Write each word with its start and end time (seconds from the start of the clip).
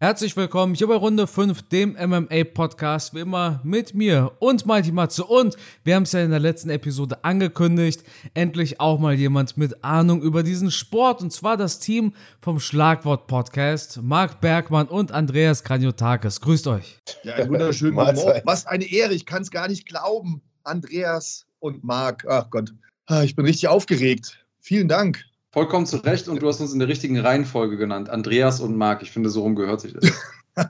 Herzlich 0.00 0.36
willkommen 0.36 0.76
hier 0.76 0.86
bei 0.86 0.94
Runde 0.94 1.26
5, 1.26 1.70
dem 1.70 1.94
MMA-Podcast, 1.94 3.14
wie 3.14 3.18
immer 3.18 3.60
mit 3.64 3.94
mir 3.94 4.30
und 4.38 4.64
Mighty 4.64 4.92
Matze. 4.92 5.24
Und 5.24 5.56
wir 5.82 5.96
haben 5.96 6.04
es 6.04 6.12
ja 6.12 6.20
in 6.20 6.30
der 6.30 6.38
letzten 6.38 6.70
Episode 6.70 7.24
angekündigt, 7.24 8.04
endlich 8.32 8.78
auch 8.78 9.00
mal 9.00 9.14
jemand 9.14 9.56
mit 9.56 9.82
Ahnung 9.82 10.22
über 10.22 10.44
diesen 10.44 10.70
Sport. 10.70 11.20
Und 11.20 11.32
zwar 11.32 11.56
das 11.56 11.80
Team 11.80 12.12
vom 12.40 12.60
Schlagwort-Podcast, 12.60 14.00
Marc 14.00 14.40
Bergmann 14.40 14.86
und 14.86 15.10
Andreas 15.10 15.64
Kranjotakis. 15.64 16.40
Grüßt 16.42 16.68
euch. 16.68 17.00
Ja, 17.24 17.34
einen 17.34 17.50
wunderschönen 17.50 17.96
guten 17.96 18.14
Morgen. 18.14 18.42
Was 18.44 18.66
eine 18.66 18.84
Ehre, 18.84 19.14
ich 19.14 19.26
kann 19.26 19.42
es 19.42 19.50
gar 19.50 19.66
nicht 19.66 19.84
glauben. 19.84 20.42
Andreas 20.62 21.44
und 21.58 21.82
Marc, 21.82 22.24
ach 22.28 22.50
Gott, 22.50 22.72
ah, 23.06 23.24
ich 23.24 23.34
bin 23.34 23.46
richtig 23.46 23.66
aufgeregt. 23.66 24.46
Vielen 24.60 24.86
Dank. 24.86 25.24
Vollkommen 25.50 25.86
zu 25.86 25.96
Recht 25.98 26.28
und 26.28 26.42
du 26.42 26.48
hast 26.48 26.60
uns 26.60 26.72
in 26.74 26.78
der 26.78 26.88
richtigen 26.88 27.18
Reihenfolge 27.18 27.78
genannt. 27.78 28.10
Andreas 28.10 28.60
und 28.60 28.76
Marc. 28.76 29.02
Ich 29.02 29.10
finde, 29.10 29.30
so 29.30 29.42
rum 29.42 29.54
gehört 29.54 29.80
sich 29.80 29.94
das. 29.94 30.12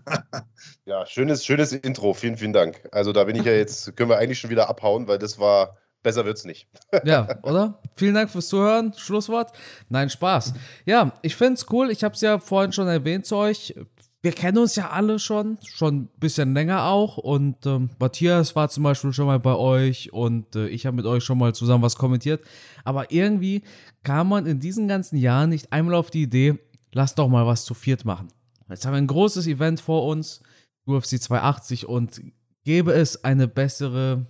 ja, 0.84 1.04
schönes, 1.06 1.44
schönes 1.44 1.72
Intro. 1.72 2.14
Vielen, 2.14 2.36
vielen 2.36 2.52
Dank. 2.52 2.88
Also 2.92 3.12
da 3.12 3.24
bin 3.24 3.34
ich 3.34 3.44
ja 3.44 3.52
jetzt, 3.52 3.96
können 3.96 4.08
wir 4.08 4.18
eigentlich 4.18 4.38
schon 4.38 4.50
wieder 4.50 4.68
abhauen, 4.68 5.08
weil 5.08 5.18
das 5.18 5.40
war, 5.40 5.78
besser 6.04 6.24
wird's 6.24 6.44
nicht. 6.44 6.68
ja, 7.04 7.40
oder? 7.42 7.80
Vielen 7.96 8.14
Dank 8.14 8.30
fürs 8.30 8.46
Zuhören. 8.46 8.94
Schlusswort. 8.96 9.50
Nein, 9.88 10.10
Spaß. 10.10 10.54
Ja, 10.84 11.12
ich 11.22 11.34
finde 11.34 11.54
es 11.54 11.66
cool. 11.70 11.90
Ich 11.90 12.04
habe 12.04 12.14
es 12.14 12.20
ja 12.20 12.38
vorhin 12.38 12.72
schon 12.72 12.86
erwähnt 12.86 13.26
zu 13.26 13.36
euch 13.36 13.74
wir 14.20 14.32
kennen 14.32 14.58
uns 14.58 14.74
ja 14.74 14.90
alle 14.90 15.18
schon, 15.18 15.58
schon 15.64 15.96
ein 15.96 16.08
bisschen 16.18 16.52
länger 16.52 16.84
auch. 16.86 17.18
Und 17.18 17.66
ähm, 17.66 17.90
Matthias 18.00 18.56
war 18.56 18.68
zum 18.68 18.82
Beispiel 18.82 19.12
schon 19.12 19.26
mal 19.26 19.38
bei 19.38 19.54
euch 19.54 20.12
und 20.12 20.56
äh, 20.56 20.68
ich 20.68 20.86
habe 20.86 20.96
mit 20.96 21.06
euch 21.06 21.22
schon 21.22 21.38
mal 21.38 21.54
zusammen 21.54 21.84
was 21.84 21.96
kommentiert. 21.96 22.42
Aber 22.84 23.12
irgendwie 23.12 23.62
kam 24.02 24.28
man 24.28 24.46
in 24.46 24.58
diesen 24.58 24.88
ganzen 24.88 25.16
Jahren 25.16 25.50
nicht 25.50 25.72
einmal 25.72 25.94
auf 25.94 26.10
die 26.10 26.22
Idee, 26.22 26.58
lass 26.92 27.14
doch 27.14 27.28
mal 27.28 27.46
was 27.46 27.64
zu 27.64 27.74
viert 27.74 28.04
machen. 28.04 28.28
Jetzt 28.68 28.84
haben 28.84 28.92
wir 28.92 28.98
ein 28.98 29.06
großes 29.06 29.46
Event 29.46 29.80
vor 29.80 30.04
uns, 30.06 30.42
UFC 30.84 31.20
280, 31.20 31.86
und 31.88 32.20
gäbe 32.64 32.92
es 32.92 33.24
eine 33.24 33.46
bessere, 33.46 34.26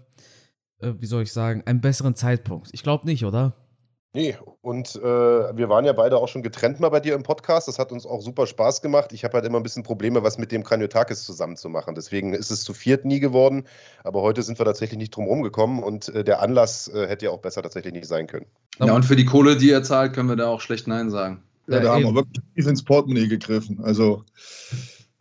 äh, 0.81 0.93
wie 0.99 1.07
soll 1.07 1.23
ich 1.23 1.33
sagen, 1.33 1.63
einen 1.65 1.81
besseren 1.81 2.15
Zeitpunkt. 2.15 2.69
Ich 2.73 2.83
glaube 2.83 3.07
nicht, 3.07 3.25
oder? 3.25 3.55
Nee, 4.19 4.37
und 4.63 4.97
äh, 4.97 5.01
wir 5.01 5.69
waren 5.69 5.85
ja 5.85 5.93
beide 5.93 6.17
auch 6.17 6.27
schon 6.27 6.43
getrennt 6.43 6.81
mal 6.81 6.89
bei 6.89 6.99
dir 6.99 7.15
im 7.15 7.23
Podcast. 7.23 7.69
Das 7.69 7.79
hat 7.79 7.93
uns 7.93 8.05
auch 8.05 8.21
super 8.21 8.49
Spaß 8.49 8.83
gemacht. 8.83 9.13
Ich 9.13 9.23
habe 9.23 9.35
halt 9.35 9.45
immer 9.45 9.59
ein 9.59 9.63
bisschen 9.63 9.85
Probleme, 9.85 10.25
was 10.25 10.39
mit 10.39 10.51
dem 10.51 10.65
Kraniotakis 10.65 11.23
zusammen 11.23 11.57
zu 11.57 11.69
machen. 11.69 11.95
Deswegen 11.95 12.35
ist 12.35 12.51
es 12.51 12.65
zu 12.65 12.75
viert 12.75 13.05
nie 13.05 13.21
geworden. 13.21 13.63
Aber 14.03 14.23
heute 14.23 14.43
sind 14.43 14.59
wir 14.59 14.67
tatsächlich 14.67 14.99
nicht 14.99 15.15
drum 15.15 15.27
rumgekommen 15.27 15.85
und 15.85 16.09
äh, 16.09 16.25
der 16.25 16.43
Anlass 16.43 16.89
äh, 16.89 17.07
hätte 17.07 17.27
ja 17.27 17.31
auch 17.31 17.39
besser 17.39 17.63
tatsächlich 17.63 17.93
nicht 17.93 18.09
sein 18.09 18.27
können. 18.27 18.47
Ja, 18.81 18.93
und 18.93 19.05
für 19.05 19.15
die 19.15 19.25
Kohle, 19.25 19.57
die 19.57 19.71
er 19.71 19.85
zahlt, 19.85 20.15
können 20.15 20.29
wir 20.29 20.35
da 20.35 20.49
auch 20.49 20.63
schlecht 20.63 20.89
Nein 20.89 21.11
sagen. 21.11 21.45
Ja, 21.69 21.77
ja 21.77 21.83
da 21.85 21.95
haben 21.95 22.03
wir 22.03 22.15
wirklich 22.17 22.43
tief 22.57 22.67
ins 22.67 22.83
Portemonnaie 22.83 23.29
gegriffen. 23.29 23.79
Also, 23.85 24.25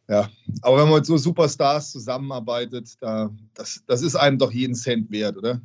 ja. 0.07 0.27
Aber 0.63 0.77
wenn 0.77 0.85
man 0.85 0.95
mit 0.95 1.05
so 1.05 1.17
Superstars 1.17 1.91
zusammenarbeitet, 1.91 2.95
da, 2.99 3.29
das, 3.53 3.83
das 3.85 4.01
ist 4.01 4.15
einem 4.15 4.39
doch 4.39 4.51
jeden 4.51 4.73
Cent 4.73 5.11
wert, 5.11 5.37
oder? 5.37 5.61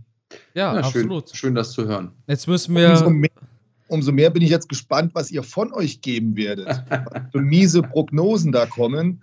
Ja, 0.55 0.75
ja 0.75 0.80
absolut. 0.80 1.28
Schön, 1.28 1.36
schön, 1.36 1.55
das 1.55 1.72
zu 1.72 1.86
hören. 1.86 2.12
Jetzt 2.27 2.47
müssen 2.48 2.75
wir. 2.77 2.91
Umso 2.91 3.11
mehr, 3.11 3.30
umso 3.88 4.12
mehr, 4.12 4.30
bin 4.30 4.42
ich 4.42 4.50
jetzt 4.50 4.69
gespannt, 4.69 5.14
was 5.14 5.30
ihr 5.30 5.42
von 5.42 5.72
euch 5.72 6.00
geben 6.00 6.36
werdet. 6.36 6.69
so 7.33 7.39
miese 7.39 7.83
Prognosen 7.83 8.52
da 8.52 8.66
kommen 8.66 9.22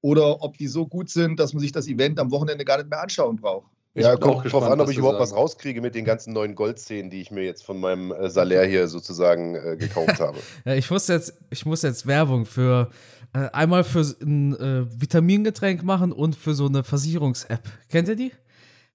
oder 0.00 0.42
ob 0.42 0.58
die 0.58 0.68
so 0.68 0.86
gut 0.86 1.08
sind, 1.08 1.40
dass 1.40 1.52
man 1.52 1.60
sich 1.60 1.72
das 1.72 1.88
Event 1.88 2.20
am 2.20 2.30
Wochenende 2.30 2.64
gar 2.64 2.78
nicht 2.78 2.90
mehr 2.90 3.00
anschauen 3.00 3.36
braucht. 3.36 3.70
Ja, 3.96 4.16
kommt 4.16 4.52
drauf 4.52 4.64
an, 4.64 4.80
ob 4.80 4.90
ich 4.90 4.98
überhaupt 4.98 5.18
sagen. 5.18 5.30
was 5.30 5.36
rauskriege 5.36 5.80
mit 5.80 5.94
den 5.94 6.04
ganzen 6.04 6.32
neuen 6.32 6.56
Goldszenen, 6.56 7.10
die 7.10 7.20
ich 7.20 7.30
mir 7.30 7.44
jetzt 7.44 7.64
von 7.64 7.78
meinem 7.78 8.10
äh, 8.10 8.28
Salär 8.28 8.66
hier 8.66 8.88
sozusagen 8.88 9.54
äh, 9.54 9.76
gekauft 9.78 10.18
habe. 10.18 10.36
ja, 10.64 10.74
ich 10.74 10.90
muss 10.90 11.06
jetzt, 11.06 11.34
ich 11.50 11.64
muss 11.64 11.82
jetzt 11.82 12.04
Werbung 12.06 12.44
für 12.44 12.90
äh, 13.32 13.50
einmal 13.52 13.84
für 13.84 14.00
ein 14.20 14.56
äh, 14.56 15.00
Vitamingetränk 15.00 15.84
machen 15.84 16.10
und 16.10 16.34
für 16.34 16.54
so 16.54 16.66
eine 16.66 16.82
Versicherungs-App. 16.82 17.62
Kennt 17.88 18.08
ihr 18.08 18.16
die? 18.16 18.32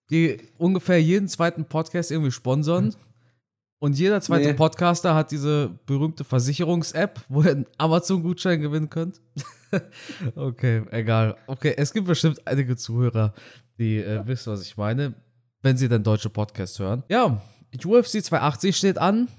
Die 0.10 0.38
ungefähr 0.58 1.02
jeden 1.02 1.28
zweiten 1.28 1.66
Podcast 1.66 2.12
irgendwie 2.12 2.32
sponsern. 2.32 2.96
Und 3.82 3.98
jeder 3.98 4.20
zweite 4.20 4.50
nee. 4.50 4.54
Podcaster 4.54 5.16
hat 5.16 5.32
diese 5.32 5.72
berühmte 5.86 6.26
Versicherungs-App, 6.26 7.22
wo 7.30 7.44
ihr 7.44 7.52
einen 7.52 7.66
Amazon-Gutschein 7.78 8.60
gewinnen 8.60 8.90
könnt. 8.90 9.22
okay, 10.36 10.84
egal. 10.92 11.38
Okay, 11.48 11.74
es 11.78 11.94
gibt 11.94 12.08
bestimmt 12.08 12.46
einige 12.46 12.76
Zuhörer, 12.76 13.34
die 13.78 14.00
äh, 14.00 14.26
wissen, 14.28 14.52
was 14.52 14.64
ich 14.64 14.76
meine, 14.76 15.14
wenn 15.62 15.78
sie 15.78 15.88
dann 15.88 16.04
deutsche 16.04 16.30
Podcasts 16.30 16.78
hören. 16.78 17.04
Ja, 17.08 17.42
UFC 17.74 18.22
280 18.22 18.76
steht 18.76 18.98
an. 18.98 19.30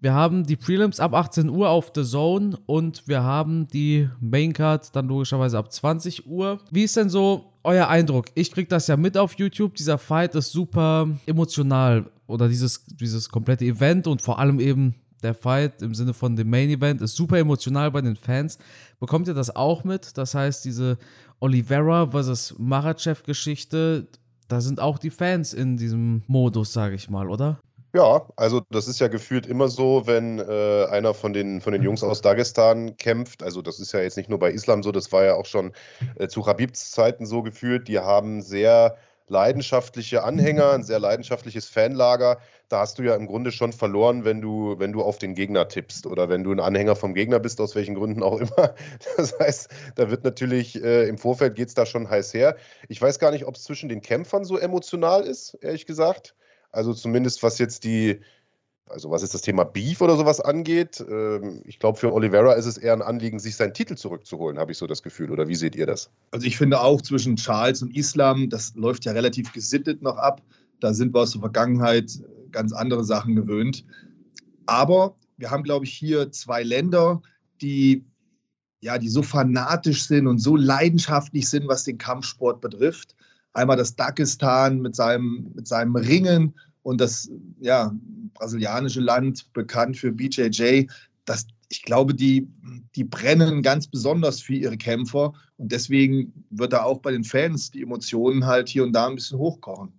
Wir 0.00 0.12
haben 0.12 0.44
die 0.44 0.56
Prelims 0.56 1.00
ab 1.00 1.14
18 1.14 1.48
Uhr 1.48 1.70
auf 1.70 1.92
The 1.94 2.04
Zone 2.04 2.58
und 2.66 3.08
wir 3.08 3.22
haben 3.22 3.66
die 3.68 4.10
Maincard 4.20 4.94
dann 4.94 5.08
logischerweise 5.08 5.56
ab 5.56 5.72
20 5.72 6.26
Uhr. 6.26 6.60
Wie 6.70 6.84
ist 6.84 6.96
denn 6.96 7.08
so 7.08 7.52
euer 7.66 7.88
Eindruck? 7.88 8.26
Ich 8.34 8.50
krieg 8.52 8.68
das 8.68 8.86
ja 8.86 8.96
mit 8.96 9.18
auf 9.18 9.34
YouTube. 9.34 9.74
Dieser 9.74 9.98
Fight 9.98 10.34
ist 10.34 10.52
super 10.52 11.08
emotional 11.26 12.10
oder 12.26 12.48
dieses, 12.48 12.84
dieses 12.86 13.28
komplette 13.28 13.64
Event 13.64 14.06
und 14.06 14.22
vor 14.22 14.38
allem 14.38 14.60
eben 14.60 14.94
der 15.22 15.34
Fight 15.34 15.82
im 15.82 15.94
Sinne 15.94 16.14
von 16.14 16.36
dem 16.36 16.48
Main 16.48 16.70
Event 16.70 17.00
ist 17.00 17.16
super 17.16 17.38
emotional 17.38 17.90
bei 17.90 18.00
den 18.00 18.16
Fans. 18.16 18.58
Bekommt 19.00 19.28
ihr 19.28 19.34
das 19.34 19.54
auch 19.54 19.84
mit? 19.84 20.16
Das 20.16 20.34
heißt, 20.34 20.64
diese 20.64 20.98
Oliveira 21.40 22.06
versus 22.06 22.54
Marachev 22.58 23.22
Geschichte, 23.24 24.08
da 24.48 24.60
sind 24.60 24.80
auch 24.80 24.98
die 24.98 25.10
Fans 25.10 25.52
in 25.52 25.76
diesem 25.76 26.22
Modus, 26.26 26.72
sage 26.72 26.94
ich 26.94 27.10
mal, 27.10 27.28
oder? 27.28 27.58
Ja, 27.96 28.28
also 28.36 28.60
das 28.68 28.88
ist 28.88 29.00
ja 29.00 29.08
gefühlt 29.08 29.46
immer 29.46 29.68
so, 29.68 30.06
wenn 30.06 30.38
äh, 30.38 30.84
einer 30.90 31.14
von 31.14 31.32
den, 31.32 31.62
von 31.62 31.72
den 31.72 31.82
Jungs 31.82 32.02
aus 32.02 32.20
Dagestan 32.20 32.98
kämpft. 32.98 33.42
Also 33.42 33.62
das 33.62 33.80
ist 33.80 33.92
ja 33.92 34.00
jetzt 34.00 34.18
nicht 34.18 34.28
nur 34.28 34.38
bei 34.38 34.50
Islam 34.50 34.82
so, 34.82 34.92
das 34.92 35.12
war 35.12 35.24
ja 35.24 35.34
auch 35.34 35.46
schon 35.46 35.72
äh, 36.18 36.28
zu 36.28 36.44
Habibs 36.46 36.90
Zeiten 36.90 37.24
so 37.24 37.42
gefühlt. 37.42 37.88
Die 37.88 37.98
haben 37.98 38.42
sehr 38.42 38.98
leidenschaftliche 39.28 40.24
Anhänger, 40.24 40.72
ein 40.72 40.82
sehr 40.82 40.98
leidenschaftliches 40.98 41.70
Fanlager. 41.70 42.38
Da 42.68 42.80
hast 42.80 42.98
du 42.98 43.02
ja 43.02 43.14
im 43.14 43.26
Grunde 43.26 43.50
schon 43.50 43.72
verloren, 43.72 44.26
wenn 44.26 44.42
du, 44.42 44.78
wenn 44.78 44.92
du 44.92 45.00
auf 45.00 45.16
den 45.16 45.34
Gegner 45.34 45.66
tippst 45.66 46.06
oder 46.06 46.28
wenn 46.28 46.44
du 46.44 46.52
ein 46.52 46.60
Anhänger 46.60 46.96
vom 46.96 47.14
Gegner 47.14 47.38
bist, 47.38 47.62
aus 47.62 47.74
welchen 47.76 47.94
Gründen 47.94 48.22
auch 48.22 48.38
immer. 48.38 48.74
Das 49.16 49.38
heißt, 49.38 49.70
da 49.94 50.10
wird 50.10 50.22
natürlich 50.22 50.84
äh, 50.84 51.08
im 51.08 51.16
Vorfeld 51.16 51.54
geht 51.54 51.68
es 51.68 51.74
da 51.74 51.86
schon 51.86 52.10
heiß 52.10 52.34
her. 52.34 52.56
Ich 52.90 53.00
weiß 53.00 53.18
gar 53.18 53.30
nicht, 53.30 53.46
ob 53.46 53.54
es 53.54 53.64
zwischen 53.64 53.88
den 53.88 54.02
Kämpfern 54.02 54.44
so 54.44 54.58
emotional 54.58 55.22
ist, 55.22 55.54
ehrlich 55.62 55.86
gesagt. 55.86 56.34
Also 56.76 56.94
zumindest 56.94 57.42
was 57.42 57.58
jetzt 57.58 57.84
die, 57.84 58.20
also 58.88 59.10
was 59.10 59.22
jetzt 59.22 59.34
das 59.34 59.42
Thema 59.42 59.64
Beef 59.64 60.00
oder 60.00 60.16
sowas 60.16 60.40
angeht. 60.40 61.04
Ähm, 61.08 61.62
ich 61.64 61.78
glaube, 61.78 61.98
für 61.98 62.12
Oliveira 62.12 62.52
ist 62.52 62.66
es 62.66 62.78
eher 62.78 62.92
ein 62.92 63.02
Anliegen, 63.02 63.38
sich 63.38 63.56
seinen 63.56 63.74
Titel 63.74 63.96
zurückzuholen, 63.96 64.58
habe 64.58 64.72
ich 64.72 64.78
so 64.78 64.86
das 64.86 65.02
Gefühl. 65.02 65.30
Oder 65.30 65.48
wie 65.48 65.54
seht 65.54 65.74
ihr 65.74 65.86
das? 65.86 66.10
Also 66.30 66.46
ich 66.46 66.56
finde 66.56 66.80
auch 66.80 67.00
zwischen 67.02 67.36
Charles 67.36 67.82
und 67.82 67.96
Islam, 67.96 68.50
das 68.50 68.74
läuft 68.74 69.04
ja 69.04 69.12
relativ 69.12 69.52
gesittet 69.52 70.02
noch 70.02 70.16
ab. 70.16 70.42
Da 70.80 70.92
sind 70.92 71.14
wir 71.14 71.20
aus 71.20 71.32
der 71.32 71.40
Vergangenheit 71.40 72.12
ganz 72.52 72.72
andere 72.72 73.04
Sachen 73.04 73.34
gewöhnt. 73.34 73.84
Aber 74.66 75.16
wir 75.38 75.50
haben, 75.50 75.62
glaube 75.62 75.86
ich, 75.86 75.92
hier 75.92 76.30
zwei 76.30 76.62
Länder, 76.62 77.22
die 77.62 78.04
ja, 78.80 78.98
die 78.98 79.08
so 79.08 79.22
fanatisch 79.22 80.06
sind 80.06 80.26
und 80.26 80.38
so 80.38 80.54
leidenschaftlich 80.54 81.48
sind, 81.48 81.66
was 81.66 81.84
den 81.84 81.98
Kampfsport 81.98 82.60
betrifft. 82.60 83.16
Einmal 83.52 83.76
das 83.76 83.96
Dagestan 83.96 84.80
mit 84.80 84.94
seinem, 84.94 85.50
mit 85.54 85.66
seinem 85.66 85.96
Ringen 85.96 86.54
und 86.86 87.00
das 87.00 87.28
ja, 87.58 87.92
brasilianische 88.34 89.00
Land, 89.00 89.52
bekannt 89.52 89.96
für 89.96 90.12
BJJ. 90.12 90.86
Das, 91.24 91.48
ich 91.68 91.82
glaube, 91.82 92.14
die, 92.14 92.46
die 92.94 93.02
brennen 93.02 93.60
ganz 93.60 93.88
besonders 93.88 94.40
für 94.40 94.54
ihre 94.54 94.76
Kämpfer 94.76 95.32
und 95.56 95.72
deswegen 95.72 96.32
wird 96.50 96.72
da 96.72 96.84
auch 96.84 97.00
bei 97.00 97.10
den 97.10 97.24
Fans 97.24 97.72
die 97.72 97.82
Emotionen 97.82 98.46
halt 98.46 98.68
hier 98.68 98.84
und 98.84 98.92
da 98.92 99.08
ein 99.08 99.16
bisschen 99.16 99.36
hochkochen. 99.36 99.98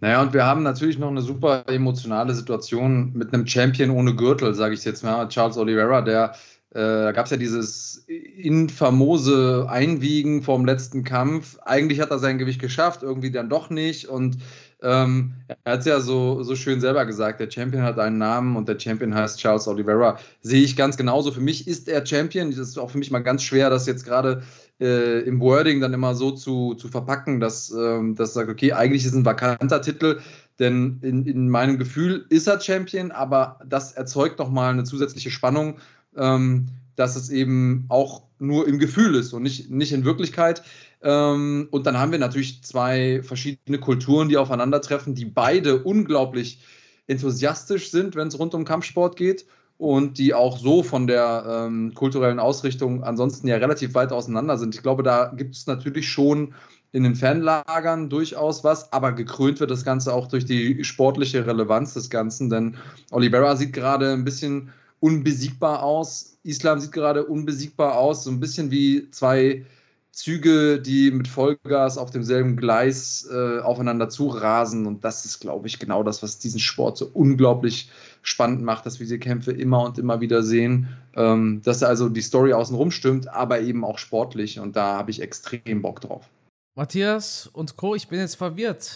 Naja, 0.00 0.22
und 0.22 0.32
wir 0.32 0.46
haben 0.46 0.62
natürlich 0.62 0.98
noch 0.98 1.10
eine 1.10 1.20
super 1.20 1.68
emotionale 1.68 2.34
Situation 2.34 3.12
mit 3.12 3.34
einem 3.34 3.46
Champion 3.46 3.90
ohne 3.90 4.16
Gürtel, 4.16 4.54
sage 4.54 4.72
ich 4.72 4.82
jetzt 4.86 5.04
mal, 5.04 5.28
Charles 5.28 5.58
Oliveira, 5.58 6.00
der 6.00 6.32
äh, 6.72 6.78
da 6.78 7.12
gab 7.12 7.24
es 7.24 7.32
ja 7.32 7.36
dieses 7.36 8.04
infamose 8.06 9.66
Einwiegen 9.68 10.42
vom 10.42 10.64
letzten 10.64 11.02
Kampf. 11.02 11.58
Eigentlich 11.64 12.00
hat 12.00 12.12
er 12.12 12.20
sein 12.20 12.38
Gewicht 12.38 12.60
geschafft, 12.60 13.02
irgendwie 13.02 13.32
dann 13.32 13.48
doch 13.48 13.70
nicht. 13.70 14.06
Und 14.06 14.38
ähm, 14.82 15.34
er 15.64 15.72
hat 15.72 15.80
es 15.80 15.86
ja 15.86 16.00
so, 16.00 16.42
so 16.42 16.56
schön 16.56 16.80
selber 16.80 17.04
gesagt, 17.06 17.40
der 17.40 17.50
Champion 17.50 17.82
hat 17.82 17.98
einen 17.98 18.18
Namen 18.18 18.56
und 18.56 18.68
der 18.68 18.78
Champion 18.78 19.14
heißt 19.14 19.38
Charles 19.38 19.68
Oliveira. 19.68 20.18
Sehe 20.42 20.62
ich 20.62 20.76
ganz 20.76 20.96
genauso. 20.96 21.32
Für 21.32 21.40
mich 21.40 21.68
ist 21.68 21.88
er 21.88 22.04
Champion. 22.04 22.50
Das 22.50 22.58
ist 22.58 22.78
auch 22.78 22.90
für 22.90 22.98
mich 22.98 23.10
mal 23.10 23.20
ganz 23.20 23.42
schwer, 23.42 23.70
das 23.70 23.86
jetzt 23.86 24.04
gerade 24.04 24.42
äh, 24.80 25.20
im 25.20 25.40
Wording 25.40 25.80
dann 25.80 25.92
immer 25.92 26.14
so 26.14 26.30
zu, 26.30 26.74
zu 26.74 26.88
verpacken, 26.88 27.40
dass 27.40 27.70
ähm, 27.70 28.14
das 28.14 28.34
sagt, 28.34 28.48
okay, 28.48 28.72
eigentlich 28.72 29.04
ist 29.04 29.12
es 29.12 29.18
ein 29.18 29.24
vakanter 29.24 29.82
Titel. 29.82 30.20
Denn 30.58 30.98
in, 31.02 31.24
in 31.26 31.48
meinem 31.48 31.78
Gefühl 31.78 32.26
ist 32.28 32.46
er 32.46 32.60
Champion, 32.60 33.10
aber 33.10 33.60
das 33.66 33.92
erzeugt 33.92 34.38
nochmal 34.38 34.72
eine 34.72 34.84
zusätzliche 34.84 35.30
Spannung 35.30 35.76
ähm, 36.16 36.68
dass 36.96 37.16
es 37.16 37.30
eben 37.30 37.86
auch 37.88 38.22
nur 38.40 38.66
im 38.66 38.78
Gefühl 38.78 39.14
ist 39.14 39.32
und 39.32 39.42
nicht, 39.42 39.70
nicht 39.70 39.92
in 39.92 40.04
Wirklichkeit. 40.04 40.62
Ähm, 41.02 41.68
und 41.70 41.86
dann 41.86 41.98
haben 41.98 42.12
wir 42.12 42.18
natürlich 42.18 42.62
zwei 42.64 43.22
verschiedene 43.22 43.78
Kulturen, 43.78 44.28
die 44.28 44.36
aufeinandertreffen, 44.36 45.14
die 45.14 45.24
beide 45.24 45.82
unglaublich 45.82 46.60
enthusiastisch 47.06 47.90
sind, 47.90 48.16
wenn 48.16 48.28
es 48.28 48.38
rund 48.38 48.54
um 48.54 48.64
Kampfsport 48.64 49.16
geht. 49.16 49.46
und 49.80 50.18
die 50.18 50.34
auch 50.34 50.58
so 50.58 50.82
von 50.82 51.06
der 51.06 51.44
ähm, 51.48 51.94
kulturellen 51.94 52.38
Ausrichtung 52.38 53.02
ansonsten 53.02 53.48
ja 53.48 53.56
relativ 53.56 53.94
weit 53.94 54.12
auseinander 54.12 54.58
sind. 54.58 54.74
Ich 54.74 54.82
glaube, 54.82 55.02
da 55.02 55.32
gibt 55.34 55.54
es 55.56 55.66
natürlich 55.66 56.06
schon 56.06 56.52
in 56.92 57.02
den 57.02 57.14
Fanlagern 57.14 58.10
durchaus 58.10 58.62
was, 58.62 58.92
aber 58.92 59.12
gekrönt 59.12 59.58
wird 59.58 59.70
das 59.70 59.82
Ganze 59.82 60.12
auch 60.12 60.28
durch 60.28 60.44
die 60.44 60.84
sportliche 60.84 61.46
Relevanz 61.46 61.94
des 61.94 62.10
Ganzen, 62.10 62.50
denn 62.50 62.76
Oliveira 63.10 63.56
sieht 63.56 63.72
gerade 63.72 64.12
ein 64.12 64.24
bisschen 64.24 64.70
unbesiegbar 65.00 65.82
aus, 65.82 66.38
Islam 66.42 66.80
sieht 66.80 66.92
gerade 66.92 67.24
unbesiegbar 67.24 67.98
aus, 67.98 68.24
so 68.24 68.30
ein 68.30 68.40
bisschen 68.40 68.70
wie 68.70 69.10
zwei 69.10 69.64
Züge, 70.12 70.80
die 70.80 71.10
mit 71.10 71.28
Vollgas 71.28 71.96
auf 71.96 72.10
demselben 72.10 72.56
Gleis 72.56 73.28
äh, 73.32 73.60
aufeinander 73.60 74.08
zurasen. 74.08 74.86
Und 74.86 75.04
das 75.04 75.24
ist, 75.24 75.40
glaube 75.40 75.68
ich, 75.68 75.78
genau 75.78 76.02
das, 76.02 76.22
was 76.22 76.38
diesen 76.38 76.60
Sport 76.60 76.98
so 76.98 77.10
unglaublich 77.12 77.90
spannend 78.22 78.62
macht, 78.62 78.86
dass 78.86 78.98
wir 78.98 79.04
diese 79.04 79.18
Kämpfe 79.18 79.52
immer 79.52 79.84
und 79.84 79.98
immer 79.98 80.20
wieder 80.20 80.42
sehen. 80.42 80.88
Ähm, 81.16 81.62
dass 81.64 81.82
also 81.82 82.08
die 82.08 82.22
Story 82.22 82.52
außenrum 82.52 82.90
stimmt, 82.90 83.28
aber 83.28 83.60
eben 83.60 83.84
auch 83.84 83.98
sportlich. 83.98 84.58
Und 84.58 84.76
da 84.76 84.98
habe 84.98 85.10
ich 85.10 85.22
extrem 85.22 85.80
Bock 85.80 86.00
drauf. 86.00 86.28
Matthias 86.74 87.48
und 87.52 87.76
Co., 87.76 87.94
ich 87.94 88.08
bin 88.08 88.20
jetzt 88.20 88.36
verwirrt. 88.36 88.90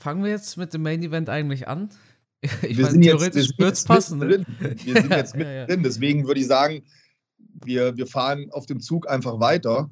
Fangen 0.00 0.22
wir 0.22 0.30
jetzt 0.30 0.56
mit 0.56 0.74
dem 0.74 0.82
Main 0.82 1.02
Event 1.02 1.28
eigentlich 1.28 1.66
an? 1.66 1.90
Ich 2.62 2.76
wir 2.76 2.84
meine, 2.84 2.90
sind 2.90 3.02
theoretisch 3.02 3.50
wird 3.56 3.74
es 3.74 3.84
passen. 3.84 4.18
Ne? 4.18 4.44
Wir 4.84 5.00
sind 5.00 5.10
jetzt 5.10 5.36
mit 5.36 5.46
drin. 5.46 5.82
Deswegen 5.84 6.26
würde 6.26 6.40
ich 6.40 6.46
sagen, 6.46 6.82
wir, 7.64 7.96
wir 7.96 8.06
fahren 8.08 8.48
auf 8.50 8.66
dem 8.66 8.80
Zug 8.80 9.08
einfach 9.08 9.38
weiter. 9.38 9.90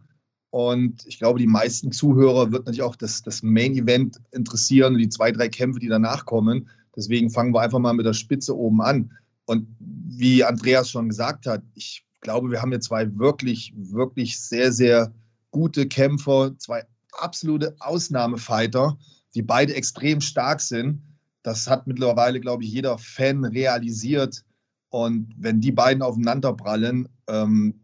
Und 0.50 1.06
ich 1.06 1.18
glaube, 1.18 1.38
die 1.38 1.46
meisten 1.46 1.92
Zuhörer 1.92 2.50
wird 2.50 2.66
natürlich 2.66 2.82
auch 2.82 2.96
das, 2.96 3.22
das 3.22 3.42
Main 3.42 3.76
Event 3.76 4.20
interessieren 4.32 4.94
und 4.94 4.98
die 4.98 5.08
zwei, 5.08 5.30
drei 5.30 5.48
Kämpfe, 5.48 5.78
die 5.78 5.86
danach 5.86 6.24
kommen. 6.24 6.68
Deswegen 6.96 7.30
fangen 7.30 7.54
wir 7.54 7.60
einfach 7.60 7.78
mal 7.78 7.92
mit 7.92 8.06
der 8.06 8.14
Spitze 8.14 8.56
oben 8.56 8.82
an. 8.82 9.12
Und 9.44 9.68
wie 9.78 10.42
Andreas 10.42 10.90
schon 10.90 11.08
gesagt 11.08 11.46
hat, 11.46 11.62
ich 11.74 12.04
glaube, 12.20 12.50
wir 12.50 12.60
haben 12.60 12.70
hier 12.70 12.80
zwei 12.80 13.16
wirklich, 13.16 13.72
wirklich 13.76 14.40
sehr, 14.40 14.72
sehr 14.72 15.12
gute 15.52 15.86
Kämpfer, 15.86 16.56
zwei 16.58 16.84
absolute 17.12 17.76
Ausnahmefighter, 17.78 18.98
die 19.34 19.42
beide 19.42 19.74
extrem 19.74 20.20
stark 20.20 20.60
sind. 20.60 21.00
Das 21.42 21.66
hat 21.68 21.86
mittlerweile, 21.86 22.40
glaube 22.40 22.64
ich, 22.64 22.72
jeder 22.72 22.98
Fan 22.98 23.44
realisiert. 23.44 24.44
Und 24.90 25.32
wenn 25.36 25.60
die 25.60 25.72
beiden 25.72 26.02
aufeinanderprallen, 26.02 27.08
ähm, 27.28 27.80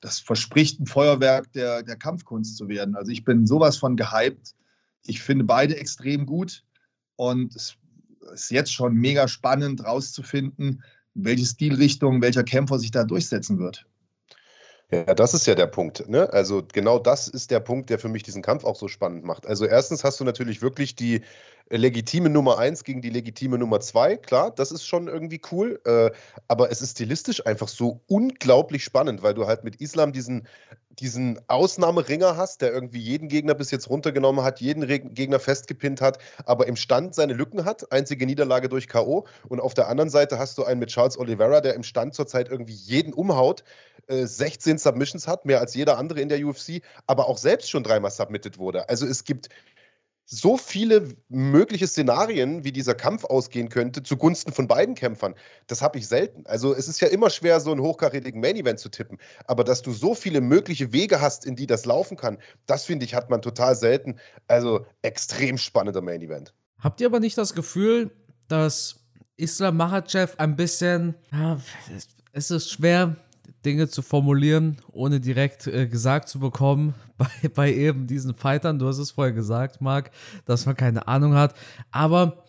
das 0.00 0.18
verspricht 0.18 0.80
ein 0.80 0.86
Feuerwerk 0.86 1.52
der, 1.52 1.82
der 1.82 1.96
Kampfkunst 1.96 2.56
zu 2.56 2.68
werden. 2.68 2.96
Also 2.96 3.12
ich 3.12 3.24
bin 3.24 3.46
sowas 3.46 3.76
von 3.76 3.96
gehypt. 3.96 4.54
Ich 5.04 5.22
finde 5.22 5.44
beide 5.44 5.76
extrem 5.76 6.26
gut 6.26 6.64
und 7.16 7.54
es 7.54 7.76
ist 8.32 8.50
jetzt 8.50 8.72
schon 8.72 8.94
mega 8.94 9.28
spannend 9.28 9.84
rauszufinden, 9.84 10.82
welche 11.14 11.46
Stilrichtung 11.46 12.22
welcher 12.22 12.44
Kämpfer 12.44 12.78
sich 12.78 12.90
da 12.90 13.04
durchsetzen 13.04 13.58
wird. 13.58 13.86
Ja, 14.90 15.14
das 15.14 15.34
ist 15.34 15.46
ja 15.46 15.54
der 15.54 15.68
Punkt. 15.68 16.08
Ne? 16.08 16.32
Also 16.32 16.64
genau 16.72 16.98
das 16.98 17.28
ist 17.28 17.50
der 17.52 17.60
Punkt, 17.60 17.90
der 17.90 17.98
für 17.98 18.08
mich 18.08 18.24
diesen 18.24 18.42
Kampf 18.42 18.64
auch 18.64 18.74
so 18.74 18.88
spannend 18.88 19.24
macht. 19.24 19.46
Also 19.46 19.64
erstens 19.64 20.02
hast 20.02 20.18
du 20.18 20.24
natürlich 20.24 20.62
wirklich 20.62 20.96
die 20.96 21.22
legitime 21.70 22.28
Nummer 22.28 22.58
eins 22.58 22.84
gegen 22.84 23.00
die 23.00 23.10
legitime 23.10 23.56
Nummer 23.56 23.80
zwei. 23.80 24.16
Klar, 24.16 24.50
das 24.50 24.72
ist 24.72 24.84
schon 24.84 25.06
irgendwie 25.06 25.40
cool. 25.52 25.80
Äh, 25.84 26.10
aber 26.48 26.70
es 26.70 26.82
ist 26.82 26.92
stilistisch 26.92 27.46
einfach 27.46 27.68
so 27.68 28.00
unglaublich 28.08 28.82
spannend, 28.82 29.22
weil 29.22 29.34
du 29.34 29.46
halt 29.46 29.62
mit 29.62 29.76
Islam 29.76 30.12
diesen, 30.12 30.48
diesen 30.90 31.40
Ausnahmeringer 31.48 32.36
hast, 32.36 32.62
der 32.62 32.72
irgendwie 32.72 32.98
jeden 32.98 33.28
Gegner 33.28 33.54
bis 33.54 33.70
jetzt 33.70 33.88
runtergenommen 33.88 34.44
hat, 34.44 34.60
jeden 34.60 34.82
Re 34.82 34.98
Gegner 34.98 35.38
festgepinnt 35.38 36.00
hat, 36.00 36.18
aber 36.44 36.66
im 36.66 36.76
Stand 36.76 37.14
seine 37.14 37.34
Lücken 37.34 37.64
hat. 37.64 37.92
Einzige 37.92 38.26
Niederlage 38.26 38.68
durch 38.68 38.88
K.O. 38.88 39.26
Und 39.48 39.60
auf 39.60 39.74
der 39.74 39.88
anderen 39.88 40.10
Seite 40.10 40.38
hast 40.38 40.58
du 40.58 40.64
einen 40.64 40.80
mit 40.80 40.90
Charles 40.90 41.18
Oliveira, 41.18 41.60
der 41.60 41.74
im 41.74 41.84
Stand 41.84 42.14
zurzeit 42.14 42.48
irgendwie 42.48 42.74
jeden 42.74 43.12
umhaut. 43.12 43.62
16 44.08 44.74
äh, 44.74 44.78
Submissions 44.78 45.28
hat, 45.28 45.44
mehr 45.44 45.60
als 45.60 45.74
jeder 45.74 45.96
andere 45.96 46.20
in 46.20 46.28
der 46.28 46.44
UFC, 46.44 46.82
aber 47.06 47.28
auch 47.28 47.38
selbst 47.38 47.70
schon 47.70 47.84
dreimal 47.84 48.10
submitted 48.10 48.58
wurde. 48.58 48.88
Also 48.88 49.06
es 49.06 49.22
gibt 49.22 49.50
so 50.32 50.56
viele 50.56 51.08
mögliche 51.28 51.88
Szenarien, 51.88 52.62
wie 52.62 52.70
dieser 52.70 52.94
Kampf 52.94 53.24
ausgehen 53.24 53.68
könnte, 53.68 54.04
zugunsten 54.04 54.52
von 54.52 54.68
beiden 54.68 54.94
Kämpfern. 54.94 55.34
Das 55.66 55.82
habe 55.82 55.98
ich 55.98 56.06
selten. 56.06 56.46
Also 56.46 56.72
es 56.72 56.86
ist 56.86 57.00
ja 57.00 57.08
immer 57.08 57.30
schwer, 57.30 57.58
so 57.58 57.72
einen 57.72 57.80
hochkarätigen 57.80 58.40
Main-Event 58.40 58.78
zu 58.78 58.90
tippen. 58.90 59.18
Aber 59.46 59.64
dass 59.64 59.82
du 59.82 59.92
so 59.92 60.14
viele 60.14 60.40
mögliche 60.40 60.92
Wege 60.92 61.20
hast, 61.20 61.44
in 61.44 61.56
die 61.56 61.66
das 61.66 61.84
laufen 61.84 62.16
kann, 62.16 62.38
das 62.66 62.84
finde 62.84 63.04
ich, 63.04 63.14
hat 63.14 63.28
man 63.28 63.42
total 63.42 63.74
selten. 63.74 64.20
Also 64.46 64.86
extrem 65.02 65.58
spannender 65.58 66.00
Main-Event. 66.00 66.54
Habt 66.78 67.00
ihr 67.00 67.08
aber 67.08 67.18
nicht 67.18 67.36
das 67.36 67.52
Gefühl, 67.52 68.12
dass 68.46 69.00
Islam 69.36 69.78
Makhachev 69.78 70.34
ein 70.38 70.54
bisschen, 70.54 71.16
ja, 71.32 71.58
es 72.32 72.52
ist 72.52 72.70
schwer, 72.70 73.16
Dinge 73.64 73.88
zu 73.88 74.02
formulieren, 74.02 74.78
ohne 74.92 75.18
direkt 75.18 75.66
äh, 75.66 75.86
gesagt 75.88 76.28
zu 76.28 76.38
bekommen, 76.38 76.94
bei, 77.20 77.48
bei 77.54 77.72
eben 77.72 78.06
diesen 78.06 78.34
Fightern. 78.34 78.78
Du 78.78 78.88
hast 78.88 78.98
es 78.98 79.10
vorher 79.10 79.32
gesagt, 79.32 79.80
Marc, 79.80 80.10
dass 80.46 80.66
man 80.66 80.76
keine 80.76 81.06
Ahnung 81.06 81.34
hat. 81.34 81.54
Aber 81.90 82.44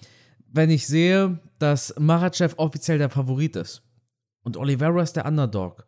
wenn 0.52 0.70
ich 0.70 0.88
sehe, 0.88 1.40
dass 1.60 1.94
Marachev 2.00 2.56
offiziell 2.58 2.98
der 2.98 3.10
Favorit 3.10 3.56
ist 3.56 3.84
und 4.44 4.58
Oliveira 4.58 5.02
ist 5.02 5.16
der 5.16 5.26
Underdog, 5.26 5.86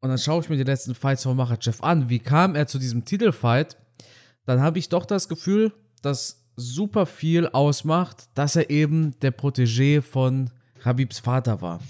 und 0.00 0.10
dann 0.10 0.18
schaue 0.18 0.42
ich 0.42 0.48
mir 0.48 0.56
die 0.56 0.64
letzten 0.64 0.94
Fights 0.94 1.24
von 1.24 1.36
Marachev 1.36 1.82
an, 1.82 2.08
wie 2.08 2.20
kam 2.20 2.54
er 2.54 2.68
zu 2.68 2.78
diesem 2.78 3.04
Titelfight, 3.04 3.76
dann 4.46 4.60
habe 4.60 4.78
ich 4.78 4.88
doch 4.88 5.04
das 5.04 5.28
Gefühl, 5.28 5.72
dass 6.02 6.44
super 6.54 7.06
viel 7.06 7.48
ausmacht, 7.48 8.28
dass 8.34 8.56
er 8.56 8.70
eben 8.70 9.18
der 9.20 9.36
Protégé 9.36 10.02
von 10.02 10.50
Habibs 10.84 11.18
Vater 11.18 11.60
war. 11.62 11.80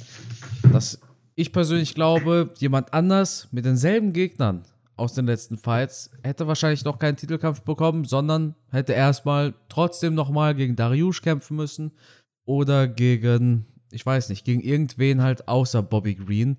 Dass 0.73 0.99
ich 1.35 1.53
persönlich 1.53 1.95
glaube, 1.95 2.51
jemand 2.59 2.95
anders 2.95 3.49
mit 3.51 3.65
denselben 3.65 4.13
Gegnern 4.13 4.65
aus 4.99 5.15
den 5.15 5.27
letzten 5.27 5.59
Fights 5.59 6.11
hätte 6.23 6.47
wahrscheinlich 6.47 6.85
noch 6.85 6.99
keinen 6.99 7.17
Titelkampf 7.17 7.63
bekommen, 7.63 8.05
sondern 8.05 8.55
hätte 8.71 8.93
erstmal 8.93 9.55
trotzdem 9.69 10.15
nochmal 10.15 10.55
gegen 10.55 10.77
Dariush 10.77 11.23
kämpfen 11.23 11.57
müssen 11.57 11.93
oder 12.45 12.89
gegen, 12.89 13.67
ich 13.91 14.05
weiß 14.05 14.29
nicht, 14.29 14.45
gegen 14.45 14.61
irgendwen 14.61 15.23
halt 15.23 15.49
außer 15.49 15.83
Bobby 15.83 16.15
Green, 16.15 16.59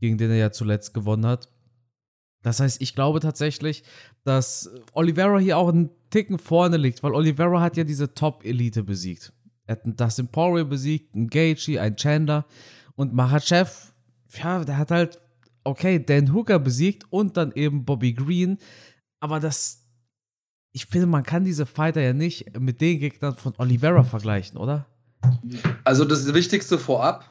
gegen 0.00 0.18
den 0.18 0.30
er 0.30 0.36
ja 0.36 0.50
zuletzt 0.50 0.94
gewonnen 0.94 1.26
hat. 1.26 1.48
Das 2.42 2.60
heißt, 2.60 2.80
ich 2.80 2.94
glaube 2.94 3.20
tatsächlich, 3.20 3.82
dass 4.24 4.70
Oliveira 4.92 5.38
hier 5.38 5.58
auch 5.58 5.68
einen 5.68 5.90
Ticken 6.10 6.38
vorne 6.38 6.76
liegt, 6.76 7.02
weil 7.02 7.14
Oliveira 7.14 7.60
hat 7.60 7.76
ja 7.76 7.84
diese 7.84 8.14
Top-Elite 8.14 8.84
besiegt. 8.84 9.32
Er 9.66 9.72
hat 9.72 9.84
einen 9.84 9.96
Dustin 9.96 10.28
Poirier 10.28 10.64
besiegt, 10.64 11.14
einen 11.14 11.28
Gaethje, 11.28 11.80
einen 11.80 11.96
Chandler 11.96 12.46
und 12.94 13.12
Mahachev 13.12 13.88
ja, 14.36 14.64
der 14.64 14.78
hat 14.78 14.90
halt, 14.90 15.18
okay, 15.68 16.04
Dan 16.04 16.32
Hooker 16.32 16.58
besiegt 16.58 17.04
und 17.10 17.36
dann 17.36 17.52
eben 17.52 17.84
Bobby 17.84 18.12
Green. 18.12 18.58
Aber 19.20 19.40
das, 19.40 19.84
ich 20.72 20.86
finde, 20.86 21.06
man 21.06 21.22
kann 21.22 21.44
diese 21.44 21.66
Fighter 21.66 22.00
ja 22.00 22.12
nicht 22.12 22.58
mit 22.58 22.80
den 22.80 22.98
Gegnern 22.98 23.36
von 23.36 23.54
Oliveira 23.58 24.04
vergleichen, 24.04 24.56
oder? 24.56 24.86
Also 25.84 26.04
das 26.04 26.32
Wichtigste 26.32 26.78
vorab, 26.78 27.30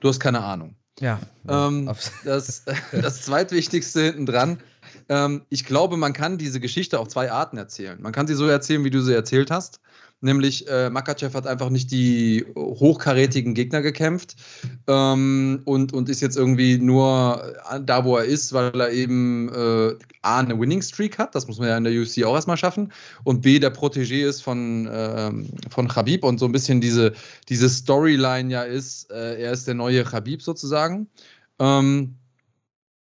du 0.00 0.08
hast 0.08 0.20
keine 0.20 0.42
Ahnung. 0.42 0.74
Ja. 1.00 1.20
Ähm, 1.48 1.90
das, 2.24 2.64
das 2.92 3.22
zweitwichtigste 3.22 4.02
hinten 4.02 4.26
dran. 4.26 4.60
Ähm, 5.08 5.42
ich 5.48 5.64
glaube, 5.64 5.96
man 5.96 6.12
kann 6.12 6.38
diese 6.38 6.60
Geschichte 6.60 6.98
auf 6.98 7.08
zwei 7.08 7.30
Arten 7.30 7.56
erzählen. 7.56 8.00
Man 8.00 8.12
kann 8.12 8.26
sie 8.26 8.34
so 8.34 8.46
erzählen, 8.46 8.84
wie 8.84 8.90
du 8.90 9.00
sie 9.00 9.14
erzählt 9.14 9.50
hast. 9.50 9.80
Nämlich 10.22 10.68
äh, 10.68 10.90
Makachev 10.90 11.34
hat 11.34 11.46
einfach 11.46 11.70
nicht 11.70 11.90
die 11.90 12.44
hochkarätigen 12.54 13.54
Gegner 13.54 13.80
gekämpft 13.80 14.36
ähm, 14.86 15.62
und, 15.64 15.94
und 15.94 16.10
ist 16.10 16.20
jetzt 16.20 16.36
irgendwie 16.36 16.76
nur 16.76 17.42
äh, 17.70 17.80
da, 17.82 18.04
wo 18.04 18.18
er 18.18 18.24
ist, 18.24 18.52
weil 18.52 18.78
er 18.78 18.90
eben 18.90 19.48
äh, 19.48 19.94
A, 20.20 20.40
eine 20.40 20.60
Winning 20.60 20.82
Streak 20.82 21.18
hat, 21.18 21.34
das 21.34 21.46
muss 21.46 21.58
man 21.58 21.68
ja 21.68 21.76
in 21.78 21.84
der 21.84 21.94
UFC 21.94 22.22
auch 22.24 22.34
erstmal 22.34 22.58
schaffen, 22.58 22.92
und 23.24 23.40
B, 23.40 23.58
der 23.58 23.74
Protégé 23.74 24.26
ist 24.26 24.42
von, 24.42 24.86
äh, 24.88 25.32
von 25.70 25.88
Khabib 25.88 26.22
und 26.22 26.38
so 26.38 26.44
ein 26.44 26.52
bisschen 26.52 26.82
diese, 26.82 27.14
diese 27.48 27.70
Storyline 27.70 28.52
ja 28.52 28.62
ist, 28.62 29.10
äh, 29.10 29.40
er 29.40 29.52
ist 29.52 29.66
der 29.66 29.74
neue 29.74 30.04
Khabib 30.04 30.42
sozusagen. 30.42 31.08
Ähm, 31.58 32.16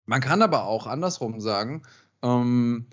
man 0.05 0.21
kann 0.21 0.41
aber 0.41 0.65
auch 0.65 0.87
andersrum 0.87 1.41
sagen, 1.41 1.81
ähm, 2.21 2.85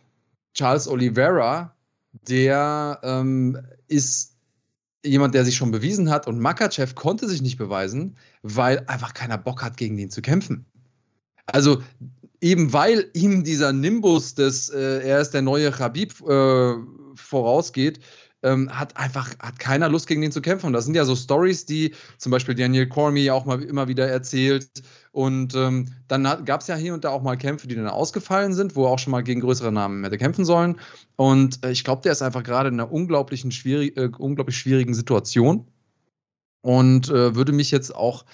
Charles 0.55 0.89
Oliveira 0.89 1.75
der 2.13 2.99
ähm, 3.03 3.57
ist 3.91 4.37
jemand, 5.05 5.35
der 5.35 5.45
sich 5.45 5.57
schon 5.57 5.71
bewiesen 5.71 6.11
hat 6.11 6.27
und 6.27 6.39
Makachev 6.39 6.95
konnte 6.95 7.29
sich 7.29 7.43
nicht 7.43 7.59
beweisen, 7.59 8.17
weil 8.43 8.85
einfach 8.87 9.15
keiner 9.15 9.39
Bock 9.39 9.63
hat, 9.63 9.77
gegen 9.77 9.99
ihn 9.99 10.11
zu 10.11 10.23
kämpfen. 10.23 10.67
Also 11.47 11.83
eben 12.41 12.73
weil 12.73 13.11
ihm 13.15 13.45
dieser 13.45 13.73
Nimbus 13.73 14.35
des, 14.35 14.69
äh, 14.71 15.01
er 15.01 15.21
ist 15.21 15.31
der 15.31 15.43
neue 15.43 15.71
Khabib 15.71 16.21
äh, 16.29 16.75
vorausgeht, 17.15 18.01
ähm, 18.43 18.71
hat 18.71 18.97
einfach 18.97 19.31
hat 19.39 19.59
keiner 19.59 19.89
Lust 19.89 20.07
gegen 20.07 20.23
den 20.23 20.33
zu 20.33 20.41
kämpfen. 20.41 20.67
Und 20.67 20.73
das 20.73 20.85
sind 20.87 20.95
ja 20.95 21.05
so 21.05 21.15
Stories, 21.15 21.67
die 21.67 21.95
zum 22.19 22.33
Beispiel 22.33 22.55
Daniel 22.55 22.89
Cormier 22.89 23.35
auch 23.35 23.45
mal 23.45 23.63
immer 23.63 23.89
wieder 23.89 24.09
erzählt. 24.09 24.69
Und 25.13 25.57
ähm, 25.57 25.89
dann 26.07 26.23
gab 26.45 26.61
es 26.61 26.69
ja 26.69 26.77
hier 26.77 26.95
und 26.95 27.05
da 27.05 27.11
auch 27.11 27.23
mal 27.23 27.37
Kämpfe, 27.37 27.67
die 27.67 27.75
dann 27.75 27.89
ausgefallen 27.89 28.53
sind, 28.53 28.77
wo 28.77 28.85
er 28.85 28.91
auch 28.91 28.99
schon 28.99 29.11
mal 29.11 29.23
gegen 29.23 29.41
größere 29.41 29.73
Namen 29.73 30.05
hätte 30.05 30.19
kämpfen 30.19 30.45
sollen. 30.45 30.79
Und 31.17 31.65
äh, 31.65 31.73
ich 31.73 31.83
glaube, 31.83 32.03
der 32.03 32.13
ist 32.13 32.23
einfach 32.23 32.45
gerade 32.45 32.69
in 32.69 32.75
einer 32.79 32.93
unglaublichen 32.93 33.51
schwierig, 33.51 33.97
äh, 33.97 34.11
unglaublich 34.19 34.57
schwierigen 34.57 34.95
Situation 34.95 35.67
und 36.63 37.09
äh, 37.09 37.35
würde 37.35 37.53
mich 37.53 37.71
jetzt 37.71 37.95
auch 37.95 38.25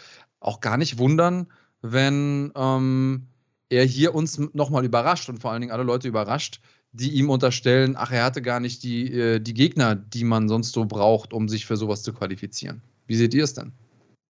auch 0.40 0.60
gar 0.60 0.76
nicht 0.76 0.98
wundern, 0.98 1.46
wenn 1.82 2.52
ähm, 2.56 3.26
er 3.68 3.84
hier 3.84 4.14
uns 4.14 4.38
nochmal 4.52 4.84
überrascht 4.84 5.28
und 5.28 5.40
vor 5.40 5.50
allen 5.50 5.60
Dingen 5.60 5.72
alle 5.72 5.82
Leute 5.82 6.08
überrascht, 6.08 6.60
die 6.92 7.10
ihm 7.10 7.30
unterstellen, 7.30 7.94
ach, 7.96 8.12
er 8.12 8.24
hatte 8.24 8.42
gar 8.42 8.60
nicht 8.60 8.82
die, 8.82 9.12
äh, 9.12 9.40
die 9.40 9.54
Gegner, 9.54 9.94
die 9.94 10.24
man 10.24 10.48
sonst 10.48 10.72
so 10.72 10.84
braucht, 10.84 11.32
um 11.32 11.48
sich 11.48 11.66
für 11.66 11.76
sowas 11.76 12.02
zu 12.02 12.12
qualifizieren. 12.12 12.80
Wie 13.06 13.16
seht 13.16 13.34
ihr 13.34 13.44
es 13.44 13.54
denn? 13.54 13.72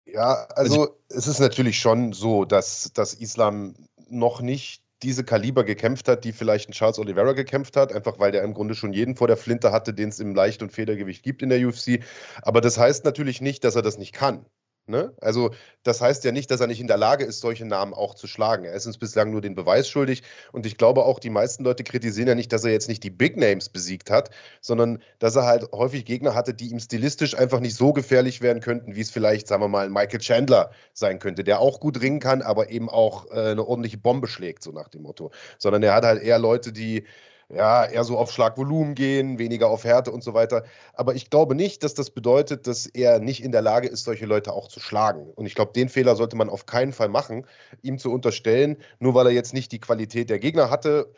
Ja, 0.04 0.46
also 0.54 0.96
es 1.08 1.26
ist 1.26 1.38
natürlich 1.38 1.78
schon 1.78 2.12
so, 2.12 2.44
dass, 2.44 2.92
dass 2.92 3.14
Islam 3.14 3.74
noch 4.08 4.40
nicht 4.40 4.82
diese 5.02 5.24
Kaliber 5.24 5.64
gekämpft 5.64 6.08
hat, 6.08 6.24
die 6.24 6.32
vielleicht 6.32 6.68
ein 6.68 6.72
Charles 6.72 6.98
Oliveira 6.98 7.32
gekämpft 7.32 7.76
hat, 7.76 7.92
einfach 7.92 8.18
weil 8.18 8.32
der 8.32 8.42
im 8.42 8.54
Grunde 8.54 8.74
schon 8.74 8.92
jeden 8.92 9.16
vor 9.16 9.26
der 9.26 9.36
Flinte 9.36 9.72
hatte, 9.72 9.92
den 9.92 10.10
es 10.10 10.20
im 10.20 10.34
Leicht- 10.34 10.62
und 10.62 10.72
Federgewicht 10.72 11.22
gibt 11.22 11.42
in 11.42 11.48
der 11.48 11.66
UFC. 11.66 12.00
Aber 12.42 12.60
das 12.60 12.78
heißt 12.78 13.04
natürlich 13.04 13.40
nicht, 13.40 13.64
dass 13.64 13.74
er 13.74 13.82
das 13.82 13.98
nicht 13.98 14.12
kann. 14.12 14.46
Ne? 14.86 15.14
Also 15.20 15.52
das 15.84 16.00
heißt 16.00 16.24
ja 16.24 16.32
nicht, 16.32 16.50
dass 16.50 16.60
er 16.60 16.66
nicht 16.66 16.80
in 16.80 16.88
der 16.88 16.96
Lage 16.96 17.24
ist, 17.24 17.40
solche 17.40 17.64
Namen 17.64 17.94
auch 17.94 18.14
zu 18.14 18.26
schlagen. 18.26 18.64
Er 18.64 18.74
ist 18.74 18.86
uns 18.86 18.98
bislang 18.98 19.30
nur 19.30 19.40
den 19.40 19.54
Beweis 19.54 19.88
schuldig. 19.88 20.24
Und 20.50 20.66
ich 20.66 20.76
glaube 20.76 21.04
auch, 21.04 21.20
die 21.20 21.30
meisten 21.30 21.62
Leute 21.62 21.84
kritisieren 21.84 22.28
ja 22.28 22.34
nicht, 22.34 22.52
dass 22.52 22.64
er 22.64 22.72
jetzt 22.72 22.88
nicht 22.88 23.04
die 23.04 23.10
Big 23.10 23.36
Names 23.36 23.68
besiegt 23.68 24.10
hat, 24.10 24.30
sondern 24.60 25.00
dass 25.20 25.36
er 25.36 25.44
halt 25.44 25.70
häufig 25.72 26.04
Gegner 26.04 26.34
hatte, 26.34 26.52
die 26.52 26.68
ihm 26.68 26.80
stilistisch 26.80 27.38
einfach 27.38 27.60
nicht 27.60 27.76
so 27.76 27.92
gefährlich 27.92 28.40
werden 28.40 28.60
könnten, 28.60 28.96
wie 28.96 29.00
es 29.00 29.12
vielleicht, 29.12 29.46
sagen 29.46 29.62
wir 29.62 29.68
mal, 29.68 29.88
Michael 29.88 30.20
Chandler 30.20 30.72
sein 30.94 31.20
könnte, 31.20 31.44
der 31.44 31.60
auch 31.60 31.78
gut 31.78 32.00
ringen 32.00 32.18
kann, 32.20 32.42
aber 32.42 32.70
eben 32.70 32.90
auch 32.90 33.30
äh, 33.30 33.52
eine 33.52 33.64
ordentliche 33.64 33.98
Bombe 33.98 34.26
schlägt, 34.26 34.64
so 34.64 34.72
nach 34.72 34.88
dem 34.88 35.02
Motto. 35.02 35.30
Sondern 35.58 35.84
er 35.84 35.94
hat 35.94 36.04
halt 36.04 36.22
eher 36.22 36.40
Leute, 36.40 36.72
die 36.72 37.04
ja, 37.52 37.84
eher 37.84 38.04
so 38.04 38.18
auf 38.18 38.32
Schlagvolumen 38.32 38.94
gehen, 38.94 39.38
weniger 39.38 39.68
auf 39.68 39.84
Härte 39.84 40.10
und 40.10 40.24
so 40.24 40.34
weiter. 40.34 40.64
Aber 40.94 41.14
ich 41.14 41.30
glaube 41.30 41.54
nicht, 41.54 41.84
dass 41.84 41.94
das 41.94 42.10
bedeutet, 42.10 42.66
dass 42.66 42.86
er 42.86 43.20
nicht 43.20 43.42
in 43.42 43.52
der 43.52 43.62
Lage 43.62 43.88
ist, 43.88 44.04
solche 44.04 44.26
Leute 44.26 44.52
auch 44.52 44.68
zu 44.68 44.80
schlagen. 44.80 45.30
Und 45.34 45.46
ich 45.46 45.54
glaube, 45.54 45.72
den 45.72 45.88
Fehler 45.88 46.16
sollte 46.16 46.36
man 46.36 46.48
auf 46.48 46.66
keinen 46.66 46.92
Fall 46.92 47.08
machen, 47.08 47.46
ihm 47.82 47.98
zu 47.98 48.10
unterstellen, 48.10 48.78
nur 48.98 49.14
weil 49.14 49.26
er 49.26 49.32
jetzt 49.32 49.52
nicht 49.52 49.70
die 49.72 49.80
Qualität 49.80 50.30
der 50.30 50.38
Gegner 50.38 50.70
hatte, 50.70 51.12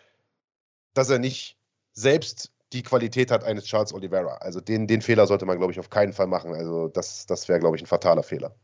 dass 0.92 1.08
er 1.08 1.18
nicht 1.18 1.58
selbst 1.92 2.52
die 2.72 2.82
Qualität 2.82 3.30
hat 3.30 3.44
eines 3.44 3.64
Charles 3.64 3.94
Oliveira. 3.94 4.38
Also 4.38 4.60
den, 4.60 4.88
den 4.88 5.02
Fehler 5.02 5.26
sollte 5.26 5.46
man, 5.46 5.58
glaube 5.58 5.72
ich, 5.72 5.78
auf 5.78 5.90
keinen 5.90 6.12
Fall 6.12 6.26
machen. 6.26 6.52
Also 6.52 6.88
das, 6.88 7.26
das 7.26 7.48
wäre, 7.48 7.60
glaube 7.60 7.76
ich, 7.76 7.82
ein 7.82 7.86
fataler 7.86 8.24
Fehler. 8.24 8.56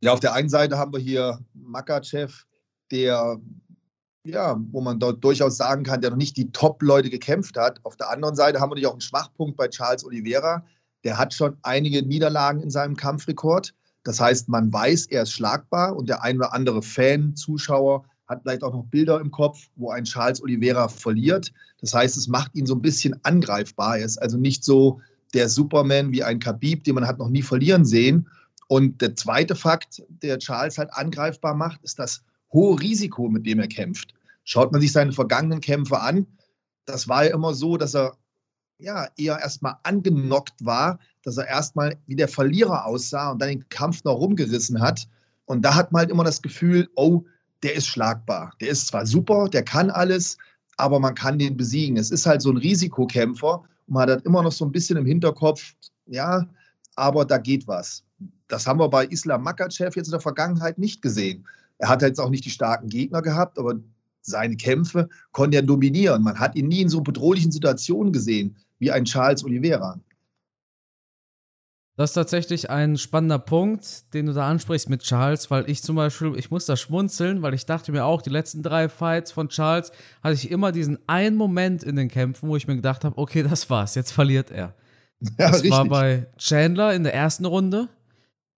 Ja, 0.00 0.12
auf 0.12 0.20
der 0.20 0.34
einen 0.34 0.48
Seite 0.48 0.78
haben 0.78 0.92
wir 0.92 1.00
hier 1.00 1.40
Makachev, 1.54 2.44
der 2.92 3.40
ja, 4.24 4.58
wo 4.72 4.80
man 4.80 4.98
dort 4.98 5.22
durchaus 5.22 5.56
sagen 5.56 5.84
kann, 5.84 6.00
der 6.00 6.10
noch 6.10 6.16
nicht 6.16 6.36
die 6.36 6.50
Top-Leute 6.50 7.10
gekämpft 7.10 7.56
hat. 7.56 7.78
Auf 7.84 7.96
der 7.96 8.10
anderen 8.10 8.34
Seite 8.34 8.58
haben 8.58 8.70
wir 8.70 8.74
natürlich 8.74 8.86
auch 8.86 8.92
einen 8.92 9.00
Schwachpunkt 9.00 9.56
bei 9.56 9.68
Charles 9.68 10.04
Oliveira. 10.04 10.64
Der 11.04 11.18
hat 11.18 11.34
schon 11.34 11.56
einige 11.62 12.02
Niederlagen 12.02 12.60
in 12.60 12.70
seinem 12.70 12.96
Kampfrekord. 12.96 13.74
Das 14.02 14.20
heißt, 14.20 14.48
man 14.48 14.72
weiß, 14.72 15.06
er 15.06 15.22
ist 15.22 15.32
schlagbar 15.32 15.94
und 15.96 16.08
der 16.08 16.22
ein 16.22 16.38
oder 16.38 16.54
andere 16.54 16.82
Fan, 16.82 17.36
Zuschauer 17.36 18.04
hat 18.26 18.40
vielleicht 18.42 18.62
auch 18.62 18.72
noch 18.72 18.84
Bilder 18.84 19.20
im 19.20 19.30
Kopf, 19.30 19.68
wo 19.76 19.90
ein 19.90 20.04
Charles 20.04 20.42
Oliveira 20.42 20.88
verliert. 20.88 21.52
Das 21.80 21.92
heißt, 21.92 22.16
es 22.16 22.26
macht 22.26 22.54
ihn 22.54 22.64
so 22.64 22.74
ein 22.74 22.80
bisschen 22.80 23.18
angreifbar. 23.24 23.98
Er 23.98 24.06
ist 24.06 24.20
also 24.20 24.38
nicht 24.38 24.64
so 24.64 25.00
der 25.34 25.50
Superman 25.50 26.12
wie 26.12 26.24
ein 26.24 26.38
Khabib, 26.38 26.84
den 26.84 26.94
man 26.94 27.06
hat 27.06 27.18
noch 27.18 27.28
nie 27.28 27.42
verlieren 27.42 27.84
sehen. 27.84 28.26
Und 28.68 29.02
der 29.02 29.14
zweite 29.14 29.54
Fakt, 29.54 30.02
der 30.22 30.38
Charles 30.38 30.78
halt 30.78 30.90
angreifbar 30.94 31.54
macht, 31.54 31.82
ist 31.82 31.98
das 31.98 32.22
hohe 32.54 32.80
Risiko, 32.80 33.28
mit 33.28 33.44
dem 33.44 33.60
er 33.60 33.68
kämpft. 33.68 34.14
Schaut 34.44 34.72
man 34.72 34.80
sich 34.80 34.92
seine 34.92 35.12
vergangenen 35.12 35.60
Kämpfe 35.60 36.00
an, 36.00 36.26
das 36.86 37.08
war 37.08 37.24
ja 37.24 37.34
immer 37.34 37.54
so, 37.54 37.76
dass 37.76 37.94
er 37.94 38.16
ja 38.78 39.08
eher 39.16 39.38
erstmal 39.38 39.76
angenockt 39.82 40.64
war, 40.64 40.98
dass 41.22 41.36
er 41.36 41.46
erstmal 41.46 41.96
wie 42.06 42.16
der 42.16 42.28
Verlierer 42.28 42.84
aussah 42.86 43.32
und 43.32 43.40
dann 43.40 43.48
den 43.48 43.68
Kampf 43.68 44.04
noch 44.04 44.16
rumgerissen 44.16 44.80
hat. 44.80 45.08
Und 45.46 45.62
da 45.62 45.74
hat 45.74 45.92
man 45.92 46.00
halt 46.00 46.10
immer 46.10 46.24
das 46.24 46.42
Gefühl, 46.42 46.88
oh, 46.96 47.22
der 47.62 47.74
ist 47.74 47.86
schlagbar. 47.86 48.52
Der 48.60 48.68
ist 48.68 48.88
zwar 48.88 49.06
super, 49.06 49.48
der 49.48 49.62
kann 49.62 49.90
alles, 49.90 50.36
aber 50.76 50.98
man 50.98 51.14
kann 51.14 51.38
den 51.38 51.56
besiegen. 51.56 51.96
Es 51.96 52.10
ist 52.10 52.26
halt 52.26 52.42
so 52.42 52.50
ein 52.50 52.56
Risikokämpfer 52.56 53.62
und 53.86 53.94
man 53.94 54.10
hat 54.10 54.24
immer 54.24 54.42
noch 54.42 54.52
so 54.52 54.64
ein 54.64 54.72
bisschen 54.72 54.96
im 54.96 55.06
Hinterkopf, 55.06 55.74
ja, 56.06 56.46
aber 56.96 57.24
da 57.24 57.38
geht 57.38 57.66
was. 57.66 58.02
Das 58.48 58.66
haben 58.66 58.78
wir 58.78 58.88
bei 58.88 59.06
Islam 59.06 59.42
Makachev 59.42 59.96
jetzt 59.96 60.08
in 60.08 60.12
der 60.12 60.20
Vergangenheit 60.20 60.78
nicht 60.78 61.00
gesehen. 61.00 61.46
Er 61.84 61.90
hat 61.90 62.00
jetzt 62.00 62.18
auch 62.18 62.30
nicht 62.30 62.46
die 62.46 62.50
starken 62.50 62.88
Gegner 62.88 63.20
gehabt, 63.20 63.58
aber 63.58 63.74
seine 64.22 64.56
Kämpfe 64.56 65.10
konnte 65.32 65.58
er 65.58 65.62
dominieren. 65.62 66.22
Man 66.22 66.40
hat 66.40 66.56
ihn 66.56 66.68
nie 66.68 66.80
in 66.80 66.88
so 66.88 67.02
bedrohlichen 67.02 67.52
Situationen 67.52 68.10
gesehen 68.10 68.56
wie 68.78 68.90
ein 68.90 69.04
Charles 69.04 69.44
Oliveira. 69.44 70.00
Das 71.98 72.12
ist 72.12 72.14
tatsächlich 72.14 72.70
ein 72.70 72.96
spannender 72.96 73.38
Punkt, 73.38 74.14
den 74.14 74.24
du 74.24 74.32
da 74.32 74.48
ansprichst 74.48 74.88
mit 74.88 75.02
Charles, 75.02 75.50
weil 75.50 75.68
ich 75.68 75.82
zum 75.82 75.96
Beispiel, 75.96 76.32
ich 76.38 76.50
muss 76.50 76.64
da 76.64 76.74
schmunzeln, 76.74 77.42
weil 77.42 77.52
ich 77.52 77.66
dachte 77.66 77.92
mir 77.92 78.06
auch, 78.06 78.22
die 78.22 78.30
letzten 78.30 78.62
drei 78.62 78.88
Fights 78.88 79.30
von 79.30 79.50
Charles 79.50 79.92
hatte 80.22 80.36
ich 80.36 80.50
immer 80.50 80.72
diesen 80.72 80.98
einen 81.06 81.36
Moment 81.36 81.82
in 81.82 81.96
den 81.96 82.08
Kämpfen, 82.08 82.48
wo 82.48 82.56
ich 82.56 82.66
mir 82.66 82.76
gedacht 82.76 83.04
habe, 83.04 83.18
okay, 83.18 83.42
das 83.42 83.68
war's, 83.68 83.94
jetzt 83.94 84.12
verliert 84.12 84.50
er. 84.50 84.72
Ja, 85.38 85.48
das 85.48 85.56
richtig. 85.56 85.70
war 85.72 85.84
bei 85.84 86.26
Chandler 86.38 86.94
in 86.94 87.02
der 87.04 87.14
ersten 87.14 87.44
Runde, 87.44 87.88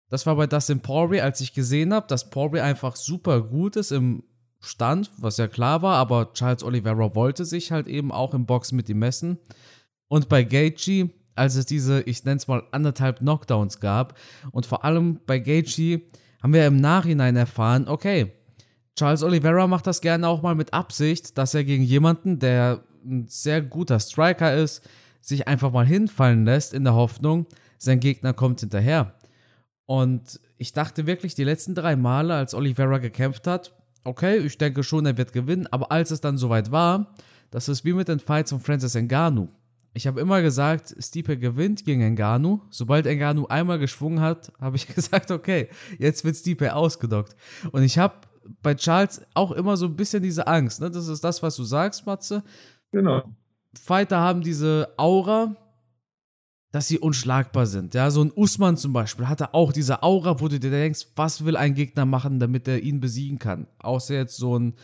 das 0.09 0.27
war 0.27 0.37
bei 0.37 0.47
Dustin 0.47 0.81
Poirier, 0.81 1.25
als 1.25 1.41
ich 1.41 1.53
gesehen 1.53 1.93
habe, 1.93 2.07
dass 2.07 2.31
Poirier 2.31 2.65
einfach 2.65 2.97
super 2.97 3.43
gut 3.43 3.77
ist 3.77 3.91
im 3.91 4.23
Stand, 4.61 5.11
was 5.19 5.37
ja 5.37 5.49
klar 5.49 5.83
war, 5.83 5.97
aber 5.97 6.33
Charles 6.33 6.63
Oliveira 6.63 7.15
wollte 7.15 7.45
sich 7.45 7.73
halt 7.73 7.87
eben 7.87 8.13
auch 8.13 8.35
im 8.35 8.47
Boxen 8.47 8.77
mit 8.77 8.89
ihm 8.89 8.99
messen. 8.99 9.39
Und 10.09 10.29
bei 10.29 10.45
Gaethje, 10.45 11.11
als 11.35 11.57
es 11.57 11.67
diese, 11.67 12.03
ich 12.03 12.25
nenne 12.25 12.39
es 12.39 12.49
mal, 12.49 12.63
anderthalb 12.73 13.19
Knockdowns 13.19 13.81
gab 13.81 14.19
und 14.53 14.67
vor 14.67 14.85
allem 14.85 15.21
bei 15.27 15.39
Gaethje 15.39 16.03
haben 16.43 16.53
wir 16.53 16.67
im 16.67 16.77
Nachhinein 16.77 17.37
erfahren, 17.37 17.89
okay, 17.89 18.33
Charles 18.97 19.23
Oliveira 19.23 19.67
macht 19.67 19.87
das 19.87 20.01
gerne 20.01 20.27
auch 20.27 20.43
mal 20.43 20.55
mit 20.55 20.73
Absicht, 20.73 21.37
dass 21.37 21.55
er 21.55 21.65
gegen 21.65 21.83
jemanden, 21.83 22.39
der 22.39 22.83
ein 23.05 23.27
sehr 23.29 23.61
guter 23.61 24.01
Striker 24.01 24.55
ist, 24.55 24.83
sich 25.21 25.49
einfach 25.49 25.71
mal 25.71 25.87
hinfallen 25.87 26.45
lässt 26.45 26.73
in 26.73 26.85
der 26.85 26.95
Hoffnung, 26.95 27.47
sein 27.79 28.01
Gegner 28.01 28.33
kommt 28.33 28.61
hinterher. 28.61 29.15
Und 29.87 30.40
ich 30.57 30.73
dachte 30.73 31.07
wirklich 31.07 31.35
die 31.35 31.45
letzten 31.45 31.75
drei 31.75 31.97
Male, 31.97 32.35
als 32.35 32.55
Oliveira 32.55 32.99
gekämpft 32.99 33.47
hat, 33.47 33.73
okay, 34.05 34.38
ich 34.38 34.59
denke 34.59 34.83
schon, 34.83 35.07
er 35.07 35.16
wird 35.16 35.33
gewinnen, 35.33 35.66
aber 35.71 35.90
als 35.93 36.11
es 36.11 36.21
dann 36.21 36.38
soweit 36.38 36.71
war, 36.71 37.14
das 37.50 37.69
ist 37.69 37.85
wie 37.85 37.93
mit 37.93 38.09
den 38.09 38.21
Fights 38.21 38.50
von 38.50 38.61
Francis 38.61 38.95
Ngannou. 38.95 39.49
Ich 39.95 40.07
habe 40.07 40.21
immer 40.21 40.43
gesagt, 40.43 40.95
Stipe 40.99 41.38
gewinnt 41.38 41.85
gegen 41.85 42.14
Ngannou. 42.14 42.61
Sobald 42.71 43.07
Ngannou 43.07 43.47
einmal 43.47 43.78
geschwungen 43.78 44.21
hat, 44.21 44.52
habe 44.61 44.76
ich 44.76 44.87
gesagt, 44.95 45.31
okay, 45.31 45.69
jetzt 45.99 46.25
wird 46.25 46.37
Stipe 46.37 46.75
ausgedockt. 46.75 47.35
Und 47.73 47.83
ich 47.83 47.99
habe 47.99 48.14
bei 48.62 48.75
Charles 48.75 49.23
auch 49.35 49.52
immer 49.52 49.76
so 49.76 49.87
ein 49.87 49.97
bisschen 49.97 50.23
diese 50.23 50.47
Angst. 50.47 50.81
Ne? 50.81 50.90
Das 50.90 51.09
ist 51.09 51.25
das, 51.25 51.43
was 51.43 51.57
du 51.57 51.64
sagst, 51.64 52.07
Matze. 52.07 52.43
Genau. 52.93 53.23
Fighter 53.83 54.19
haben 54.19 54.43
diese 54.43 54.88
Aura, 54.97 55.57
dass 56.73 56.89
sie 56.89 56.99
unschlagbar 56.99 57.67
sind. 57.67 57.95
Ja, 57.95 58.11
so 58.11 58.23
ein 58.23 58.33
Usman 58.35 58.77
zum 58.77 58.93
Beispiel 58.93 59.29
hatte 59.29 59.55
auch 59.55 59.73
diese 59.73 60.03
Aura, 60.03 60.41
wo 60.41 60.49
du 60.49 60.59
dir 60.59 60.71
denkst, 60.71 61.07
was 61.15 61.45
will 61.45 61.57
ein 61.57 61.75
Gegner 61.75 62.05
machen, 62.05 62.39
damit 62.41 62.69
er 62.69 62.83
ihn 62.83 63.01
besiegen 63.01 63.39
kann? 63.39 63.67
Außer 63.79 64.15
jetzt 64.15 64.37
so 64.37 64.59
ein 64.59 64.75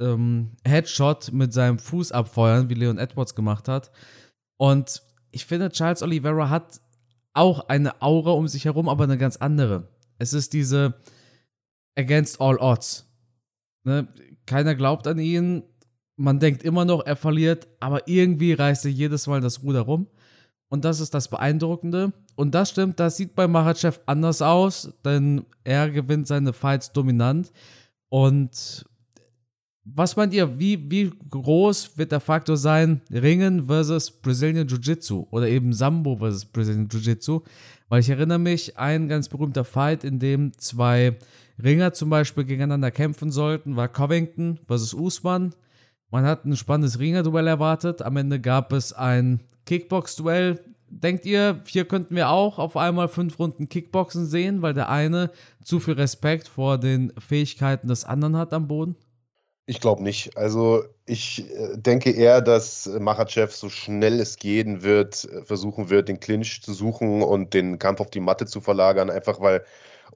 ähm, 0.00 0.52
Headshot 0.64 1.32
mit 1.32 1.52
seinem 1.52 1.78
Fuß 1.78 2.12
abfeuern, 2.12 2.68
wie 2.68 2.74
Leon 2.74 2.98
Edwards 2.98 3.34
gemacht 3.34 3.68
hat. 3.68 3.90
Und 4.56 5.02
ich 5.30 5.46
finde, 5.46 5.70
Charles 5.70 6.02
Oliveira 6.02 6.50
hat 6.50 6.80
auch 7.32 7.68
eine 7.68 8.02
Aura 8.02 8.32
um 8.32 8.48
sich 8.48 8.64
herum, 8.64 8.88
aber 8.88 9.04
eine 9.04 9.18
ganz 9.18 9.36
andere. 9.36 9.88
Es 10.18 10.32
ist 10.32 10.52
diese 10.52 11.00
Against 11.96 12.40
All 12.40 12.58
Odds. 12.58 13.06
Ne? 13.84 14.08
Keiner 14.46 14.74
glaubt 14.74 15.06
an 15.06 15.18
ihn. 15.18 15.62
Man 16.16 16.40
denkt 16.40 16.62
immer 16.62 16.84
noch, 16.84 17.04
er 17.06 17.16
verliert, 17.16 17.68
aber 17.80 18.06
irgendwie 18.06 18.52
reißt 18.52 18.84
er 18.84 18.90
jedes 18.90 19.26
Mal 19.26 19.40
das 19.40 19.62
Ruder 19.62 19.80
rum. 19.80 20.08
Und 20.72 20.86
das 20.86 21.00
ist 21.00 21.12
das 21.12 21.28
Beeindruckende. 21.28 22.14
Und 22.34 22.54
das 22.54 22.70
stimmt, 22.70 22.98
das 22.98 23.18
sieht 23.18 23.34
bei 23.34 23.46
Machachev 23.46 24.00
anders 24.06 24.40
aus, 24.40 24.90
denn 25.04 25.44
er 25.64 25.90
gewinnt 25.90 26.26
seine 26.26 26.54
Fights 26.54 26.92
dominant. 26.92 27.52
Und 28.08 28.86
was 29.84 30.16
meint 30.16 30.32
ihr, 30.32 30.58
wie, 30.58 30.90
wie 30.90 31.12
groß 31.28 31.98
wird 31.98 32.10
der 32.10 32.20
Faktor 32.20 32.56
sein, 32.56 33.02
Ringen 33.10 33.66
versus 33.66 34.10
Brazilian 34.10 34.66
Jiu-Jitsu 34.66 35.26
oder 35.30 35.46
eben 35.46 35.74
Sambo 35.74 36.16
versus 36.16 36.46
Brazilian 36.46 36.88
Jiu-Jitsu? 36.88 37.42
Weil 37.90 38.00
ich 38.00 38.08
erinnere 38.08 38.38
mich, 38.38 38.78
ein 38.78 39.08
ganz 39.08 39.28
berühmter 39.28 39.64
Fight, 39.64 40.04
in 40.04 40.20
dem 40.20 40.56
zwei 40.56 41.18
Ringer 41.62 41.92
zum 41.92 42.08
Beispiel 42.08 42.44
gegeneinander 42.44 42.90
kämpfen 42.90 43.30
sollten, 43.30 43.76
war 43.76 43.88
Covington 43.88 44.58
versus 44.66 44.94
Usman. 44.94 45.54
Man 46.10 46.24
hat 46.24 46.46
ein 46.46 46.56
spannendes 46.56 46.98
Ringer-Duell 46.98 47.46
erwartet. 47.46 48.00
Am 48.00 48.16
Ende 48.16 48.40
gab 48.40 48.72
es 48.72 48.94
ein 48.94 49.40
Kickbox-Duell. 49.66 50.60
Denkt 50.88 51.24
ihr, 51.24 51.62
hier 51.66 51.86
könnten 51.86 52.14
wir 52.16 52.28
auch 52.28 52.58
auf 52.58 52.76
einmal 52.76 53.08
fünf 53.08 53.38
Runden 53.38 53.68
Kickboxen 53.68 54.26
sehen, 54.26 54.60
weil 54.60 54.74
der 54.74 54.90
eine 54.90 55.30
zu 55.64 55.80
viel 55.80 55.94
Respekt 55.94 56.48
vor 56.48 56.78
den 56.78 57.12
Fähigkeiten 57.18 57.88
des 57.88 58.04
anderen 58.04 58.36
hat 58.36 58.52
am 58.52 58.68
Boden? 58.68 58.96
Ich 59.64 59.80
glaube 59.80 60.02
nicht. 60.02 60.36
Also 60.36 60.84
ich 61.06 61.48
äh, 61.50 61.76
denke 61.76 62.10
eher, 62.10 62.40
dass 62.40 62.86
Machachev 62.98 63.54
so 63.54 63.68
schnell 63.68 64.20
es 64.20 64.36
gehen 64.36 64.82
wird, 64.82 65.28
versuchen 65.44 65.88
wird, 65.88 66.08
den 66.08 66.20
Clinch 66.20 66.62
zu 66.62 66.74
suchen 66.74 67.22
und 67.22 67.54
den 67.54 67.78
Kampf 67.78 68.00
auf 68.00 68.10
die 68.10 68.20
Matte 68.20 68.44
zu 68.46 68.60
verlagern, 68.60 69.08
einfach 69.08 69.40
weil 69.40 69.64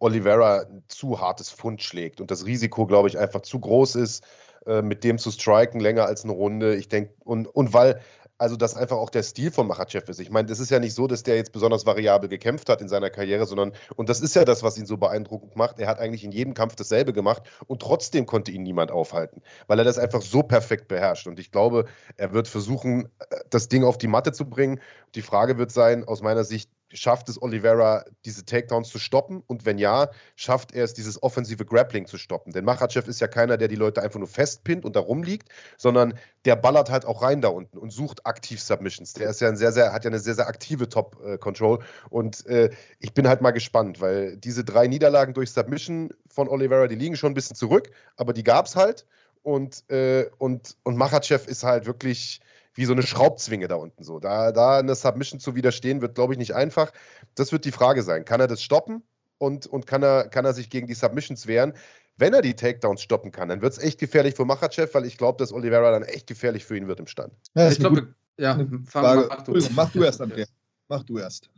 Oliveira 0.00 0.62
ein 0.62 0.82
zu 0.88 1.20
hartes 1.20 1.50
Fund 1.50 1.82
schlägt 1.82 2.20
und 2.20 2.30
das 2.30 2.44
Risiko, 2.44 2.86
glaube 2.86 3.08
ich, 3.08 3.18
einfach 3.18 3.40
zu 3.42 3.60
groß 3.60 3.94
ist, 3.94 4.24
äh, 4.66 4.82
mit 4.82 5.04
dem 5.04 5.16
zu 5.16 5.30
striken 5.30 5.80
länger 5.80 6.06
als 6.06 6.24
eine 6.24 6.32
Runde. 6.32 6.74
Ich 6.76 6.88
denke, 6.88 7.14
und, 7.24 7.46
und 7.46 7.72
weil 7.72 8.00
also 8.38 8.56
das 8.56 8.76
einfach 8.76 8.96
auch 8.96 9.10
der 9.10 9.22
Stil 9.22 9.50
von 9.50 9.66
Machachev 9.66 10.10
ist. 10.10 10.20
Ich 10.20 10.30
meine, 10.30 10.46
das 10.46 10.60
ist 10.60 10.70
ja 10.70 10.78
nicht 10.78 10.94
so, 10.94 11.06
dass 11.06 11.22
der 11.22 11.36
jetzt 11.36 11.52
besonders 11.52 11.86
variabel 11.86 12.28
gekämpft 12.28 12.68
hat 12.68 12.80
in 12.80 12.88
seiner 12.88 13.10
Karriere, 13.10 13.46
sondern, 13.46 13.72
und 13.96 14.08
das 14.08 14.20
ist 14.20 14.34
ja 14.34 14.44
das, 14.44 14.62
was 14.62 14.76
ihn 14.78 14.86
so 14.86 14.96
beeindruckend 14.96 15.56
macht, 15.56 15.78
er 15.78 15.88
hat 15.88 15.98
eigentlich 15.98 16.24
in 16.24 16.32
jedem 16.32 16.54
Kampf 16.54 16.76
dasselbe 16.76 17.12
gemacht 17.12 17.42
und 17.66 17.80
trotzdem 17.80 18.26
konnte 18.26 18.50
ihn 18.50 18.62
niemand 18.62 18.90
aufhalten, 18.90 19.42
weil 19.66 19.78
er 19.78 19.84
das 19.84 19.98
einfach 19.98 20.22
so 20.22 20.42
perfekt 20.42 20.88
beherrscht. 20.88 21.26
Und 21.26 21.38
ich 21.38 21.50
glaube, 21.50 21.86
er 22.16 22.32
wird 22.32 22.48
versuchen, 22.48 23.08
äh, 23.30 23.36
das 23.50 23.68
Ding 23.68 23.84
auf 23.84 23.98
die 23.98 24.08
Matte 24.08 24.32
zu 24.32 24.48
bringen. 24.48 24.80
Die 25.14 25.22
Frage 25.22 25.58
wird 25.58 25.72
sein, 25.72 26.04
aus 26.04 26.22
meiner 26.22 26.44
Sicht, 26.44 26.70
schafft 26.96 27.28
es 27.28 27.40
Oliveira, 27.40 28.04
diese 28.24 28.44
Takedowns 28.44 28.88
zu 28.88 28.98
stoppen? 28.98 29.42
Und 29.46 29.64
wenn 29.66 29.78
ja, 29.78 30.08
schafft 30.34 30.72
er 30.72 30.84
es, 30.84 30.94
dieses 30.94 31.22
offensive 31.22 31.64
Grappling 31.64 32.06
zu 32.06 32.18
stoppen? 32.18 32.52
Denn 32.52 32.64
Machachev 32.64 33.08
ist 33.08 33.20
ja 33.20 33.28
keiner, 33.28 33.56
der 33.56 33.68
die 33.68 33.76
Leute 33.76 34.02
einfach 34.02 34.18
nur 34.18 34.28
festpinnt 34.28 34.84
und 34.84 34.96
da 34.96 35.00
rumliegt, 35.00 35.48
sondern 35.76 36.14
der 36.44 36.56
ballert 36.56 36.90
halt 36.90 37.04
auch 37.04 37.22
rein 37.22 37.40
da 37.40 37.48
unten 37.48 37.78
und 37.78 37.90
sucht 37.90 38.26
aktiv 38.26 38.60
Submissions. 38.60 39.12
Der 39.12 39.30
ist 39.30 39.40
ja 39.40 39.48
ein 39.48 39.56
sehr, 39.56 39.72
sehr, 39.72 39.92
hat 39.92 40.04
ja 40.04 40.10
eine 40.10 40.18
sehr, 40.18 40.34
sehr 40.34 40.48
aktive 40.48 40.88
Top-Control. 40.88 41.80
Und 42.10 42.46
äh, 42.46 42.70
ich 42.98 43.12
bin 43.14 43.28
halt 43.28 43.40
mal 43.40 43.52
gespannt, 43.52 44.00
weil 44.00 44.36
diese 44.36 44.64
drei 44.64 44.86
Niederlagen 44.86 45.34
durch 45.34 45.52
Submission 45.52 46.10
von 46.28 46.48
Oliveira, 46.48 46.86
die 46.86 46.94
liegen 46.94 47.16
schon 47.16 47.32
ein 47.32 47.34
bisschen 47.34 47.56
zurück, 47.56 47.90
aber 48.16 48.32
die 48.32 48.44
gab 48.44 48.66
es 48.66 48.76
halt. 48.76 49.06
Und, 49.42 49.88
äh, 49.90 50.28
und, 50.38 50.76
und 50.82 50.96
Machachev 50.96 51.48
ist 51.48 51.62
halt 51.62 51.86
wirklich 51.86 52.40
wie 52.76 52.84
so 52.84 52.92
eine 52.92 53.02
Schraubzwinge 53.02 53.68
da 53.68 53.74
unten 53.74 54.04
so. 54.04 54.20
Da, 54.20 54.52
da 54.52 54.78
eine 54.78 54.94
Submission 54.94 55.40
zu 55.40 55.54
widerstehen, 55.54 56.00
wird, 56.00 56.14
glaube 56.14 56.34
ich, 56.34 56.38
nicht 56.38 56.54
einfach. 56.54 56.92
Das 57.34 57.52
wird 57.52 57.64
die 57.64 57.72
Frage 57.72 58.02
sein. 58.02 58.24
Kann 58.24 58.40
er 58.40 58.46
das 58.46 58.62
stoppen 58.62 59.02
und, 59.38 59.66
und 59.66 59.86
kann, 59.86 60.02
er, 60.02 60.28
kann 60.28 60.44
er 60.44 60.54
sich 60.54 60.70
gegen 60.70 60.86
die 60.86 60.94
Submissions 60.94 61.46
wehren? 61.46 61.72
Wenn 62.18 62.32
er 62.32 62.42
die 62.42 62.54
Takedowns 62.54 63.02
stoppen 63.02 63.32
kann, 63.32 63.48
dann 63.48 63.60
wird 63.60 63.72
es 63.72 63.78
echt 63.78 63.98
gefährlich 63.98 64.34
für 64.34 64.44
Machachev, 64.44 64.94
weil 64.94 65.04
ich 65.04 65.18
glaube, 65.18 65.38
dass 65.38 65.52
Oliveira 65.52 65.90
dann 65.90 66.02
echt 66.02 66.26
gefährlich 66.26 66.64
für 66.64 66.76
ihn 66.76 66.88
wird 66.88 67.00
im 67.00 67.06
Stand. 67.06 67.34
Ja, 67.54 67.70
ich 67.70 67.78
glaube, 67.78 68.14
ja, 68.38 68.58
fang, 68.86 69.26
mach, 69.28 69.42
du. 69.42 69.58
mach 69.74 69.90
du 69.90 70.02
erst, 70.02 70.20
Andrea. 70.20 70.46
Mach 70.88 71.02
du 71.02 71.18
erst. 71.18 71.50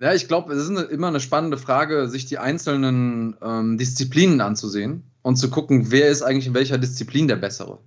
Ja, 0.00 0.12
ich 0.12 0.26
glaube, 0.26 0.52
es 0.52 0.64
ist 0.64 0.70
eine, 0.70 0.80
immer 0.82 1.06
eine 1.06 1.20
spannende 1.20 1.58
Frage, 1.58 2.08
sich 2.08 2.26
die 2.26 2.38
einzelnen 2.38 3.36
ähm, 3.40 3.78
Disziplinen 3.78 4.40
anzusehen 4.40 5.04
und 5.22 5.36
zu 5.36 5.50
gucken, 5.50 5.92
wer 5.92 6.08
ist 6.08 6.22
eigentlich 6.22 6.48
in 6.48 6.54
welcher 6.54 6.78
Disziplin 6.78 7.28
der 7.28 7.36
Bessere. 7.36 7.78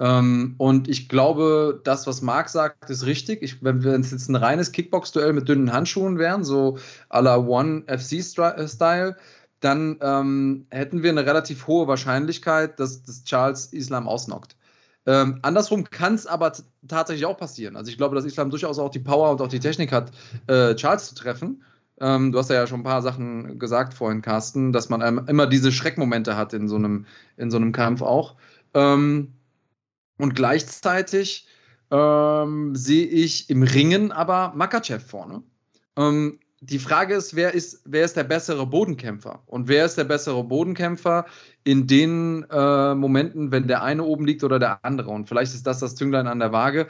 Ähm, 0.00 0.54
und 0.56 0.88
ich 0.88 1.10
glaube, 1.10 1.80
das, 1.84 2.06
was 2.06 2.22
Marc 2.22 2.48
sagt, 2.48 2.88
ist 2.88 3.04
richtig. 3.04 3.42
Ich, 3.42 3.62
wenn 3.62 3.84
es 4.00 4.10
jetzt 4.10 4.30
ein 4.30 4.34
reines 4.34 4.72
Kickbox-Duell 4.72 5.34
mit 5.34 5.46
dünnen 5.46 5.72
Handschuhen 5.72 6.18
wären, 6.18 6.42
so 6.42 6.78
à 7.10 7.20
la 7.20 7.36
One 7.36 7.84
FC-Style, 7.86 9.16
dann 9.60 9.98
ähm, 10.00 10.66
hätten 10.70 11.02
wir 11.02 11.10
eine 11.10 11.26
relativ 11.26 11.66
hohe 11.66 11.86
Wahrscheinlichkeit, 11.86 12.80
dass, 12.80 13.02
dass 13.02 13.24
Charles 13.24 13.66
Islam 13.66 14.08
ausnockt. 14.08 14.56
Ähm, 15.04 15.38
andersrum 15.42 15.84
kann 15.84 16.14
es 16.14 16.26
aber 16.26 16.52
tatsächlich 16.88 17.26
auch 17.26 17.36
passieren. 17.36 17.76
Also 17.76 17.90
ich 17.90 17.98
glaube, 17.98 18.14
dass 18.14 18.24
Islam 18.24 18.48
durchaus 18.48 18.78
auch 18.78 18.90
die 18.90 19.00
Power 19.00 19.30
und 19.30 19.42
auch 19.42 19.48
die 19.48 19.60
Technik 19.60 19.92
hat, 19.92 20.12
äh, 20.46 20.74
Charles 20.76 21.08
zu 21.10 21.14
treffen. 21.14 21.62
Ähm, 22.00 22.32
du 22.32 22.38
hast 22.38 22.48
ja 22.48 22.66
schon 22.66 22.80
ein 22.80 22.84
paar 22.84 23.02
Sachen 23.02 23.58
gesagt 23.58 23.92
vorhin, 23.92 24.22
Carsten, 24.22 24.72
dass 24.72 24.88
man 24.88 25.26
immer 25.28 25.46
diese 25.46 25.72
Schreckmomente 25.72 26.36
hat 26.36 26.54
in 26.54 26.68
so 26.68 26.76
einem, 26.76 27.04
in 27.36 27.50
so 27.50 27.58
einem 27.58 27.72
Kampf 27.72 28.00
auch. 28.00 28.36
Ähm, 28.72 29.34
und 30.22 30.34
gleichzeitig 30.34 31.46
ähm, 31.90 32.74
sehe 32.76 33.06
ich 33.06 33.50
im 33.50 33.62
Ringen 33.62 34.12
aber 34.12 34.52
Makachev 34.54 35.04
vorne. 35.04 35.42
Ähm, 35.96 36.38
die 36.60 36.78
Frage 36.78 37.14
ist 37.14 37.34
wer, 37.34 37.54
ist, 37.54 37.82
wer 37.86 38.04
ist 38.04 38.16
der 38.16 38.24
bessere 38.24 38.66
Bodenkämpfer? 38.66 39.42
Und 39.46 39.68
wer 39.68 39.86
ist 39.86 39.96
der 39.96 40.04
bessere 40.04 40.44
Bodenkämpfer 40.44 41.24
in 41.64 41.86
den 41.86 42.44
äh, 42.50 42.94
Momenten, 42.94 43.50
wenn 43.50 43.66
der 43.66 43.82
eine 43.82 44.04
oben 44.04 44.26
liegt 44.26 44.44
oder 44.44 44.58
der 44.58 44.84
andere? 44.84 45.10
Und 45.10 45.26
vielleicht 45.26 45.54
ist 45.54 45.66
das 45.66 45.80
das 45.80 45.94
Zünglein 45.94 46.26
an 46.26 46.38
der 46.38 46.52
Waage. 46.52 46.88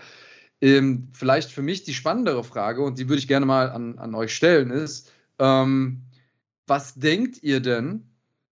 Ähm, 0.60 1.08
vielleicht 1.12 1.50
für 1.50 1.62
mich 1.62 1.84
die 1.84 1.94
spannendere 1.94 2.44
Frage, 2.44 2.82
und 2.82 2.99
die 2.99 3.08
würde 3.08 3.20
ich 3.20 3.28
gerne 3.28 3.46
mal 3.46 3.70
an, 3.70 3.98
an 3.98 4.14
euch 4.14 4.35
stellen, 4.35 4.70
ist, 4.70 5.12
ähm, 5.38 6.02
was 6.66 6.94
denkt 6.94 7.42
ihr 7.42 7.61
denn, 7.61 8.10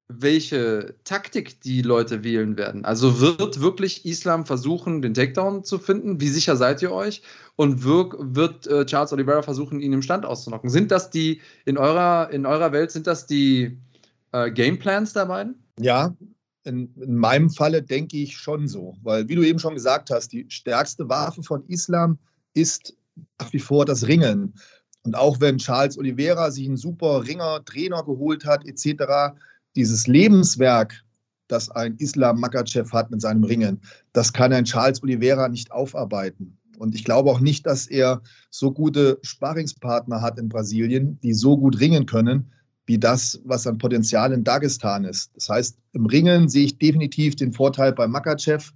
welche 0.09 0.95
Taktik 1.05 1.61
die 1.61 1.83
Leute 1.83 2.25
wählen 2.25 2.57
werden. 2.57 2.87
Also 2.87 3.21
wird 3.21 3.61
wirklich 3.61 4.07
Islam 4.07 4.47
versuchen, 4.47 5.03
den 5.03 5.13
Takedown 5.13 5.65
zu 5.65 5.79
finden? 5.79 6.19
Wie 6.21 6.29
sicher 6.29 6.57
seid 6.57 6.81
ihr 6.81 6.93
euch? 6.93 7.23
Und 7.57 7.85
wird, 7.85 8.15
wird 8.19 8.67
äh, 8.67 8.87
Charles 8.87 9.13
Oliveira 9.13 9.43
versuchen, 9.43 9.81
ihn 9.81 9.93
im 9.93 10.01
Stand 10.01 10.25
auszunocken? 10.25 10.71
Sind 10.71 10.91
das 10.91 11.11
die, 11.11 11.43
in 11.67 11.77
eurer, 11.77 12.31
in 12.31 12.47
eurer 12.47 12.73
Welt, 12.73 12.91
sind 12.91 13.07
das 13.07 13.27
die 13.27 13.79
äh, 14.33 14.51
Gameplans 14.51 15.13
der 15.13 15.27
beiden? 15.27 15.63
Ja, 15.79 16.17
in, 16.65 16.93
in, 17.01 17.17
meinem 17.17 17.51
Falle 17.51 17.83
denke 17.83 18.17
ich 18.17 18.37
schon 18.37 18.67
so. 18.67 18.97
Weil, 19.03 19.29
wie 19.29 19.35
du 19.35 19.43
eben 19.43 19.59
schon 19.59 19.75
gesagt 19.75 20.11
hast, 20.11 20.33
die 20.33 20.47
stärkste 20.49 21.09
Waffe 21.09 21.43
von 21.43 21.65
Islam 21.69 22.19
ist 22.55 22.97
nach 23.39 23.53
wie 23.53 23.59
vor 23.59 23.85
das 23.85 24.07
Ringen. 24.07 24.55
Und 25.03 25.17
auch 25.17 25.41
wenn 25.41 25.59
Charles 25.59 25.99
Oliveira 25.99 26.51
sich 26.51 26.67
einen 26.67 26.77
super 26.77 27.27
Ringer, 27.27 27.65
Trainer 27.65 28.05
geholt 28.05 28.45
hat, 28.45 28.67
etc., 28.67 29.37
dieses 29.77 30.07
Lebenswerk, 30.07 31.05
das 31.49 31.71
ein 31.71 31.97
Islam 31.97 32.41
Makachev 32.41 32.93
hat 32.93 33.11
mit 33.11 33.21
seinem 33.21 33.45
Ringen, 33.45 33.81
das 34.13 34.33
kann 34.33 34.53
ein 34.53 34.65
Charles 34.65 35.03
Oliveira 35.03 35.49
nicht 35.49 35.71
aufarbeiten. 35.73 36.59
Und 36.79 36.95
ich 36.95 37.05
glaube 37.05 37.31
auch 37.31 37.41
nicht, 37.41 37.67
dass 37.67 37.87
er 37.87 38.23
so 38.51 38.71
gute 38.71 39.19
Sparringspartner 39.23 40.21
hat 40.21 40.39
in 40.39 40.49
Brasilien, 40.49 41.19
die 41.21 41.35
so 41.35 41.57
gut 41.57 41.81
ringen 41.81 42.07
können, 42.07 42.53
wie 42.87 42.99
das, 42.99 43.41
was 43.45 43.67
an 43.67 43.79
Potenzial 43.79 44.33
in 44.33 44.45
Dagestan 44.45 45.05
ist. 45.05 45.31
Das 45.35 45.49
heißt, 45.49 45.79
im 45.93 46.07
Ringen 46.07 46.49
sehe 46.49 46.67
ich 46.67 46.79
definitiv 46.79 47.37
den 47.37 47.53
Vorteil 47.53 47.93
bei 47.93 48.07
Makachev. 48.07 48.73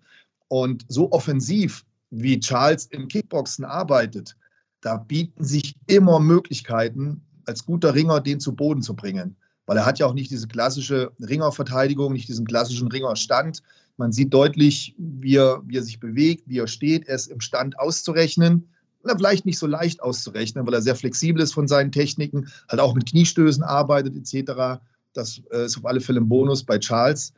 Und 0.49 0.85
so 0.89 1.11
offensiv, 1.13 1.85
wie 2.11 2.39
Charles 2.39 2.87
im 2.87 3.09
Kickboxen 3.09 3.65
arbeitet, 3.65 4.37
da 4.83 4.97
bieten 4.97 5.45
sich 5.45 5.75
immer 5.87 6.21
Möglichkeiten, 6.21 7.23
als 7.47 7.65
guter 7.65 7.95
Ringer 7.95 8.21
den 8.21 8.41
zu 8.41 8.55
Boden 8.55 8.83
zu 8.83 8.95
bringen 8.95 9.37
weil 9.73 9.79
er 9.79 9.87
hat 9.87 9.99
ja 9.99 10.05
auch 10.05 10.13
nicht 10.13 10.31
diese 10.31 10.49
klassische 10.49 11.13
Ringerverteidigung, 11.19 12.13
nicht 12.13 12.29
diesen 12.29 12.45
klassischen 12.45 12.89
Ringerstand. 12.89 13.63
Man 13.97 14.13
sieht 14.13 14.35
deutlich, 14.35 14.95
wie 14.99 15.37
er, 15.37 15.63
wie 15.65 15.79
er 15.79 15.83
sich 15.83 15.99
bewegt, 15.99 16.43
wie 16.47 16.59
er 16.59 16.67
steht. 16.67 17.09
Er 17.09 17.15
ist 17.15 17.29
im 17.29 17.41
Stand 17.41 17.79
auszurechnen. 17.79 18.69
Oder 19.03 19.17
vielleicht 19.17 19.47
nicht 19.47 19.59
so 19.59 19.67
leicht 19.67 20.03
auszurechnen, 20.03 20.67
weil 20.67 20.75
er 20.75 20.83
sehr 20.83 20.95
flexibel 20.95 21.43
ist 21.43 21.55
von 21.55 21.69
seinen 21.69 21.91
Techniken, 21.91 22.49
halt 22.69 22.83
auch 22.83 22.95
mit 22.95 23.09
Kniestößen 23.09 23.63
arbeitet 23.63 24.15
etc. 24.15 24.83
Das 25.15 25.41
äh, 25.51 25.65
ist 25.65 25.79
auf 25.79 25.87
alle 25.87 26.03
Fälle 26.03 26.21
ein 26.21 26.29
Bonus 26.29 26.63
bei 26.63 26.79
Charles. 26.79 27.33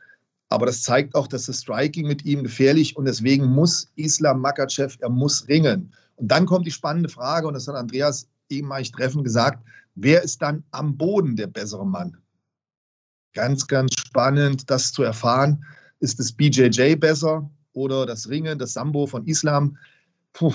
Aber 0.49 0.65
das 0.65 0.83
zeigt 0.83 1.15
auch, 1.15 1.27
dass 1.27 1.45
das 1.45 1.61
Striking 1.61 2.05
mit 2.05 2.25
ihm 2.25 2.43
gefährlich 2.43 2.97
und 2.97 3.05
deswegen 3.05 3.45
muss 3.45 3.93
Islam 3.95 4.41
Makachev, 4.41 4.97
er 4.99 5.09
muss 5.09 5.47
ringen. 5.47 5.89
Und 6.17 6.29
dann 6.29 6.45
kommt 6.45 6.67
die 6.67 6.71
spannende 6.71 7.07
Frage, 7.07 7.47
und 7.47 7.53
das 7.53 7.69
hat 7.69 7.75
Andreas 7.75 8.27
eben 8.49 8.73
eigentlich 8.73 8.91
treffend 8.91 9.23
gesagt, 9.23 9.63
wer 9.95 10.21
ist 10.21 10.41
dann 10.41 10.65
am 10.71 10.97
Boden 10.97 11.37
der 11.37 11.47
bessere 11.47 11.87
Mann? 11.87 12.17
Ganz, 13.35 13.67
ganz 13.67 13.93
spannend, 13.99 14.69
das 14.71 14.91
zu 14.91 15.03
erfahren. 15.03 15.63
Ist 15.99 16.19
das 16.19 16.31
BJJ 16.31 16.95
besser 16.95 17.47
oder 17.73 18.05
das 18.05 18.29
Ringen, 18.29 18.57
das 18.57 18.73
Sambo 18.73 19.05
von 19.05 19.25
Islam? 19.27 19.77
Puh, 20.33 20.53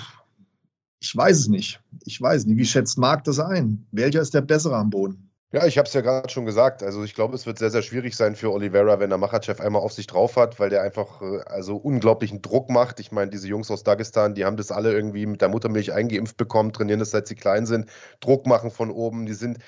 ich 0.99 1.17
weiß 1.17 1.39
es 1.39 1.49
nicht. 1.49 1.81
Ich 2.05 2.21
weiß 2.21 2.47
nicht. 2.47 2.57
Wie 2.57 2.65
schätzt 2.65 2.99
Marc 2.99 3.25
das 3.25 3.39
ein? 3.39 3.87
Welcher 3.93 4.21
ist 4.21 4.35
der 4.35 4.41
bessere 4.41 4.77
am 4.77 4.91
Boden? 4.91 5.31
Ja, 5.53 5.67
ich 5.67 5.79
habe 5.79 5.89
es 5.89 5.95
ja 5.95 6.01
gerade 6.01 6.29
schon 6.29 6.47
gesagt. 6.47 6.83
Also 6.83 7.03
ich 7.03 7.15
glaube, 7.15 7.35
es 7.35 7.45
wird 7.45 7.59
sehr, 7.59 7.71
sehr 7.71 7.83
schwierig 7.83 8.15
sein 8.15 8.37
für 8.37 8.53
Oliveira, 8.53 9.01
wenn 9.01 9.11
er 9.11 9.19
Machachev 9.19 9.61
einmal 9.61 9.83
auf 9.83 9.93
sich 9.93 10.07
drauf 10.07 10.37
hat, 10.37 10.61
weil 10.61 10.71
der 10.71 10.83
einfach 10.83 11.21
äh, 11.23 11.41
also 11.47 11.77
unglaublichen 11.77 12.41
Druck 12.41 12.71
macht. 12.71 13.01
Ich 13.01 13.11
meine, 13.11 13.31
diese 13.33 13.49
Jungs 13.49 13.71
aus 13.71 13.83
Dagestan, 13.83 14.35
die 14.35 14.45
haben 14.45 14.57
das 14.57 14.71
alle 14.71 14.93
irgendwie 14.93 15.27
mit 15.27 15.41
der 15.41 15.49
Muttermilch 15.49 15.93
eingeimpft 15.93 16.37
bekommen, 16.37 16.73
trainieren 16.73 17.01
das 17.01 17.11
seit 17.11 17.27
sie 17.27 17.35
klein 17.35 17.67
sind, 17.67 17.91
Druck 18.21 18.47
machen 18.47 18.71
von 18.71 18.91
oben. 18.91 19.27
Die 19.27 19.35
sind, 19.35 19.59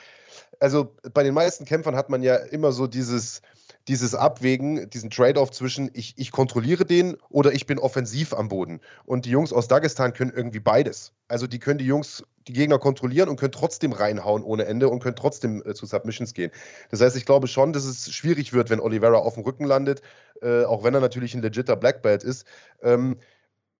also 0.61 0.95
bei 1.12 1.23
den 1.23 1.35
meisten 1.35 1.64
Kämpfern 1.64 1.97
hat 1.97 2.09
man 2.09 2.23
ja 2.23 2.37
immer 2.37 2.73
so 2.73 2.87
dieses, 2.87 3.42
dieses 3.88 4.14
Abwägen, 4.14 4.88
diesen 4.90 5.11
Trade-off 5.11 5.51
zwischen 5.51 5.90
ich, 5.92 6.14
ich 6.16 6.31
kontrolliere 6.31 6.85
den 6.85 7.16
oder 7.31 7.53
ich 7.53 7.66
bin 7.66 7.79
offensiv 7.79 8.33
am 8.33 8.49
Boden. 8.49 8.81
Und 9.05 9.25
die 9.25 9.31
Jungs 9.31 9.53
aus 9.53 9.68
Dagestan 9.68 10.12
können 10.12 10.33
irgendwie 10.35 10.61
beides. 10.61 11.12
Also 11.29 11.47
die 11.47 11.59
können 11.59 11.79
die 11.79 11.87
Jungs, 11.87 12.25
die 12.47 12.53
Gegner 12.53 12.79
kontrollieren 12.79 13.29
und 13.29 13.37
können 13.37 13.53
trotzdem 13.53 13.92
reinhauen 13.92 14.42
ohne 14.45 14.66
Ende 14.66 14.88
und 14.88 15.03
können 15.03 15.16
trotzdem 15.16 15.62
äh, 15.66 15.75
zu 15.75 15.87
Submissions 15.87 16.35
gehen. 16.35 16.53
Das 16.90 17.01
heißt, 17.01 17.16
ich 17.16 17.27
glaube 17.27 17.49
schon, 17.49 17.73
dass 17.73 17.85
es 17.85 18.12
schwierig 18.12 18.53
wird, 18.53 18.71
wenn 18.71 18.81
Oliveira 18.81 19.18
auf 19.18 19.35
dem 19.35 19.42
Rücken 19.42 19.64
landet, 19.64 20.03
äh, 20.42 20.64
auch 20.64 20.85
wenn 20.85 20.95
er 20.95 21.01
natürlich 21.01 21.35
ein 21.35 21.42
legitter 21.42 21.77
Black 21.77 22.03
Belt 22.03 22.23
ist. 22.23 22.47
Ähm, 22.83 23.16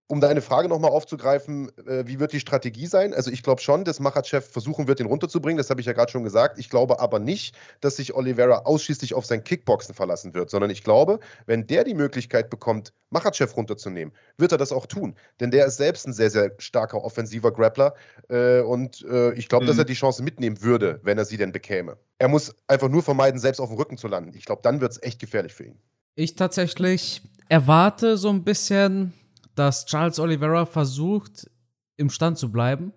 um 0.08 0.20
deine 0.20 0.42
Frage 0.42 0.68
nochmal 0.68 0.90
aufzugreifen, 0.90 1.70
äh, 1.86 2.06
wie 2.06 2.20
wird 2.20 2.32
die 2.32 2.40
Strategie 2.40 2.86
sein? 2.86 3.14
Also 3.14 3.30
ich 3.30 3.42
glaube 3.42 3.62
schon, 3.62 3.84
dass 3.84 4.00
Machachev 4.00 4.46
versuchen 4.46 4.86
wird, 4.86 5.00
ihn 5.00 5.06
runterzubringen, 5.06 5.56
das 5.56 5.70
habe 5.70 5.80
ich 5.80 5.86
ja 5.86 5.94
gerade 5.94 6.12
schon 6.12 6.22
gesagt. 6.22 6.58
Ich 6.58 6.68
glaube 6.68 7.00
aber 7.00 7.18
nicht, 7.18 7.54
dass 7.80 7.96
sich 7.96 8.14
Oliveira 8.14 8.62
ausschließlich 8.64 9.14
auf 9.14 9.24
sein 9.24 9.42
Kickboxen 9.42 9.94
verlassen 9.94 10.34
wird, 10.34 10.50
sondern 10.50 10.70
ich 10.70 10.84
glaube, 10.84 11.20
wenn 11.46 11.66
der 11.66 11.84
die 11.84 11.94
Möglichkeit 11.94 12.50
bekommt, 12.50 12.92
Machachev 13.10 13.56
runterzunehmen, 13.56 14.12
wird 14.36 14.52
er 14.52 14.58
das 14.58 14.72
auch 14.72 14.86
tun. 14.86 15.14
Denn 15.40 15.50
der 15.50 15.66
ist 15.66 15.76
selbst 15.76 16.06
ein 16.06 16.12
sehr, 16.12 16.30
sehr 16.30 16.52
starker 16.58 17.02
offensiver 17.02 17.52
Grappler 17.52 17.94
äh, 18.28 18.60
und 18.60 19.02
äh, 19.08 19.32
ich 19.34 19.48
glaube, 19.48 19.64
mhm. 19.64 19.68
dass 19.68 19.78
er 19.78 19.84
die 19.84 19.94
Chance 19.94 20.22
mitnehmen 20.22 20.62
würde, 20.62 21.00
wenn 21.02 21.16
er 21.16 21.24
sie 21.24 21.36
denn 21.36 21.52
bekäme. 21.52 21.96
Er 22.18 22.28
muss 22.28 22.54
einfach 22.66 22.88
nur 22.88 23.02
vermeiden, 23.02 23.40
selbst 23.40 23.60
auf 23.60 23.68
dem 23.68 23.78
Rücken 23.78 23.96
zu 23.96 24.08
landen. 24.08 24.36
Ich 24.36 24.44
glaube, 24.44 24.62
dann 24.62 24.80
wird 24.80 24.92
es 24.92 25.02
echt 25.02 25.20
gefährlich 25.20 25.54
für 25.54 25.64
ihn. 25.64 25.78
Ich 26.14 26.34
tatsächlich 26.34 27.22
erwarte 27.48 28.18
so 28.18 28.28
ein 28.28 28.44
bisschen 28.44 29.14
dass 29.54 29.86
Charles 29.86 30.18
Oliveira 30.18 30.66
versucht, 30.66 31.50
im 31.96 32.10
Stand 32.10 32.38
zu 32.38 32.50
bleiben. 32.50 32.92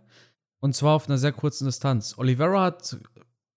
Und 0.59 0.73
zwar 0.75 0.95
auf 0.95 1.07
einer 1.07 1.17
sehr 1.17 1.31
kurzen 1.31 1.65
Distanz. 1.65 2.17
Oliveira 2.17 2.63
hat 2.63 2.97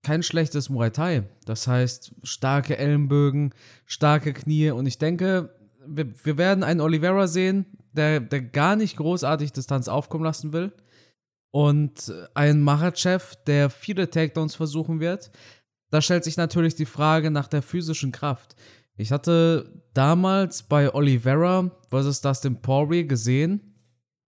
kein 0.02 0.22
schlechtes 0.22 0.68
Muay 0.68 0.90
Thai. 0.90 1.24
Das 1.44 1.66
heißt, 1.66 2.14
starke 2.22 2.76
Ellenbögen, 2.76 3.54
starke 3.86 4.32
Knie. 4.32 4.70
Und 4.70 4.86
ich 4.86 4.98
denke, 4.98 5.54
wir, 5.86 6.12
wir 6.24 6.38
werden 6.38 6.64
einen 6.64 6.80
Oliveira 6.80 7.26
sehen, 7.26 7.66
der, 7.92 8.20
der 8.20 8.42
gar 8.42 8.76
nicht 8.76 8.96
großartig 8.96 9.52
Distanz 9.52 9.88
aufkommen 9.88 10.24
lassen 10.24 10.52
will. 10.52 10.72
Und 11.50 12.12
einen 12.34 12.60
Machachev, 12.60 13.36
der 13.46 13.70
viele 13.70 14.10
Takedowns 14.10 14.54
versuchen 14.54 15.00
wird. 15.00 15.30
Da 15.90 16.02
stellt 16.02 16.24
sich 16.24 16.36
natürlich 16.36 16.74
die 16.74 16.84
Frage 16.84 17.30
nach 17.30 17.48
der 17.48 17.62
physischen 17.62 18.12
Kraft. 18.12 18.54
Ich 18.98 19.12
hatte 19.12 19.82
damals 19.94 20.64
bei 20.64 20.92
Oliveira 20.92 21.70
versus 21.88 22.20
Dustin 22.20 22.60
Poirier 22.60 23.04
gesehen, 23.04 23.74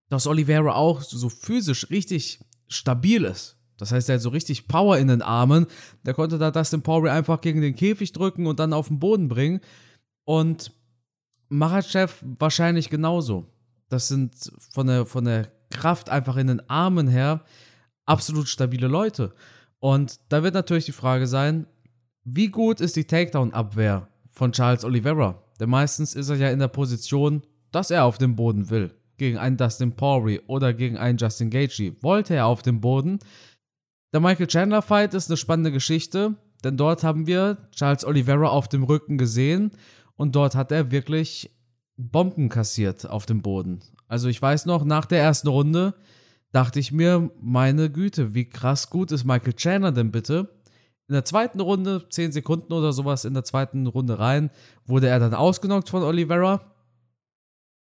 dass 0.09 0.27
Oliveira 0.27 0.75
auch 0.75 1.01
so 1.01 1.27
physisch 1.27 1.89
richtig 1.89 2.39
stabil 2.67 3.25
ist. 3.25 3.57
Das 3.77 3.91
heißt, 3.91 4.09
er 4.09 4.15
hat 4.15 4.21
so 4.21 4.29
richtig 4.29 4.67
Power 4.67 4.97
in 4.97 5.07
den 5.07 5.23
Armen. 5.23 5.65
Der 6.05 6.13
konnte 6.13 6.37
da 6.37 6.51
Dustin 6.51 6.83
Poirier 6.83 7.13
einfach 7.13 7.41
gegen 7.41 7.61
den 7.61 7.75
Käfig 7.75 8.13
drücken 8.13 8.45
und 8.45 8.59
dann 8.59 8.73
auf 8.73 8.89
den 8.89 8.99
Boden 8.99 9.27
bringen. 9.27 9.59
Und 10.23 10.71
Machachev 11.47 12.23
wahrscheinlich 12.37 12.91
genauso. 12.91 13.47
Das 13.89 14.07
sind 14.07 14.51
von 14.71 14.85
der, 14.85 15.07
von 15.07 15.25
der 15.25 15.51
Kraft 15.71 16.11
einfach 16.11 16.37
in 16.37 16.45
den 16.45 16.69
Armen 16.69 17.07
her 17.07 17.43
absolut 18.05 18.47
stabile 18.47 18.87
Leute. 18.87 19.33
Und 19.79 20.19
da 20.29 20.43
wird 20.43 20.53
natürlich 20.53 20.85
die 20.85 20.91
Frage 20.91 21.25
sein, 21.25 21.65
wie 22.23 22.49
gut 22.49 22.81
ist 22.81 22.95
die 22.97 23.05
Takedown-Abwehr 23.05 24.07
von 24.39 24.53
Charles 24.53 24.85
Oliveira. 24.85 25.43
Denn 25.59 25.69
meistens 25.69 26.15
ist 26.15 26.29
er 26.29 26.37
ja 26.37 26.49
in 26.49 26.59
der 26.59 26.69
Position, 26.69 27.43
dass 27.71 27.91
er 27.91 28.05
auf 28.05 28.17
dem 28.17 28.35
Boden 28.35 28.69
will. 28.69 28.95
Gegen 29.17 29.37
einen 29.37 29.57
Dustin 29.57 29.91
Poirier 29.91 30.41
oder 30.47 30.73
gegen 30.73 30.97
einen 30.97 31.17
Justin 31.17 31.49
Gaethje 31.49 31.97
wollte 32.01 32.35
er 32.35 32.45
auf 32.45 32.61
dem 32.61 32.79
Boden. 32.79 33.19
Der 34.13 34.21
Michael 34.21 34.47
Chandler 34.47 34.81
Fight 34.81 35.13
ist 35.13 35.29
eine 35.29 35.35
spannende 35.35 35.73
Geschichte, 35.73 36.35
denn 36.63 36.77
dort 36.77 37.03
haben 37.03 37.27
wir 37.27 37.57
Charles 37.75 38.05
Oliveira 38.05 38.47
auf 38.47 38.69
dem 38.69 38.83
Rücken 38.83 39.17
gesehen 39.17 39.71
und 40.15 40.35
dort 40.35 40.55
hat 40.55 40.71
er 40.71 40.89
wirklich 40.89 41.51
Bomben 41.97 42.47
kassiert 42.47 43.09
auf 43.09 43.25
dem 43.25 43.41
Boden. 43.41 43.81
Also 44.07 44.29
ich 44.29 44.41
weiß 44.41 44.65
noch, 44.65 44.85
nach 44.85 45.05
der 45.05 45.19
ersten 45.19 45.49
Runde 45.49 45.95
dachte 46.53 46.79
ich 46.79 46.93
mir, 46.93 47.29
meine 47.41 47.91
Güte, 47.91 48.33
wie 48.33 48.47
krass 48.47 48.89
gut 48.89 49.11
ist 49.11 49.25
Michael 49.25 49.53
Chandler 49.53 49.91
denn 49.91 50.11
bitte? 50.11 50.49
In 51.09 51.13
der 51.13 51.25
zweiten 51.25 51.59
Runde, 51.59 52.05
10 52.07 52.31
Sekunden 52.31 52.71
oder 52.71 52.93
sowas 52.93 53.25
in 53.25 53.33
der 53.33 53.43
zweiten 53.43 53.87
Runde 53.87 54.19
rein, 54.19 54.51
wurde 54.85 55.07
er 55.07 55.19
dann 55.19 55.33
ausgenockt 55.33 55.89
von 55.89 56.03
Oliveira. 56.03 56.61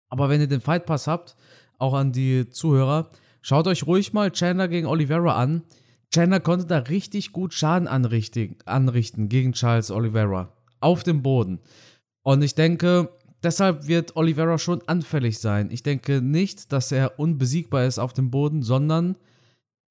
Aber 0.08 0.30
wenn 0.30 0.40
ihr 0.40 0.46
den 0.46 0.62
Fight 0.62 0.86
Pass 0.86 1.06
habt, 1.06 1.36
auch 1.76 1.92
an 1.92 2.10
die 2.10 2.48
Zuhörer, 2.48 3.10
schaut 3.42 3.66
euch 3.66 3.86
ruhig 3.86 4.14
mal 4.14 4.30
Chandler 4.30 4.66
gegen 4.66 4.86
Oliveira 4.86 5.36
an. 5.36 5.62
Chandler 6.10 6.40
konnte 6.40 6.64
da 6.64 6.78
richtig 6.78 7.32
gut 7.32 7.52
Schaden 7.52 7.86
anrichten, 7.86 8.56
anrichten 8.64 9.28
gegen 9.28 9.52
Charles 9.52 9.90
Oliveira. 9.90 10.54
Auf 10.80 11.02
dem 11.02 11.22
Boden. 11.22 11.60
Und 12.22 12.40
ich 12.40 12.54
denke, 12.54 13.10
deshalb 13.42 13.88
wird 13.88 14.16
Oliveira 14.16 14.56
schon 14.56 14.80
anfällig 14.86 15.38
sein. 15.38 15.70
Ich 15.70 15.82
denke 15.82 16.22
nicht, 16.22 16.72
dass 16.72 16.92
er 16.92 17.18
unbesiegbar 17.18 17.84
ist 17.84 17.98
auf 17.98 18.14
dem 18.14 18.30
Boden, 18.30 18.62
sondern 18.62 19.16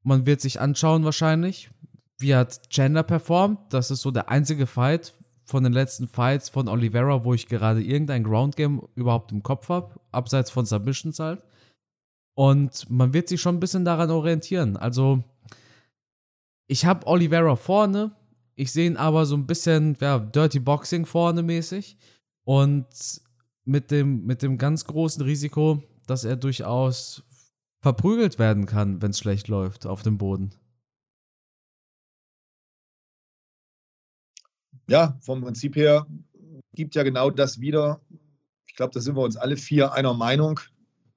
man 0.02 0.26
wird 0.26 0.42
sich 0.42 0.60
anschauen 0.60 1.04
wahrscheinlich, 1.04 1.70
wie 2.20 2.36
hat 2.36 2.70
Chandler 2.70 3.04
performt. 3.04 3.60
Das 3.72 3.92
ist 3.92 4.02
so 4.02 4.12
der 4.12 4.30
einzige 4.30 4.68
Fight 4.68 5.14
von 5.46 5.64
den 5.64 5.74
letzten 5.74 6.08
Fights 6.08 6.50
von 6.50 6.68
Oliveira, 6.68 7.24
wo 7.24 7.34
ich 7.34 7.48
gerade 7.48 7.82
irgendein 7.82 8.24
Ground 8.24 8.56
Game 8.56 8.82
überhaupt 8.96 9.32
im 9.32 9.44
Kopf 9.44 9.70
habe, 9.70 10.00
abseits 10.12 10.52
von 10.52 10.66
Submissions 10.66 11.20
halt. 11.20 11.42
Und 12.36 12.90
man 12.90 13.14
wird 13.14 13.30
sich 13.30 13.42
schon 13.42 13.56
ein 13.56 13.60
bisschen 13.60 13.86
daran 13.86 14.12
orientieren. 14.12 14.78
Also, 14.78 15.24
ich 16.68 16.86
habe 16.86 17.08
Oliveira 17.08 17.56
vorne, 17.56 18.12
ich 18.56 18.72
sehe 18.72 18.88
ihn 18.88 18.98
aber 18.98 19.26
so 19.26 19.36
ein 19.36 19.48
bisschen 19.48 19.98
ja, 20.02 20.20
Dirty 20.20 20.60
Boxing 20.60 21.06
vorne 21.06 21.44
mäßig 21.44 21.98
und 22.44 22.88
mit 23.64 23.90
dem, 23.92 24.26
mit 24.26 24.42
dem 24.42 24.58
ganz 24.58 24.86
großen 24.86 25.24
Risiko, 25.24 25.82
dass 26.08 26.26
er 26.26 26.36
durchaus 26.36 27.24
verprügelt 27.82 28.38
werden 28.38 28.66
kann, 28.66 29.02
wenn 29.02 29.12
es 29.12 29.20
schlecht 29.20 29.48
läuft 29.48 29.86
auf 29.86 30.04
dem 30.04 30.18
Boden. 30.18 30.52
Ja, 34.88 35.18
vom 35.22 35.42
Prinzip 35.42 35.76
her 35.76 36.06
gibt 36.74 36.96
ja 36.96 37.04
genau 37.04 37.30
das 37.30 37.60
wieder. 37.60 38.00
Ich 38.68 38.76
glaube, 38.76 38.94
da 38.94 39.02
sind 39.02 39.16
wir 39.16 39.24
uns 39.24 39.36
alle 39.36 39.58
vier 39.58 39.94
einer 39.94 40.14
Meinung, 40.14 40.60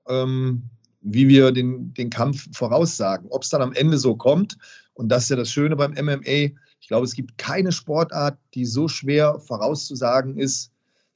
ähm, 0.08 0.62
wie 1.02 1.28
wir 1.28 1.52
den, 1.52 1.92
den 1.94 2.10
Kampf 2.10 2.46
voraussagen. 2.56 3.28
Ob 3.30 3.42
es 3.42 3.50
dann 3.50 3.62
am 3.62 3.72
Ende 3.72 3.98
so 3.98 4.16
kommt, 4.16 4.56
und 4.94 5.08
das 5.08 5.24
ist 5.24 5.30
ja 5.30 5.36
das 5.36 5.50
Schöne 5.50 5.76
beim 5.76 5.92
MMA, 5.92 6.56
ich 6.80 6.88
glaube, 6.88 7.04
es 7.04 7.14
gibt 7.14 7.38
keine 7.38 7.72
Sportart, 7.72 8.38
die 8.54 8.64
so 8.64 8.88
schwer 8.88 9.38
vorauszusagen 9.38 10.36
ist, 10.38 10.72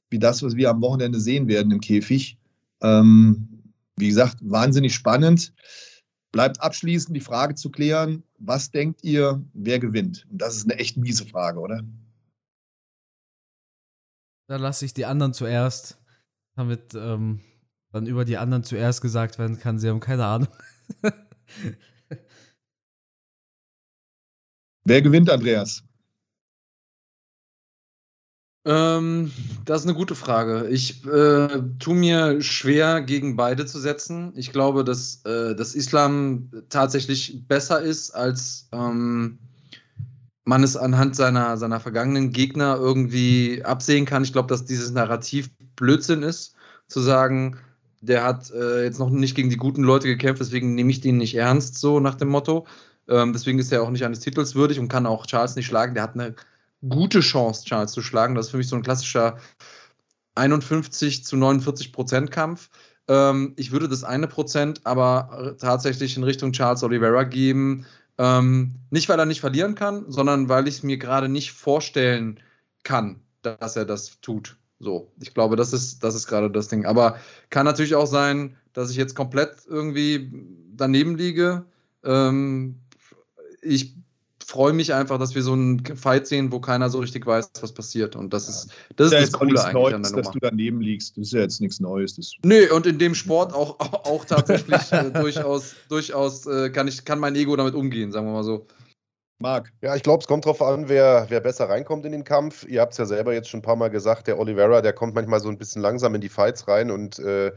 wie 0.09 0.19
das, 0.19 0.43
was 0.43 0.55
wir 0.55 0.69
am 0.69 0.81
Wochenende 0.81 1.19
sehen 1.19 1.47
werden 1.47 1.71
im 1.71 1.81
Käfig. 1.81 2.37
Ähm, 2.81 3.73
wie 3.97 4.07
gesagt, 4.07 4.37
wahnsinnig 4.41 4.93
spannend. 4.93 5.53
Bleibt 6.31 6.61
abschließend 6.61 7.15
die 7.15 7.21
Frage 7.21 7.55
zu 7.55 7.71
klären, 7.71 8.23
was 8.37 8.69
denkt 8.69 9.03
ihr, 9.03 9.43
wer 9.53 9.79
gewinnt? 9.79 10.27
Und 10.29 10.41
das 10.41 10.55
ist 10.55 10.65
eine 10.65 10.79
echt 10.79 10.97
miese 10.97 11.25
Frage, 11.25 11.59
oder? 11.59 11.81
Da 14.47 14.57
lasse 14.57 14.85
ich 14.85 14.93
die 14.93 15.05
anderen 15.05 15.33
zuerst, 15.33 15.97
damit 16.55 16.93
ähm, 16.93 17.41
dann 17.91 18.05
über 18.05 18.25
die 18.25 18.37
anderen 18.37 18.63
zuerst 18.63 19.01
gesagt 19.01 19.39
werden 19.39 19.59
kann, 19.59 19.79
sie 19.79 19.89
haben 19.89 19.99
keine 19.99 20.25
Ahnung. 20.25 20.49
Wer 24.83 25.01
gewinnt, 25.01 25.29
Andreas? 25.31 25.83
Ähm, 28.67 29.31
das 29.65 29.81
ist 29.81 29.87
eine 29.87 29.97
gute 29.97 30.15
Frage. 30.15 30.67
Ich 30.69 31.05
äh, 31.05 31.61
tue 31.79 31.95
mir 31.95 32.41
schwer, 32.41 33.01
gegen 33.01 33.35
beide 33.35 33.65
zu 33.65 33.79
setzen. 33.79 34.33
Ich 34.35 34.51
glaube, 34.51 34.83
dass, 34.83 35.23
äh, 35.25 35.55
dass 35.55 35.75
Islam 35.75 36.51
tatsächlich 36.69 37.47
besser 37.47 37.81
ist 37.81 38.11
als 38.11 38.67
ähm, 38.71 39.39
man 40.45 40.63
es 40.63 40.77
anhand 40.77 41.15
seiner, 41.15 41.57
seiner 41.57 41.79
vergangenen 41.79 42.31
Gegner 42.31 42.77
irgendwie 42.77 43.63
absehen 43.63 44.05
kann. 44.05 44.23
Ich 44.23 44.31
glaube, 44.31 44.47
dass 44.47 44.65
dieses 44.65 44.91
Narrativ 44.91 45.49
Blödsinn 45.75 46.23
ist, 46.23 46.55
zu 46.87 47.01
sagen, 47.01 47.57
der 48.01 48.23
hat 48.23 48.51
äh, 48.51 48.83
jetzt 48.83 48.99
noch 48.99 49.09
nicht 49.09 49.35
gegen 49.35 49.49
die 49.49 49.57
guten 49.57 49.83
Leute 49.83 50.07
gekämpft, 50.07 50.39
deswegen 50.39 50.75
nehme 50.75 50.91
ich 50.91 51.01
den 51.01 51.17
nicht 51.17 51.35
ernst, 51.35 51.79
so 51.79 51.99
nach 51.99 52.15
dem 52.15 52.29
Motto. 52.29 52.67
Ähm, 53.07 53.33
deswegen 53.33 53.57
ist 53.57 53.71
er 53.71 53.81
auch 53.81 53.89
nicht 53.89 54.05
eines 54.05 54.19
Titels 54.19 54.53
würdig 54.53 54.79
und 54.79 54.87
kann 54.87 55.07
auch 55.07 55.25
Charles 55.25 55.55
nicht 55.55 55.65
schlagen. 55.65 55.95
Der 55.95 56.03
hat 56.03 56.13
eine 56.13 56.35
gute 56.87 57.21
Chance, 57.21 57.65
Charles 57.65 57.91
zu 57.91 58.03
schlagen. 58.03 58.35
Das 58.35 58.47
ist 58.47 58.51
für 58.51 58.57
mich 58.57 58.67
so 58.67 58.75
ein 58.75 58.83
klassischer 58.83 59.37
51 60.35 61.25
zu 61.25 61.37
49 61.37 61.91
Prozent 61.91 62.29
Kampf. 62.29 62.69
Ähm, 63.07 63.53
ich 63.57 63.71
würde 63.71 63.89
das 63.89 64.03
eine 64.03 64.27
Prozent 64.27 64.81
aber 64.85 65.55
tatsächlich 65.59 66.17
in 66.17 66.23
Richtung 66.23 66.51
Charles 66.51 66.83
Oliveira 66.83 67.23
geben, 67.23 67.85
ähm, 68.17 68.75
nicht, 68.89 69.09
weil 69.09 69.19
er 69.19 69.25
nicht 69.25 69.41
verlieren 69.41 69.75
kann, 69.75 70.05
sondern 70.11 70.49
weil 70.49 70.67
ich 70.67 70.75
es 70.75 70.83
mir 70.83 70.97
gerade 70.97 71.29
nicht 71.29 71.51
vorstellen 71.51 72.39
kann, 72.83 73.21
dass 73.41 73.75
er 73.75 73.85
das 73.85 74.21
tut. 74.21 74.57
So, 74.79 75.11
ich 75.21 75.33
glaube, 75.33 75.55
das 75.55 75.73
ist, 75.73 76.03
das 76.03 76.15
ist 76.15 76.27
gerade 76.27 76.51
das 76.51 76.67
Ding. 76.67 76.85
Aber 76.85 77.17
kann 77.49 77.65
natürlich 77.65 77.95
auch 77.95 78.07
sein, 78.07 78.57
dass 78.73 78.89
ich 78.89 78.97
jetzt 78.97 79.15
komplett 79.15 79.51
irgendwie 79.67 80.31
daneben 80.75 81.15
liege. 81.15 81.65
Ähm, 82.03 82.81
ich 83.61 83.95
freue 84.45 84.73
mich 84.73 84.93
einfach, 84.93 85.17
dass 85.17 85.35
wir 85.35 85.43
so 85.43 85.53
einen 85.53 85.83
Fight 85.85 86.27
sehen, 86.27 86.51
wo 86.51 86.59
keiner 86.59 86.89
so 86.89 86.99
richtig 86.99 87.25
weiß, 87.25 87.51
was 87.61 87.73
passiert. 87.73 88.15
Und 88.15 88.33
das 88.33 88.47
ist 88.47 88.69
das, 88.95 89.11
ist 89.11 89.21
das 89.21 89.31
Coole 89.33 89.59
eigentlich 89.61 89.73
Neues, 89.73 89.93
an 89.93 90.01
der 90.03 90.11
Nummer. 90.11 90.23
Dass 90.23 90.31
du 90.31 90.39
daneben 90.39 90.81
liegst, 90.81 91.17
das 91.17 91.27
ist 91.27 91.33
ja 91.33 91.41
jetzt 91.41 91.61
nichts 91.61 91.79
Neues. 91.79 92.15
Das 92.15 92.31
Nö, 92.43 92.73
und 92.73 92.85
in 92.85 92.99
dem 92.99 93.15
Sport 93.15 93.53
auch, 93.53 93.79
auch, 93.79 94.05
auch 94.05 94.25
tatsächlich 94.25 94.91
äh, 94.91 95.11
durchaus, 95.11 95.75
durchaus 95.89 96.45
äh, 96.45 96.69
kann, 96.69 96.87
ich, 96.87 97.03
kann 97.05 97.19
mein 97.19 97.35
Ego 97.35 97.55
damit 97.55 97.75
umgehen, 97.75 98.11
sagen 98.11 98.27
wir 98.27 98.33
mal 98.33 98.43
so. 98.43 98.65
Marc. 99.39 99.71
Ja, 99.81 99.95
ich 99.95 100.03
glaube, 100.03 100.21
es 100.21 100.27
kommt 100.27 100.45
darauf 100.45 100.61
an, 100.61 100.87
wer, 100.87 101.25
wer 101.27 101.41
besser 101.41 101.67
reinkommt 101.67 102.05
in 102.05 102.13
den 102.13 102.23
Kampf. 102.23 102.65
Ihr 102.65 102.79
habt 102.79 102.93
es 102.93 102.97
ja 102.97 103.05
selber 103.05 103.33
jetzt 103.33 103.49
schon 103.49 103.59
ein 103.59 103.63
paar 103.63 103.75
Mal 103.75 103.89
gesagt, 103.89 104.27
der 104.27 104.39
Oliveira, 104.39 104.81
der 104.81 104.93
kommt 104.93 105.13
manchmal 105.13 105.41
so 105.41 105.49
ein 105.49 105.57
bisschen 105.57 105.81
langsam 105.81 106.15
in 106.15 106.21
die 106.21 106.29
Fights 106.29 106.67
rein 106.69 106.89
und 106.89 107.19
äh, 107.19 107.51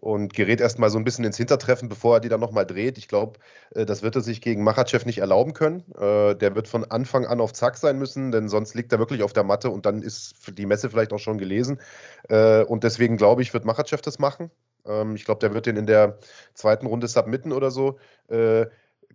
und 0.00 0.32
gerät 0.32 0.60
erstmal 0.60 0.90
so 0.90 0.98
ein 0.98 1.04
bisschen 1.04 1.24
ins 1.24 1.36
Hintertreffen, 1.36 1.88
bevor 1.88 2.16
er 2.16 2.20
die 2.20 2.28
dann 2.28 2.40
nochmal 2.40 2.66
dreht. 2.66 2.98
Ich 2.98 3.06
glaube, 3.06 3.38
äh, 3.74 3.84
das 3.84 4.02
wird 4.02 4.16
er 4.16 4.22
sich 4.22 4.40
gegen 4.40 4.64
Machachev 4.64 5.04
nicht 5.04 5.18
erlauben 5.18 5.52
können. 5.52 5.84
Äh, 5.94 6.34
der 6.34 6.54
wird 6.54 6.68
von 6.68 6.84
Anfang 6.84 7.26
an 7.26 7.40
auf 7.40 7.52
Zack 7.52 7.76
sein 7.76 7.98
müssen, 7.98 8.32
denn 8.32 8.48
sonst 8.48 8.74
liegt 8.74 8.92
er 8.92 8.98
wirklich 8.98 9.22
auf 9.22 9.32
der 9.32 9.44
Matte 9.44 9.70
und 9.70 9.86
dann 9.86 10.02
ist 10.02 10.34
die 10.56 10.66
Messe 10.66 10.90
vielleicht 10.90 11.12
auch 11.12 11.18
schon 11.18 11.38
gelesen. 11.38 11.80
Äh, 12.28 12.62
und 12.64 12.82
deswegen 12.84 13.16
glaube 13.16 13.42
ich, 13.42 13.52
wird 13.52 13.64
Machachev 13.64 14.00
das 14.02 14.18
machen. 14.18 14.50
Ähm, 14.86 15.14
ich 15.16 15.24
glaube, 15.24 15.40
der 15.40 15.54
wird 15.54 15.66
den 15.66 15.76
in 15.76 15.86
der 15.86 16.18
zweiten 16.54 16.86
Runde 16.86 17.06
submitten 17.06 17.52
oder 17.52 17.70
so. 17.70 17.98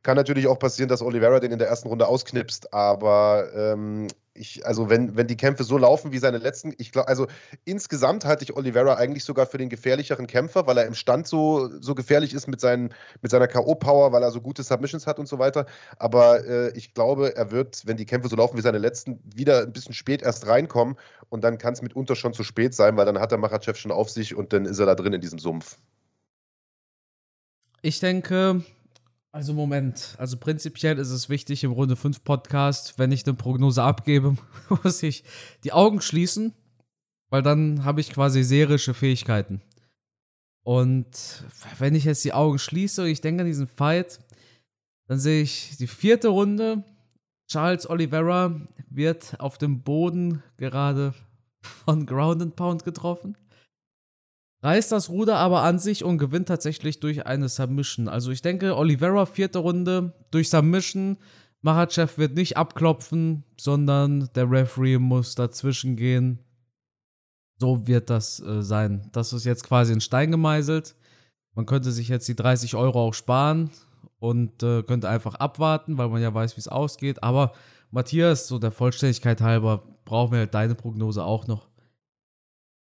Kann 0.05 0.17
natürlich 0.17 0.45
auch 0.45 0.59
passieren, 0.59 0.87
dass 0.87 1.01
Oliveira 1.01 1.39
den 1.39 1.51
in 1.51 1.57
der 1.57 1.67
ersten 1.67 1.87
Runde 1.87 2.07
ausknipst, 2.07 2.71
aber 2.75 3.49
ähm, 3.55 4.07
ich, 4.35 4.63
also 4.63 4.87
wenn, 4.87 5.17
wenn 5.17 5.25
die 5.25 5.35
Kämpfe 5.35 5.63
so 5.63 5.79
laufen 5.79 6.11
wie 6.11 6.19
seine 6.19 6.37
letzten, 6.37 6.75
ich 6.77 6.91
glaube, 6.91 7.07
also 7.07 7.25
insgesamt 7.63 8.23
halte 8.23 8.43
ich 8.43 8.55
Oliveira 8.55 8.97
eigentlich 8.97 9.23
sogar 9.23 9.47
für 9.47 9.57
den 9.57 9.67
gefährlicheren 9.67 10.27
Kämpfer, 10.27 10.67
weil 10.67 10.77
er 10.77 10.85
im 10.85 10.93
Stand 10.93 11.25
so, 11.25 11.71
so 11.81 11.95
gefährlich 11.95 12.35
ist 12.35 12.45
mit, 12.45 12.61
seinen, 12.61 12.93
mit 13.23 13.31
seiner 13.31 13.47
K.O.-Power, 13.47 14.11
weil 14.11 14.21
er 14.21 14.29
so 14.29 14.41
gute 14.41 14.61
Submissions 14.61 15.07
hat 15.07 15.17
und 15.17 15.27
so 15.27 15.39
weiter. 15.39 15.65
Aber 15.97 16.45
äh, 16.45 16.69
ich 16.77 16.93
glaube, 16.93 17.35
er 17.35 17.49
wird, 17.49 17.87
wenn 17.87 17.97
die 17.97 18.05
Kämpfe 18.05 18.29
so 18.29 18.35
laufen 18.35 18.57
wie 18.57 18.61
seine 18.61 18.77
letzten, 18.77 19.19
wieder 19.23 19.63
ein 19.63 19.73
bisschen 19.73 19.95
spät 19.95 20.21
erst 20.21 20.45
reinkommen 20.45 20.97
und 21.29 21.43
dann 21.43 21.57
kann 21.57 21.73
es 21.73 21.81
mitunter 21.81 22.15
schon 22.15 22.35
zu 22.35 22.43
spät 22.43 22.75
sein, 22.75 22.95
weil 22.95 23.07
dann 23.07 23.19
hat 23.19 23.31
der 23.31 23.39
Machachev 23.39 23.75
schon 23.79 23.91
auf 23.91 24.11
sich 24.11 24.35
und 24.35 24.53
dann 24.53 24.65
ist 24.65 24.77
er 24.77 24.85
da 24.85 24.93
drin 24.93 25.13
in 25.13 25.21
diesem 25.21 25.39
Sumpf. 25.39 25.79
Ich 27.81 27.99
denke, 27.99 28.61
also 29.35 29.53
Moment, 29.53 30.15
also 30.17 30.37
prinzipiell 30.37 30.97
ist 30.97 31.09
es 31.09 31.27
wichtig 31.27 31.65
im 31.65 31.73
Runde 31.73 31.97
5 31.97 32.23
Podcast, 32.23 32.97
wenn 32.97 33.11
ich 33.11 33.27
eine 33.27 33.35
Prognose 33.35 33.83
abgebe, 33.83 34.37
muss 34.69 35.03
ich 35.03 35.25
die 35.65 35.73
Augen 35.73 35.99
schließen, 35.99 36.53
weil 37.29 37.41
dann 37.41 37.83
habe 37.83 37.99
ich 37.99 38.13
quasi 38.13 38.43
serische 38.43 38.93
Fähigkeiten. 38.93 39.61
Und 40.63 41.43
wenn 41.79 41.95
ich 41.95 42.05
jetzt 42.05 42.23
die 42.23 42.31
Augen 42.31 42.59
schließe, 42.59 43.09
ich 43.09 43.19
denke 43.19 43.41
an 43.41 43.47
diesen 43.47 43.67
Fight, 43.67 44.21
dann 45.09 45.19
sehe 45.19 45.41
ich 45.41 45.75
die 45.79 45.87
vierte 45.87 46.29
Runde. 46.29 46.85
Charles 47.51 47.89
Oliveira 47.89 48.61
wird 48.89 49.37
auf 49.41 49.57
dem 49.57 49.83
Boden 49.83 50.43
gerade 50.55 51.13
von 51.61 52.05
Ground 52.05 52.41
and 52.41 52.55
Pound 52.55 52.85
getroffen 52.85 53.35
reißt 54.65 54.91
das 54.91 55.09
Ruder 55.09 55.37
aber 55.37 55.61
an 55.61 55.77
sich 55.77 56.03
und 56.03 56.17
gewinnt 56.17 56.47
tatsächlich 56.47 56.99
durch 56.99 57.25
eine 57.27 57.49
Submission. 57.49 58.07
Also 58.07 58.31
ich 58.31 58.41
denke, 58.41 58.75
Oliveira 58.75 59.27
vierte 59.27 59.59
Runde 59.59 60.13
durch 60.31 60.49
Submission. 60.49 61.17
Mahachev 61.61 62.17
wird 62.17 62.35
nicht 62.35 62.57
abklopfen, 62.57 63.43
sondern 63.59 64.29
der 64.33 64.49
Referee 64.49 64.97
muss 64.97 65.35
dazwischen 65.35 65.95
gehen. 65.95 66.39
So 67.59 67.87
wird 67.87 68.09
das 68.09 68.39
äh, 68.39 68.63
sein. 68.63 69.09
Das 69.13 69.33
ist 69.33 69.45
jetzt 69.45 69.63
quasi 69.63 69.93
in 69.93 70.01
Stein 70.01 70.31
gemeißelt. 70.31 70.95
Man 71.53 71.65
könnte 71.65 71.91
sich 71.91 72.09
jetzt 72.09 72.27
die 72.27 72.35
30 72.35 72.75
Euro 72.75 73.07
auch 73.07 73.13
sparen 73.13 73.69
und 74.19 74.63
äh, 74.63 74.83
könnte 74.83 75.09
einfach 75.09 75.35
abwarten, 75.35 75.97
weil 75.97 76.09
man 76.09 76.21
ja 76.21 76.33
weiß, 76.33 76.57
wie 76.57 76.61
es 76.61 76.67
ausgeht. 76.67 77.23
Aber 77.23 77.53
Matthias, 77.91 78.47
so 78.47 78.59
der 78.59 78.71
Vollständigkeit 78.71 79.41
halber, 79.41 79.83
brauchen 80.05 80.33
wir 80.33 80.39
halt 80.39 80.53
deine 80.53 80.75
Prognose 80.75 81.23
auch 81.23 81.47
noch. 81.47 81.67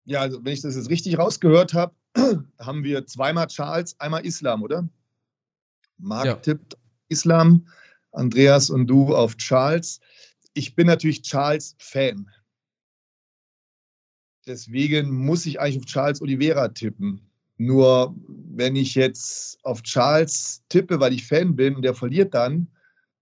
Ja, 0.05 0.21
also 0.21 0.45
wenn 0.45 0.53
ich 0.53 0.63
das 0.63 0.77
jetzt 0.77 0.91
richtig 0.91 1.19
rausgehört 1.19 1.75
habe, 1.75 1.95
haben 2.59 2.85
wir 2.85 3.07
zweimal 3.07 3.47
Charles, 3.47 3.99
einmal 4.01 4.27
Islam, 4.27 4.63
oder? 4.63 4.89
Marc 5.99 6.27
ja. 6.27 6.35
tippt 6.35 6.77
Islam, 7.09 7.67
Andreas 8.11 8.71
und 8.71 8.87
du 8.87 9.15
auf 9.15 9.37
Charles. 9.37 10.01
Ich 10.55 10.75
bin 10.75 10.87
natürlich 10.87 11.23
Charles-Fan. 11.23 12.29
Deswegen 14.47 15.11
muss 15.13 15.47
ich 15.47 15.61
eigentlich 15.61 15.79
auf 15.79 15.87
Charles 15.87 16.21
Oliveira 16.21 16.69
tippen. 16.69 17.21
Nur 17.59 18.17
wenn 18.27 18.75
ich 18.75 18.95
jetzt 18.97 19.65
auf 19.65 19.83
Charles 19.83 20.63
tippe, 20.69 20.99
weil 20.99 21.13
ich 21.13 21.27
Fan 21.27 21.55
bin 21.55 21.77
und 21.77 21.83
der 21.83 21.95
verliert 21.95 22.35
dann, 22.35 22.67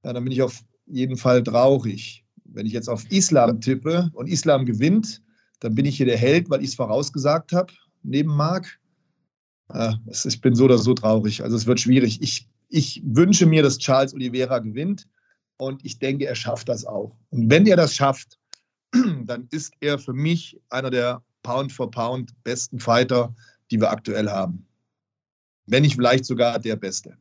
ja, 0.03 0.15
dann 0.15 0.25
bin 0.25 0.33
ich 0.33 0.41
auf 0.41 0.63
jeden 0.87 1.17
Fall 1.17 1.43
traurig. 1.43 2.25
Wenn 2.45 2.65
ich 2.65 2.73
jetzt 2.73 2.89
auf 2.89 3.05
Islam 3.11 3.61
tippe 3.61 4.11
und 4.15 4.29
Islam 4.29 4.65
gewinnt, 4.65 5.23
dann 5.61 5.75
bin 5.75 5.85
ich 5.85 5.97
hier 5.97 6.07
der 6.07 6.17
Held, 6.17 6.51
weil 6.51 6.63
ich 6.63 6.71
es 6.71 6.75
vorausgesagt 6.75 7.53
habe, 7.53 7.73
neben 8.03 8.35
Marc. 8.35 8.79
Äh, 9.69 9.93
ich 10.07 10.41
bin 10.41 10.55
so 10.55 10.65
oder 10.65 10.79
so 10.79 10.95
traurig. 10.95 11.43
Also 11.43 11.57
es 11.57 11.67
wird 11.67 11.81
schwierig. 11.81 12.21
Ich, 12.23 12.49
ich 12.69 13.03
wünsche 13.05 13.47
mir, 13.47 13.63
dass 13.63 13.79
Charles 13.79 14.15
Oliveira 14.15 14.59
gewinnt 14.59 15.07
und 15.59 15.85
ich 15.85 15.99
denke, 15.99 16.27
er 16.27 16.35
schafft 16.35 16.69
das 16.69 16.85
auch. 16.85 17.15
Und 17.31 17.51
wenn 17.51 17.67
er 17.67 17.77
das 17.77 17.95
schafft, 17.95 18.39
dann 19.25 19.47
ist 19.51 19.75
er 19.81 19.99
für 19.99 20.15
mich 20.15 20.59
einer 20.71 20.91
der 20.91 21.23
Pound 21.43 21.73
for 21.73 21.91
Pound 21.91 22.33
besten 22.43 22.81
Fighter, 22.81 23.35
die 23.71 23.81
wir 23.81 23.91
aktuell 23.91 24.29
haben. 24.29 24.67
Wenn 25.67 25.83
nicht 25.83 25.95
vielleicht 25.95 26.25
sogar 26.25 26.59
der 26.59 26.77
beste. 26.77 27.17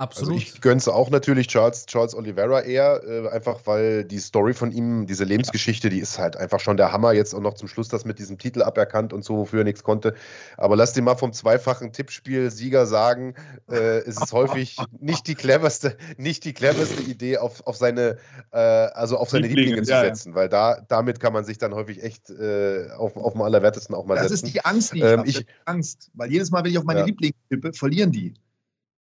Absolut. 0.00 0.34
Also 0.34 0.44
ich 0.44 0.60
gönne 0.60 0.80
auch 0.86 1.10
natürlich 1.10 1.48
Charles, 1.48 1.84
Charles 1.86 2.14
Oliveira 2.14 2.60
eher, 2.60 3.02
äh, 3.04 3.28
einfach 3.30 3.58
weil 3.64 4.04
die 4.04 4.20
Story 4.20 4.54
von 4.54 4.70
ihm, 4.70 5.08
diese 5.08 5.24
Lebensgeschichte, 5.24 5.88
die 5.88 5.98
ist 5.98 6.20
halt 6.20 6.36
einfach 6.36 6.60
schon 6.60 6.76
der 6.76 6.92
Hammer. 6.92 7.12
Jetzt 7.14 7.34
auch 7.34 7.40
noch 7.40 7.54
zum 7.54 7.66
Schluss 7.66 7.88
das 7.88 8.04
mit 8.04 8.20
diesem 8.20 8.38
Titel 8.38 8.62
aberkannt 8.62 9.12
und 9.12 9.24
so, 9.24 9.38
wofür 9.38 9.62
er 9.62 9.64
nichts 9.64 9.82
konnte. 9.82 10.14
Aber 10.56 10.76
lass 10.76 10.92
dir 10.92 11.02
mal 11.02 11.16
vom 11.16 11.32
zweifachen 11.32 11.92
Tippspiel-Sieger 11.92 12.86
sagen, 12.86 13.34
äh, 13.68 13.98
es 13.98 14.22
ist 14.22 14.32
häufig 14.32 14.76
nicht 15.00 15.26
die 15.26 15.34
cleverste, 15.34 15.96
nicht 16.16 16.44
die 16.44 16.52
cleverste 16.52 17.02
Idee, 17.02 17.38
auf, 17.38 17.66
auf 17.66 17.76
seine, 17.76 18.18
äh, 18.52 18.58
also 18.58 19.16
auf 19.16 19.30
seine 19.30 19.48
Lieblinge, 19.48 19.70
Lieblinge 19.70 19.86
zu 19.86 19.92
ja, 19.94 20.02
setzen, 20.02 20.30
ja. 20.30 20.36
weil 20.36 20.48
da, 20.48 20.80
damit 20.86 21.18
kann 21.18 21.32
man 21.32 21.44
sich 21.44 21.58
dann 21.58 21.74
häufig 21.74 22.04
echt 22.04 22.30
äh, 22.30 22.88
auf, 22.96 23.16
auf 23.16 23.32
dem 23.32 23.42
Allerwertesten 23.42 23.96
auch 23.96 24.06
mal 24.06 24.14
das 24.14 24.28
setzen. 24.28 24.42
Das 24.42 24.48
ist 24.48 24.54
die 24.54 24.64
Angst, 24.64 24.94
die 24.94 24.98
ich, 24.98 25.04
ähm, 25.04 25.22
ich 25.24 25.46
Angst, 25.64 26.12
weil 26.14 26.30
jedes 26.30 26.52
Mal, 26.52 26.62
wenn 26.62 26.70
ich 26.70 26.78
auf 26.78 26.84
meine 26.84 27.00
ja. 27.00 27.06
Lieblinge 27.06 27.34
tippe, 27.50 27.72
verlieren 27.72 28.12
die. 28.12 28.34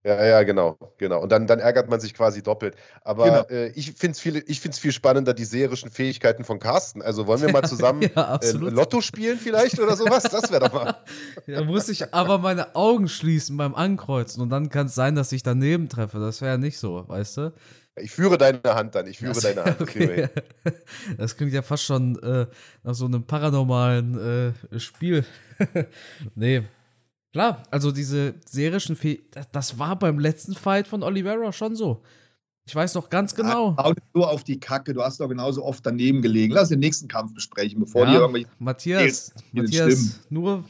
Ja, 0.05 0.25
ja, 0.25 0.43
genau, 0.45 0.79
genau. 0.97 1.21
Und 1.21 1.33
dann, 1.33 1.49
dann 1.49 1.59
ärgert 1.59 1.91
man 1.91 1.99
sich 1.99 2.15
quasi 2.15 2.43
doppelt. 2.43 2.77
Aber 3.03 3.25
genau. 3.25 3.43
äh, 3.51 3.69
ich 3.71 3.93
finde 3.93 4.13
es 4.13 4.21
viel, 4.21 4.43
viel 4.45 4.93
spannender, 4.93 5.35
die 5.35 5.45
seherischen 5.45 5.91
Fähigkeiten 5.91 6.45
von 6.45 6.61
Carsten. 6.61 7.03
Also 7.03 7.27
wollen 7.27 7.41
wir 7.41 7.51
mal 7.51 7.63
zusammen 7.69 8.09
ja, 8.15 8.37
äh, 8.37 8.53
Lotto 8.53 9.01
spielen 9.01 9.39
vielleicht 9.39 9.81
oder 9.81 9.97
sowas? 9.97 10.23
Das 10.23 10.51
wäre 10.51 10.69
doch 10.69 10.73
mal. 10.73 10.97
Da 11.47 11.65
muss 11.65 11.89
ich 11.89 12.15
aber 12.15 12.39
meine 12.39 12.77
Augen 12.77 13.09
schließen 13.09 13.57
beim 13.57 13.75
Ankreuzen 13.75 14.43
und 14.43 14.51
dann 14.51 14.69
kann 14.69 14.87
es 14.87 14.95
sein, 14.95 15.15
dass 15.15 15.33
ich 15.33 15.43
daneben 15.43 15.89
treffe. 15.89 16.19
Das 16.19 16.41
wäre 16.41 16.53
ja 16.53 16.59
nicht 16.59 16.79
so, 16.79 17.09
weißt 17.09 17.37
du? 17.39 17.53
Ich 17.97 18.13
führe 18.13 18.39
deine 18.39 18.61
Hand 18.65 18.95
dann, 18.95 19.07
ich 19.07 19.19
führe 19.19 19.33
das, 19.33 19.43
deine 19.43 19.65
Hand. 19.65 19.81
Okay. 19.81 20.29
Das 21.17 21.37
klingt 21.37 21.53
ja 21.53 21.63
fast 21.63 21.85
schon 21.85 22.19
äh, 22.23 22.47
nach 22.85 22.95
so 22.95 23.07
einem 23.07 23.25
paranormalen 23.25 24.55
äh, 24.73 24.79
Spiel. 24.79 25.25
nee, 26.35 26.63
Klar, 27.33 27.62
also 27.71 27.93
diese 27.93 28.35
serischen 28.47 28.97
Fe 28.97 29.21
das 29.53 29.79
war 29.79 29.99
beim 29.99 30.19
letzten 30.19 30.55
Fight 30.55 30.88
von 30.88 31.03
Oliveira 31.03 31.53
schon 31.53 31.77
so. 31.77 32.03
Ich 32.67 32.75
weiß 32.75 32.93
doch 32.93 33.09
ganz 33.09 33.35
genau. 33.35 33.75
Ja, 33.79 33.93
nur 34.12 34.31
auf 34.31 34.45
die 34.45 34.61
Kacke, 34.61 34.93
du 34.93 35.03
hast 35.03 35.21
doch 35.21 35.29
genauso 35.29 35.64
oft 35.64 35.85
daneben 35.87 36.21
gelegen. 36.21 36.53
Lass 36.53 36.69
den 36.69 36.81
nächsten 36.81 37.09
Kampf 37.09 37.33
besprechen, 37.33 37.81
bevor 37.81 38.05
ja, 38.05 38.11
die 38.11 38.17
irgendwie. 38.17 38.47
Matthias, 38.59 39.33
Matthias 39.53 40.21
nur, 40.29 40.64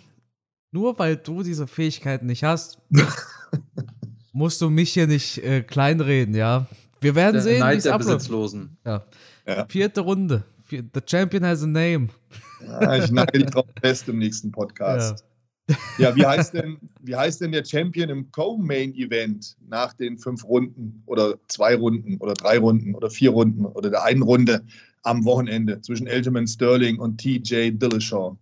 nur 0.71 0.97
weil 0.99 1.17
du 1.17 1.43
diese 1.43 1.67
Fähigkeiten 1.67 2.27
nicht 2.27 2.45
hast, 2.45 2.79
musst 4.33 4.61
du 4.61 4.71
mich 4.71 4.93
hier 4.93 5.09
nicht 5.09 5.39
äh, 5.39 5.63
kleinreden, 5.63 6.35
ja. 6.37 6.67
Wir 7.01 7.15
werden 7.15 7.35
der 7.35 7.43
sehen, 7.43 7.69
wie 7.69 7.75
es 7.75 7.87
abläuft. 7.87 8.31
Ja. 8.85 9.05
ja. 9.47 9.67
Vierte 9.69 10.01
Runde. 10.01 10.45
The 10.71 11.01
Champion 11.05 11.45
has 11.45 11.63
a 11.63 11.67
name. 11.67 12.09
Ja, 12.65 12.97
ich 12.97 13.11
nagel 13.11 13.43
dich 13.43 13.51
drauf 13.51 13.67
fest 13.81 14.09
im 14.09 14.19
nächsten 14.19 14.53
Podcast. 14.53 15.25
Ja. 15.99 16.17
Wie 16.17 16.25
heißt 16.25 16.55
denn, 16.55 16.79
wie 17.03 17.15
heißt 17.15 17.41
denn 17.41 17.53
der 17.53 17.65
Champion 17.65 18.09
im 18.09 18.31
Co-Main-Event 18.33 19.57
nach 19.69 19.93
den 19.93 20.19
fünf 20.19 20.45
Runden 20.45 21.03
oder 21.07 21.39
zwei 21.49 21.75
Runden 21.75 22.17
oder 22.19 22.35
drei 22.35 22.59
Runden 22.59 22.95
oder 22.95 23.11
vier 23.11 23.31
Runden 23.31 23.67
oder 23.67 23.91
der 23.91 24.05
einen 24.05 24.23
Runde 24.23 24.65
am 25.03 25.25
Wochenende 25.25 25.81
zwischen 25.81 26.09
Aljamain 26.09 26.47
Sterling 26.47 26.99
und 26.99 27.19
TJ 27.19 27.73
Dillashaw? 27.73 28.37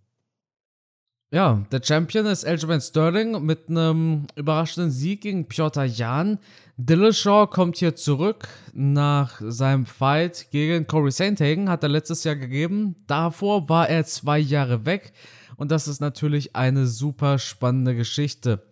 Ja, 1.29 1.65
der 1.73 1.81
Champion 1.83 2.25
ist 2.27 2.45
Aljamain 2.45 2.79
Sterling 2.79 3.45
mit 3.45 3.67
einem 3.69 4.27
überraschenden 4.35 4.91
Sieg 4.91 5.21
gegen 5.21 5.47
Piotr 5.49 5.83
Jan. 5.83 6.39
Dillashaw 6.77 7.47
kommt 7.47 7.77
hier 7.77 7.95
zurück 7.95 8.47
nach 8.73 9.41
seinem 9.43 9.85
Fight 9.85 10.47
gegen 10.51 10.87
Corey 10.87 11.11
Sandhagen, 11.11 11.69
hat 11.69 11.83
er 11.83 11.89
letztes 11.89 12.23
Jahr 12.23 12.37
gegeben. 12.37 12.95
Davor 13.07 13.67
war 13.67 13.89
er 13.89 14.05
zwei 14.05 14.39
Jahre 14.39 14.85
weg. 14.85 15.11
Und 15.57 15.71
das 15.71 15.87
ist 15.87 15.99
natürlich 15.99 16.55
eine 16.55 16.85
super 16.85 17.39
spannende 17.39 17.95
Geschichte. 17.95 18.63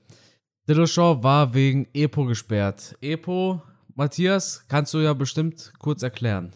Dillashaw 0.70 1.24
war 1.24 1.54
wegen 1.54 1.88
EPO 1.94 2.26
gesperrt. 2.26 2.96
EPO, 3.02 3.62
Matthias, 3.96 4.66
kannst 4.68 4.94
du 4.94 5.00
ja 5.00 5.14
bestimmt 5.14 5.74
kurz 5.80 6.04
erklären. 6.04 6.54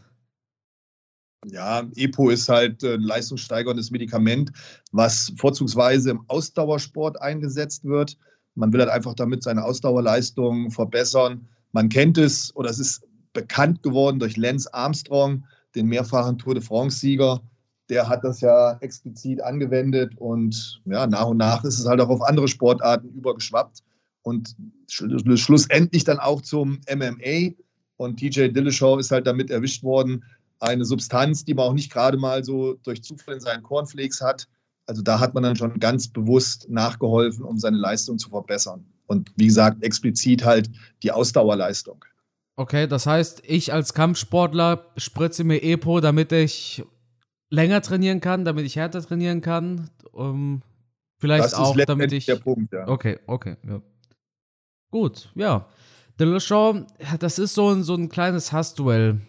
Ja, 1.45 1.83
EPO 1.95 2.29
ist 2.29 2.47
halt 2.47 2.83
ein 2.83 3.01
leistungssteigerndes 3.01 3.91
Medikament, 3.91 4.51
was 4.91 5.31
vorzugsweise 5.37 6.11
im 6.11 6.23
Ausdauersport 6.27 7.21
eingesetzt 7.21 7.85
wird. 7.85 8.17
Man 8.55 8.73
will 8.73 8.81
halt 8.81 8.91
einfach 8.91 9.13
damit 9.13 9.43
seine 9.43 9.63
Ausdauerleistung 9.63 10.69
verbessern. 10.69 11.47
Man 11.71 11.89
kennt 11.89 12.17
es 12.17 12.55
oder 12.55 12.69
es 12.69 12.79
ist 12.79 13.03
bekannt 13.33 13.83
geworden 13.83 14.19
durch 14.19 14.37
Lance 14.37 14.71
Armstrong, 14.73 15.45
den 15.75 15.87
mehrfachen 15.87 16.37
Tour 16.37 16.55
de 16.55 16.63
France-Sieger, 16.63 17.41
der 17.89 18.08
hat 18.08 18.23
das 18.23 18.41
ja 18.41 18.78
explizit 18.82 19.41
angewendet 19.41 20.13
und 20.17 20.82
ja, 20.86 21.08
nach 21.08 21.28
und 21.28 21.38
nach 21.38 21.63
ist 21.63 21.80
es 21.80 21.88
halt 21.88 21.99
auch 22.02 22.10
auf 22.10 22.21
andere 22.21 22.47
Sportarten 22.47 23.10
übergeschwappt 23.10 23.84
und 24.21 24.56
schlussendlich 24.88 26.04
dann 26.04 26.19
auch 26.19 26.41
zum 26.41 26.80
MMA. 26.89 27.54
Und 27.97 28.21
DJ 28.21 28.47
Dillashaw 28.47 28.97
ist 28.99 29.12
halt 29.12 29.28
damit 29.28 29.49
erwischt 29.49 29.84
worden, 29.84 30.23
eine 30.60 30.86
Substanz, 30.86 31.43
die 31.45 31.54
man 31.54 31.65
auch 31.65 31.73
nicht 31.73 31.91
gerade 31.91 32.17
mal 32.17 32.43
so 32.43 32.75
durch 32.84 33.04
Zufall 33.04 33.36
in 33.36 33.41
seinen 33.41 33.63
Cornflakes 33.63 34.21
hat. 34.21 34.47
Also 34.86 35.02
da 35.02 35.19
hat 35.19 35.34
man 35.34 35.43
dann 35.43 35.56
schon 35.56 35.80
ganz 35.80 36.08
bewusst 36.08 36.67
nachgeholfen, 36.69 37.43
um 37.43 37.58
seine 37.58 37.78
Leistung 37.78 38.17
zu 38.17 38.30
verbessern. 38.30 38.86
Und 39.08 39.32
wie 39.36 39.47
gesagt, 39.47 39.84
explizit 39.84 40.45
halt 40.45 40.69
die 41.04 41.12
Ausdauerleistung. 41.12 42.04
Okay, 42.56 42.88
das 42.88 43.06
heißt, 43.06 43.43
ich 43.45 43.73
als 43.73 43.93
Kampfsportler 43.93 44.86
spritze 44.97 45.43
mir 45.43 45.63
Epo, 45.63 46.02
damit 46.02 46.32
ich 46.32 46.84
länger 47.49 47.81
trainieren 47.81 48.21
kann, 48.21 48.45
damit 48.45 48.65
ich 48.65 48.75
härter 48.75 49.01
trainieren 49.01 49.41
kann. 49.41 49.89
Um, 50.12 50.62
vielleicht 51.17 51.53
auch, 51.55 51.75
damit 51.85 52.12
ich. 52.12 52.25
Der 52.25 52.35
Punkt, 52.35 52.73
ja. 52.73 52.88
Okay, 52.88 53.19
okay, 53.27 53.55
ja. 53.67 53.81
Gut, 54.91 55.31
ja. 55.35 55.67
Dillashaw, 56.19 56.85
das 57.19 57.39
ist 57.39 57.53
so 57.53 57.69
ein, 57.69 57.83
so 57.83 57.95
ein 57.95 58.09
kleines 58.09 58.51
Hassduell. 58.51 59.21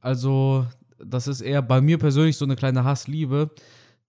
Also, 0.00 0.66
das 0.98 1.28
ist 1.28 1.40
eher 1.40 1.62
bei 1.62 1.80
mir 1.80 1.98
persönlich 1.98 2.36
so 2.36 2.44
eine 2.44 2.56
kleine 2.56 2.84
Hassliebe 2.84 3.50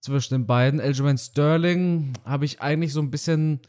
zwischen 0.00 0.34
den 0.34 0.46
beiden. 0.46 0.80
Aljamain 0.80 1.18
Sterling 1.18 2.14
habe 2.24 2.44
ich 2.44 2.60
eigentlich 2.60 2.92
so 2.92 3.00
ein 3.00 3.10
bisschen 3.10 3.60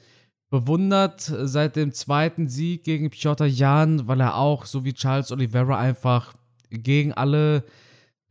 bewundert 0.49 1.21
seit 1.21 1.75
dem 1.75 1.91
zweiten 1.91 2.47
Sieg 2.47 2.83
gegen 2.83 3.09
Piotr 3.09 3.45
Jan, 3.45 4.07
weil 4.07 4.21
er 4.21 4.37
auch, 4.37 4.65
so 4.65 4.83
wie 4.85 4.93
Charles 4.93 5.31
Oliveira, 5.31 5.77
einfach 5.77 6.33
gegen 6.69 7.13
alle 7.13 7.63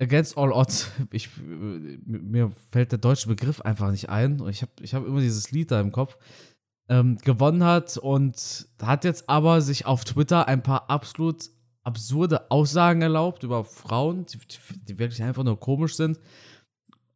Against 0.04 0.36
All 0.36 0.52
Odds, 0.52 0.90
ich, 1.10 1.30
mir 1.36 2.52
fällt 2.70 2.92
der 2.92 2.98
deutsche 2.98 3.28
Begriff 3.28 3.60
einfach 3.60 3.90
nicht 3.90 4.08
ein. 4.08 4.46
Ich 4.48 4.62
habe 4.62 4.72
ich 4.80 4.94
hab 4.94 5.06
immer 5.06 5.20
dieses 5.20 5.50
Lied 5.50 5.70
da 5.70 5.80
im 5.80 5.92
Kopf. 5.92 6.16
Ähm, 6.86 7.16
gewonnen 7.24 7.64
hat 7.64 7.96
und 7.96 8.68
hat 8.82 9.04
jetzt 9.04 9.30
aber 9.30 9.62
sich 9.62 9.86
auf 9.86 10.04
Twitter 10.04 10.46
ein 10.48 10.62
paar 10.62 10.90
absolut 10.90 11.48
absurde 11.82 12.50
Aussagen 12.50 13.00
erlaubt 13.00 13.42
über 13.42 13.64
Frauen, 13.64 14.26
die, 14.26 14.38
die 14.86 14.98
wirklich 14.98 15.22
einfach 15.22 15.44
nur 15.44 15.58
komisch 15.58 15.96
sind. 15.96 16.18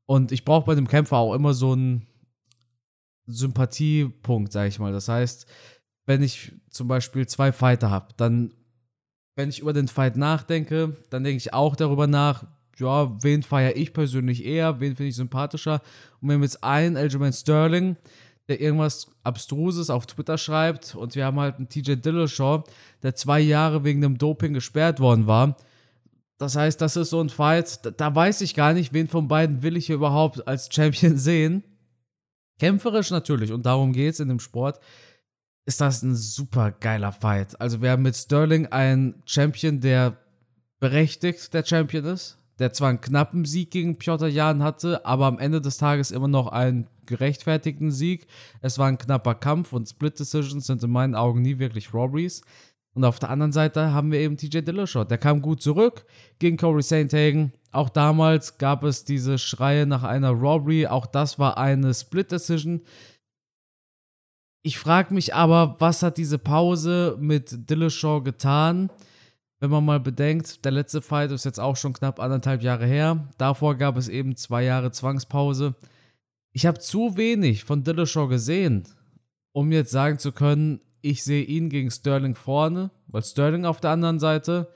Und 0.07 0.33
ich 0.33 0.47
brauche 0.47 0.65
bei 0.65 0.75
dem 0.75 0.89
Kämpfer 0.89 1.19
auch 1.19 1.35
immer 1.35 1.53
so 1.53 1.73
einen 1.73 2.07
Sympathiepunkt, 3.27 4.53
sage 4.53 4.69
ich 4.69 4.79
mal. 4.79 4.93
Das 4.93 5.09
heißt, 5.09 5.47
wenn 6.07 6.23
ich 6.23 6.53
zum 6.71 6.89
Beispiel 6.89 7.27
zwei 7.27 7.53
Fighter 7.53 7.91
habe, 7.91 8.15
dann, 8.17 8.55
wenn 9.37 9.51
ich 9.51 9.61
über 9.61 9.75
den 9.75 9.89
Fight 9.89 10.17
nachdenke, 10.17 10.97
dann 11.11 11.25
denke 11.25 11.37
ich 11.37 11.53
auch 11.53 11.77
darüber 11.77 12.07
nach, 12.07 12.47
ja, 12.79 13.23
wen 13.23 13.43
feiere 13.43 13.77
ich 13.77 13.93
persönlich 13.93 14.45
eher, 14.45 14.81
wen 14.81 14.97
finde 14.97 15.11
ich 15.11 15.17
sympathischer. 15.17 15.81
Und 16.21 16.29
wir 16.29 16.35
haben 16.35 16.43
jetzt 16.43 16.63
einen 16.63 16.97
Aljamain 16.97 17.33
Sterling, 17.33 17.97
der 18.49 18.61
irgendwas 18.61 19.09
Abstruses 19.25 19.91
auf 19.91 20.07
Twitter 20.07 20.39
schreibt 20.39 20.95
und 20.95 21.15
wir 21.15 21.27
haben 21.27 21.39
halt 21.39 21.57
einen 21.57 21.69
TJ 21.69 21.97
Dillashaw, 21.97 22.65
der 23.03 23.15
zwei 23.15 23.41
Jahre 23.41 23.85
wegen 23.85 24.01
dem 24.01 24.17
Doping 24.17 24.55
gesperrt 24.55 25.01
worden 25.01 25.27
war. 25.27 25.57
Das 26.39 26.57
heißt, 26.57 26.81
das 26.81 26.97
ist 26.97 27.11
so 27.11 27.21
ein 27.21 27.29
Fight, 27.29 27.85
da, 27.85 27.91
da 27.91 28.15
weiß 28.15 28.41
ich 28.41 28.55
gar 28.55 28.73
nicht, 28.73 28.93
wen 28.93 29.09
von 29.09 29.29
beiden 29.29 29.63
will 29.63 29.77
ich 29.77 29.87
hier 29.87 29.97
überhaupt 29.97 30.47
als 30.47 30.69
Champion 30.73 31.17
sehen. 31.19 31.63
Kämpferisch 32.59 33.11
natürlich, 33.11 33.53
und 33.53 33.67
darum 33.67 33.93
geht 33.93 34.15
es 34.15 34.21
in 34.21 34.29
dem 34.29 34.41
Sport, 34.41 34.81
ist 35.67 35.81
das 35.81 36.03
ein 36.03 36.17
super 36.17 36.73
geiler 36.73 37.13
Fight. 37.13 37.61
Also 37.61 37.83
wir 37.83 37.91
haben 37.91 38.03
mit 38.03 38.17
Sterling 38.17 38.67
einen 38.67 39.23
Champion, 39.27 39.81
der 39.81 40.17
berechtigt 40.81 41.53
der 41.53 41.65
Champion 41.65 42.07
ist, 42.07 42.38
der 42.59 42.73
zwar 42.73 42.89
einen 42.89 43.01
knappen 43.01 43.45
Sieg 43.45 43.71
gegen 43.71 43.99
Piotr 43.99 44.29
Jan 44.29 44.63
hatte, 44.63 45.05
aber 45.07 45.27
am 45.27 45.39
Ende 45.39 45.61
des 45.61 45.79
Tages 45.79 46.11
immer 46.11 46.29
noch 46.29 46.49
einen 46.49 46.89
gerechtfertigten 47.07 47.91
Sieg. 47.91 48.27
Es 48.61 48.79
war 48.79 48.89
ein 48.89 48.99
knapper 48.99 49.35
Kampf 49.35 49.73
und 49.73 49.89
Split 49.89 50.19
Decisions 50.19 50.67
sind 50.67 50.83
in 50.83 50.91
meinen 50.91 51.15
Augen 51.15 51.43
nie 51.43 51.59
wirklich 51.59 51.95
Robberies. 51.95 52.43
Und 52.95 53.05
auf 53.05 53.19
der 53.19 53.31
anderen 53.31 53.53
Seite 53.53 53.93
haben 53.93 54.11
wir 54.11 54.19
eben 54.19 54.37
TJ 54.37 54.59
Dillashaw. 54.63 55.05
Der 55.05 55.19
kam 55.19 55.41
gut 55.41 55.63
zurück 55.63 56.05
gegen 56.39 56.57
Corey 56.57 56.83
St. 56.83 57.13
Hagen. 57.13 57.53
Auch 57.71 57.91
damals 57.91 58.59
gab 58.59 58.83
es 58.83 59.05
diese 59.05 59.39
Schreie 59.39 59.87
nach 59.87 60.03
einer 60.03 60.31
Robbery. 60.31 60.87
Auch 60.87 61.07
das 61.07 61.39
war 61.39 61.59
eine 61.59 61.95
Split 61.95 62.33
Decision. 62.33 62.81
Ich 64.63 64.79
frage 64.79 65.15
mich 65.15 65.35
aber, 65.35 65.77
was 65.79 66.03
hat 66.03 66.17
diese 66.17 66.39
Pause 66.39 67.17
mit 67.21 67.71
Dillashaw 67.71 68.21
getan? 68.23 68.91
Wenn 69.61 69.71
man 69.71 69.85
mal 69.85 70.01
bedenkt, 70.01 70.65
der 70.65 70.73
letzte 70.73 71.03
Fight 71.03 71.31
ist 71.33 71.45
jetzt 71.45 71.59
auch 71.59 71.77
schon 71.77 71.93
knapp 71.93 72.21
anderthalb 72.21 72.63
Jahre 72.63 72.87
her. 72.87 73.29
Davor 73.39 73.75
gab 73.77 73.97
es 73.97 74.09
eben 74.09 74.37
zwei 74.37 74.63
Jahre 74.65 74.93
Zwangspause. 74.93 75.75
Ich 76.53 76.67
habe 76.67 76.79
zu 76.79 77.17
wenig 77.17 77.65
von 77.65 77.83
Dillashaw 77.83 78.29
gesehen, 78.29 78.85
um 79.53 79.73
jetzt 79.73 79.91
sagen 79.91 80.19
zu 80.19 80.33
können, 80.33 80.81
ich 81.01 81.23
sehe 81.25 81.45
ihn 81.45 81.69
gegen 81.71 81.91
Sterling 81.91 82.35
vorne, 82.35 82.91
weil 83.07 83.23
Sterling 83.23 83.65
auf 83.65 83.81
der 83.81 83.91
anderen 83.91 84.19
Seite, 84.19 84.73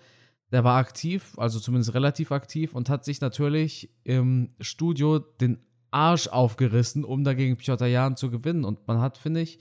der 0.51 0.65
war 0.65 0.79
aktiv, 0.79 1.33
also 1.37 1.59
zumindest 1.59 1.95
relativ 1.95 2.33
aktiv 2.33 2.75
und 2.75 2.89
hat 2.89 3.05
sich 3.05 3.21
natürlich 3.21 3.91
im 4.05 4.51
Studio 4.61 5.19
den 5.19 5.59
Arsch 5.91 6.29
aufgerissen, 6.29 7.05
um 7.05 7.25
dagegen 7.25 7.57
Piotr 7.57 7.87
Jan 7.87 8.17
zu 8.17 8.31
gewinnen. 8.31 8.65
Und 8.65 8.87
man 8.87 9.01
hat, 9.01 9.19
finde 9.19 9.41
ich, 9.41 9.59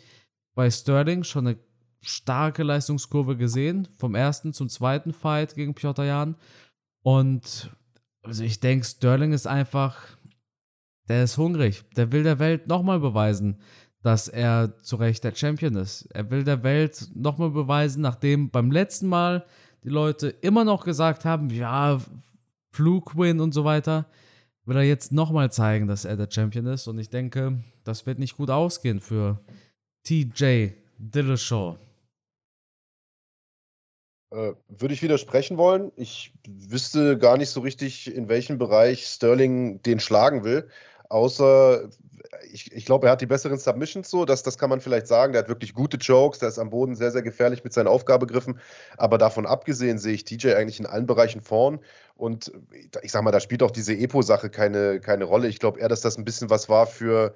bei 0.56 0.70
Sterling 0.70 1.24
schon 1.24 1.48
eine 1.48 1.58
starke 2.02 2.64
Leistungskurve 2.64 3.38
gesehen, 3.38 3.88
vom 3.98 4.16
ersten 4.16 4.54
zum 4.54 4.70
zweiten 4.70 5.14
Fight 5.14 5.56
gegen 5.56 5.76
Piotr 5.76 6.06
Jan. 6.06 6.36
Und 7.04 7.72
also 8.24 8.44
ich 8.44 8.60
denke, 8.60 8.86
Sterling 8.86 9.34
ist 9.34 9.48
einfach, 9.48 9.98
der 11.08 11.24
ist 11.24 11.38
hungrig. 11.38 11.84
Der 11.96 12.12
will 12.12 12.24
der 12.24 12.40
Welt 12.40 12.68
nochmal 12.68 13.00
beweisen, 13.00 13.60
dass 14.02 14.28
er 14.28 14.78
zu 14.82 14.96
Recht 14.96 15.24
der 15.24 15.36
Champion 15.36 15.76
ist. 15.76 16.04
Er 16.12 16.32
will 16.32 16.44
der 16.44 16.64
Welt 16.64 17.10
nochmal 17.14 17.52
beweisen, 17.52 18.02
nachdem 18.02 18.50
beim 18.50 18.72
letzten 18.72 19.08
Mal 19.08 19.46
die 19.84 19.90
Leute 19.90 20.30
immer 20.30 20.64
noch 20.64 20.86
gesagt 20.86 21.26
haben, 21.26 21.50
ja, 21.50 22.00
Fluke-Win 22.72 23.40
und 23.40 23.54
so 23.54 23.66
weiter, 23.66 24.08
will 24.66 24.78
er 24.78 24.84
jetzt 24.84 25.12
nochmal 25.12 25.52
zeigen, 25.52 25.88
dass 25.88 26.06
er 26.06 26.16
der 26.16 26.30
Champion 26.32 26.68
ist. 26.68 26.88
Und 26.88 27.00
ich 27.00 27.10
denke, 27.10 27.64
das 27.84 28.06
wird 28.06 28.20
nicht 28.20 28.38
gut 28.38 28.50
ausgehen 28.50 29.00
für 29.00 29.40
TJ 30.04 30.70
Dillashaw. 30.98 31.78
Äh, 34.32 34.54
würde 34.70 34.94
ich 34.94 35.02
widersprechen 35.02 35.58
wollen. 35.58 35.92
Ich 35.98 36.34
wüsste 36.48 37.18
gar 37.18 37.36
nicht 37.36 37.50
so 37.50 37.60
richtig, 37.60 38.16
in 38.16 38.30
welchem 38.30 38.58
Bereich 38.58 39.06
Sterling 39.06 39.84
den 39.84 40.00
schlagen 40.00 40.46
will. 40.46 40.70
Außer, 41.10 41.90
ich, 42.50 42.72
ich 42.72 42.86
glaube, 42.86 43.08
er 43.08 43.12
hat 43.12 43.20
die 43.20 43.26
besseren 43.26 43.58
Submissions 43.58 44.10
so, 44.10 44.24
das, 44.24 44.42
das 44.42 44.58
kann 44.58 44.70
man 44.70 44.80
vielleicht 44.80 45.08
sagen. 45.08 45.34
Der 45.34 45.42
hat 45.42 45.50
wirklich 45.50 45.74
gute 45.74 45.98
Jokes, 45.98 46.40
der 46.40 46.48
ist 46.48 46.60
am 46.60 46.70
Boden 46.70 46.96
sehr, 46.96 47.12
sehr 47.12 47.24
gefährlich 47.24 47.66
mit 47.66 47.74
seinen 47.74 47.88
Aufgabegriffen. 47.88 48.62
Aber 48.96 49.18
davon 49.18 49.46
abgesehen 49.46 49.98
sehe 49.98 50.14
ich 50.14 50.24
TJ 50.24 50.54
eigentlich 50.54 50.80
in 50.80 50.86
allen 50.86 51.08
Bereichen 51.08 51.42
vorn. 51.42 51.80
Und 52.16 52.54
ich 53.02 53.12
sag 53.12 53.24
mal, 53.24 53.32
da 53.32 53.42
spielt 53.42 53.64
auch 53.64 53.72
diese 53.72 53.98
Epo-Sache 53.98 54.50
keine, 54.50 55.02
keine 55.02 55.26
Rolle. 55.26 55.50
Ich 55.50 55.60
glaube 55.60 55.82
eher, 55.82 55.90
dass 55.90 56.00
das 56.00 56.18
ein 56.18 56.24
bisschen 56.24 56.50
was 56.50 56.70
war 56.70 56.88
für, 56.88 57.36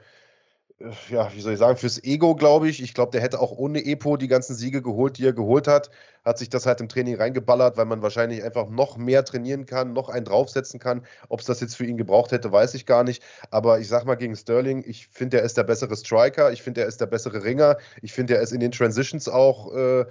ja, 1.10 1.32
wie 1.34 1.40
soll 1.40 1.54
ich 1.54 1.60
sagen, 1.60 1.78
fürs 1.78 2.04
Ego, 2.04 2.36
glaube 2.36 2.68
ich. 2.68 2.84
Ich 2.84 2.94
glaube, 2.94 3.12
der 3.12 3.22
hätte 3.22 3.40
auch 3.40 3.54
ohne 3.54 3.86
Epo 3.86 4.18
die 4.18 4.28
ganzen 4.28 4.56
Siege 4.56 4.82
geholt, 4.82 5.18
die 5.18 5.26
er 5.26 5.32
geholt 5.32 5.68
hat. 5.68 5.90
Hat 6.26 6.38
sich 6.38 6.50
das 6.50 6.66
halt 6.66 6.82
im 6.82 6.90
Training 6.90 7.16
reingeballert, 7.16 7.78
weil 7.78 7.86
man 7.86 8.02
wahrscheinlich 8.02 8.44
einfach 8.44 8.70
noch 8.70 8.98
mehr 8.98 9.24
trainieren 9.24 9.66
kann, 9.66 9.94
noch 9.94 10.10
einen 10.10 10.26
draufsetzen 10.26 10.80
kann. 10.82 11.06
Ob 11.30 11.40
es 11.40 11.46
das 11.46 11.62
jetzt 11.62 11.78
für 11.78 11.86
ihn 11.86 11.96
gebraucht 11.96 12.34
hätte, 12.34 12.52
weiß 12.52 12.74
ich 12.74 12.86
gar 12.86 13.06
nicht. 13.06 13.24
Aber 13.52 13.80
ich 13.80 13.88
sag 13.88 14.04
mal 14.06 14.16
gegen 14.16 14.36
Sterling, 14.36 14.84
ich 14.86 15.08
finde, 15.08 15.38
er 15.38 15.44
ist 15.44 15.56
der 15.56 15.64
bessere 15.64 15.96
Striker. 15.96 16.52
Ich 16.52 16.62
finde, 16.62 16.82
er 16.82 16.88
ist 16.88 17.00
der 17.00 17.06
bessere 17.06 17.44
Ringer. 17.44 17.78
Ich 18.02 18.12
finde, 18.12 18.36
er 18.36 18.42
ist 18.42 18.52
in 18.52 18.60
den 18.60 18.72
Transitions 18.72 19.30
auch. 19.30 19.74
Äh, 19.74 20.06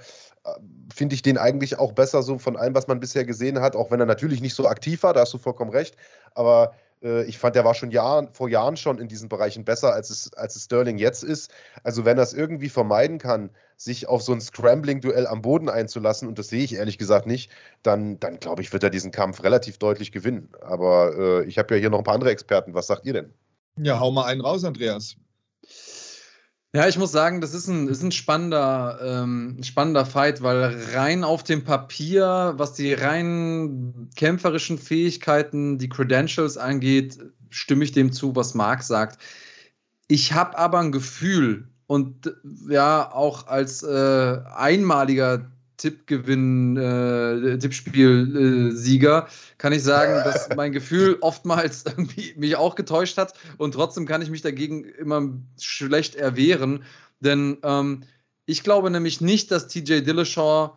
finde 0.94 1.14
ich 1.14 1.22
den 1.22 1.38
eigentlich 1.38 1.78
auch 1.78 1.92
besser, 1.92 2.22
so 2.22 2.38
von 2.38 2.56
allem, 2.56 2.74
was 2.74 2.86
man 2.86 3.00
bisher 3.00 3.24
gesehen 3.24 3.60
hat, 3.60 3.76
auch 3.76 3.90
wenn 3.90 4.00
er 4.00 4.06
natürlich 4.06 4.42
nicht 4.42 4.54
so 4.54 4.68
aktiv 4.68 5.02
war, 5.02 5.14
da 5.14 5.20
hast 5.20 5.32
du 5.32 5.38
vollkommen 5.38 5.70
recht. 5.70 5.96
Aber 6.34 6.74
ich 7.04 7.38
fand, 7.38 7.54
der 7.54 7.64
war 7.64 7.74
schon 7.74 7.90
Jahren, 7.90 8.32
vor 8.32 8.48
Jahren 8.48 8.76
schon 8.76 8.98
in 8.98 9.08
diesen 9.08 9.28
Bereichen 9.28 9.64
besser, 9.64 9.92
als 9.92 10.10
es, 10.10 10.32
als 10.34 10.56
es 10.56 10.64
Sterling 10.64 10.98
jetzt 10.98 11.22
ist. 11.22 11.50
Also 11.82 12.04
wenn 12.04 12.16
er 12.16 12.22
es 12.22 12.32
irgendwie 12.32 12.68
vermeiden 12.68 13.18
kann, 13.18 13.50
sich 13.76 14.08
auf 14.08 14.22
so 14.22 14.32
ein 14.32 14.40
Scrambling-Duell 14.40 15.26
am 15.26 15.42
Boden 15.42 15.68
einzulassen, 15.68 16.28
und 16.28 16.38
das 16.38 16.48
sehe 16.48 16.64
ich 16.64 16.74
ehrlich 16.74 16.96
gesagt 16.96 17.26
nicht, 17.26 17.50
dann, 17.82 18.18
dann 18.20 18.38
glaube 18.38 18.62
ich, 18.62 18.72
wird 18.72 18.82
er 18.82 18.90
diesen 18.90 19.10
Kampf 19.10 19.42
relativ 19.42 19.78
deutlich 19.78 20.12
gewinnen. 20.12 20.48
Aber 20.62 21.14
äh, 21.16 21.44
ich 21.44 21.58
habe 21.58 21.74
ja 21.74 21.80
hier 21.80 21.90
noch 21.90 21.98
ein 21.98 22.04
paar 22.04 22.14
andere 22.14 22.30
Experten. 22.30 22.74
Was 22.74 22.86
sagt 22.86 23.04
ihr 23.04 23.12
denn? 23.12 23.34
Ja, 23.76 24.00
hau 24.00 24.10
mal 24.10 24.24
einen 24.24 24.40
raus, 24.40 24.64
Andreas. 24.64 25.16
Ja, 26.74 26.88
ich 26.88 26.98
muss 26.98 27.12
sagen, 27.12 27.40
das 27.40 27.54
ist 27.54 27.68
ein, 27.68 27.86
ist 27.86 28.02
ein 28.02 28.10
spannender, 28.10 28.98
ähm, 29.00 29.62
spannender 29.62 30.04
Fight, 30.04 30.42
weil 30.42 30.76
rein 30.92 31.22
auf 31.22 31.44
dem 31.44 31.62
Papier, 31.62 32.54
was 32.56 32.72
die 32.72 32.92
rein 32.92 34.10
kämpferischen 34.16 34.78
Fähigkeiten, 34.78 35.78
die 35.78 35.88
Credentials 35.88 36.58
angeht, 36.58 37.20
stimme 37.48 37.84
ich 37.84 37.92
dem 37.92 38.10
zu, 38.10 38.34
was 38.34 38.54
Marc 38.54 38.82
sagt. 38.82 39.22
Ich 40.08 40.32
habe 40.32 40.58
aber 40.58 40.80
ein 40.80 40.90
Gefühl 40.90 41.68
und 41.86 42.34
ja, 42.68 43.08
auch 43.12 43.46
als 43.46 43.84
äh, 43.84 44.38
einmaliger 44.56 45.52
Tippgewinn, 45.76 46.76
äh, 46.76 47.58
Tippspiel-Sieger, 47.58 49.28
kann 49.58 49.72
ich 49.72 49.82
sagen, 49.82 50.22
dass 50.24 50.48
mein 50.56 50.72
Gefühl 50.72 51.18
oftmals 51.20 51.84
mich 52.36 52.56
auch 52.56 52.74
getäuscht 52.74 53.18
hat 53.18 53.34
und 53.58 53.72
trotzdem 53.72 54.06
kann 54.06 54.22
ich 54.22 54.30
mich 54.30 54.42
dagegen 54.42 54.84
immer 54.84 55.28
schlecht 55.60 56.14
erwehren, 56.14 56.84
denn 57.20 57.58
ähm, 57.62 58.02
ich 58.46 58.62
glaube 58.62 58.90
nämlich 58.90 59.20
nicht, 59.20 59.50
dass 59.50 59.68
TJ 59.68 60.00
Dillashaw 60.00 60.76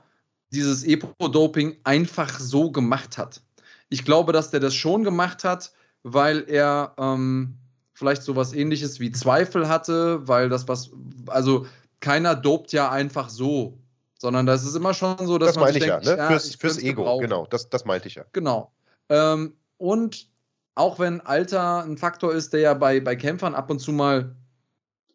dieses 0.51 0.83
Epo-Doping 0.83 1.77
einfach 1.83 2.39
so 2.39 2.71
gemacht 2.71 3.17
hat. 3.17 3.41
Ich 3.89 4.05
glaube, 4.05 4.33
dass 4.33 4.51
der 4.51 4.59
das 4.59 4.75
schon 4.75 5.03
gemacht 5.03 5.43
hat, 5.43 5.73
weil 6.03 6.45
er 6.47 6.93
ähm, 6.97 7.57
vielleicht 7.93 8.23
sowas 8.23 8.53
ähnliches 8.53 8.99
wie 8.99 9.11
Zweifel 9.11 9.67
hatte, 9.67 10.27
weil 10.27 10.49
das 10.49 10.67
was, 10.67 10.91
also 11.27 11.65
keiner 11.99 12.35
dopt 12.35 12.71
ja 12.71 12.91
einfach 12.91 13.29
so, 13.29 13.79
sondern 14.17 14.45
das 14.45 14.65
ist 14.65 14.75
immer 14.75 14.93
schon 14.93 15.17
so, 15.25 15.37
dass 15.37 15.49
das 15.49 15.55
man 15.55 15.65
meine 15.65 15.77
ich 15.77 15.83
denkt, 15.83 16.05
ja, 16.05 16.15
ne? 16.15 16.17
ja, 16.17 16.27
fürs, 16.27 16.55
fürs 16.55 16.77
Ego, 16.79 17.03
gebrauchen. 17.03 17.21
genau, 17.23 17.47
das, 17.49 17.69
das 17.69 17.85
meinte 17.85 18.07
ich 18.07 18.15
ja. 18.15 18.25
Genau. 18.33 18.71
Ähm, 19.09 19.53
und 19.77 20.27
auch 20.75 20.99
wenn 20.99 21.21
Alter 21.21 21.83
ein 21.83 21.97
Faktor 21.97 22.33
ist, 22.33 22.53
der 22.53 22.59
ja 22.61 22.73
bei, 22.73 22.99
bei 22.99 23.15
Kämpfern 23.15 23.55
ab 23.55 23.69
und 23.69 23.79
zu 23.79 23.91
mal 23.91 24.35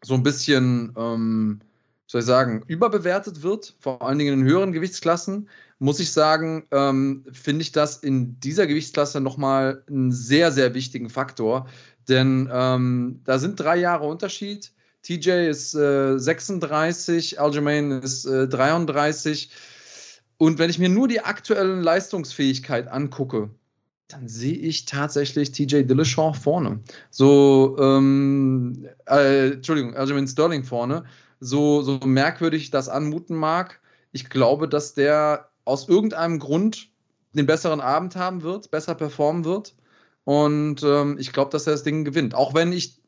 so 0.02 0.14
ein 0.14 0.22
bisschen, 0.22 0.92
ähm, 0.96 1.60
soll 2.06 2.20
ich 2.20 2.26
sagen, 2.26 2.62
überbewertet 2.66 3.42
wird, 3.42 3.74
vor 3.78 4.02
allen 4.02 4.18
Dingen 4.18 4.40
in 4.40 4.44
höheren 4.44 4.72
Gewichtsklassen, 4.72 5.48
muss 5.78 6.00
ich 6.00 6.12
sagen, 6.12 6.66
ähm, 6.70 7.24
finde 7.32 7.62
ich 7.62 7.72
das 7.72 7.96
in 7.96 8.38
dieser 8.40 8.66
Gewichtsklasse 8.66 9.20
nochmal 9.20 9.82
einen 9.88 10.12
sehr, 10.12 10.52
sehr 10.52 10.74
wichtigen 10.74 11.10
Faktor. 11.10 11.68
Denn 12.08 12.48
ähm, 12.52 13.20
da 13.24 13.38
sind 13.38 13.58
drei 13.58 13.76
Jahre 13.76 14.06
Unterschied. 14.06 14.72
TJ 15.02 15.48
ist 15.48 15.74
äh, 15.74 16.18
36, 16.18 17.40
Aljamain 17.40 17.90
ist 17.90 18.24
äh, 18.24 18.48
33. 18.48 19.50
Und 20.38 20.58
wenn 20.58 20.70
ich 20.70 20.78
mir 20.78 20.88
nur 20.88 21.08
die 21.08 21.20
aktuelle 21.20 21.80
Leistungsfähigkeit 21.80 22.88
angucke, 22.88 23.50
dann 24.08 24.28
sehe 24.28 24.56
ich 24.56 24.84
tatsächlich 24.84 25.52
TJ 25.52 25.82
Dillashaw 25.82 26.34
vorne. 26.34 26.80
So, 27.10 27.76
ähm, 27.80 28.86
äh, 29.08 29.52
Entschuldigung, 29.52 29.94
Aljamain 29.94 30.28
Sterling 30.28 30.64
vorne. 30.64 31.04
So, 31.40 31.82
so 31.82 31.98
merkwürdig 32.04 32.70
das 32.70 32.88
anmuten 32.88 33.36
mag. 33.36 33.80
Ich 34.12 34.30
glaube, 34.30 34.68
dass 34.68 34.94
der 34.94 35.48
aus 35.64 35.88
irgendeinem 35.88 36.38
Grund 36.38 36.90
den 37.34 37.46
besseren 37.46 37.80
Abend 37.80 38.14
haben 38.16 38.42
wird, 38.42 38.70
besser 38.70 38.94
performen 38.94 39.44
wird. 39.44 39.74
Und 40.24 40.82
ähm, 40.84 41.16
ich 41.18 41.32
glaube, 41.32 41.50
dass 41.50 41.66
er 41.66 41.72
das 41.72 41.82
Ding 41.82 42.04
gewinnt. 42.04 42.34
Auch 42.34 42.54
wenn 42.54 42.72
ich 42.72 43.01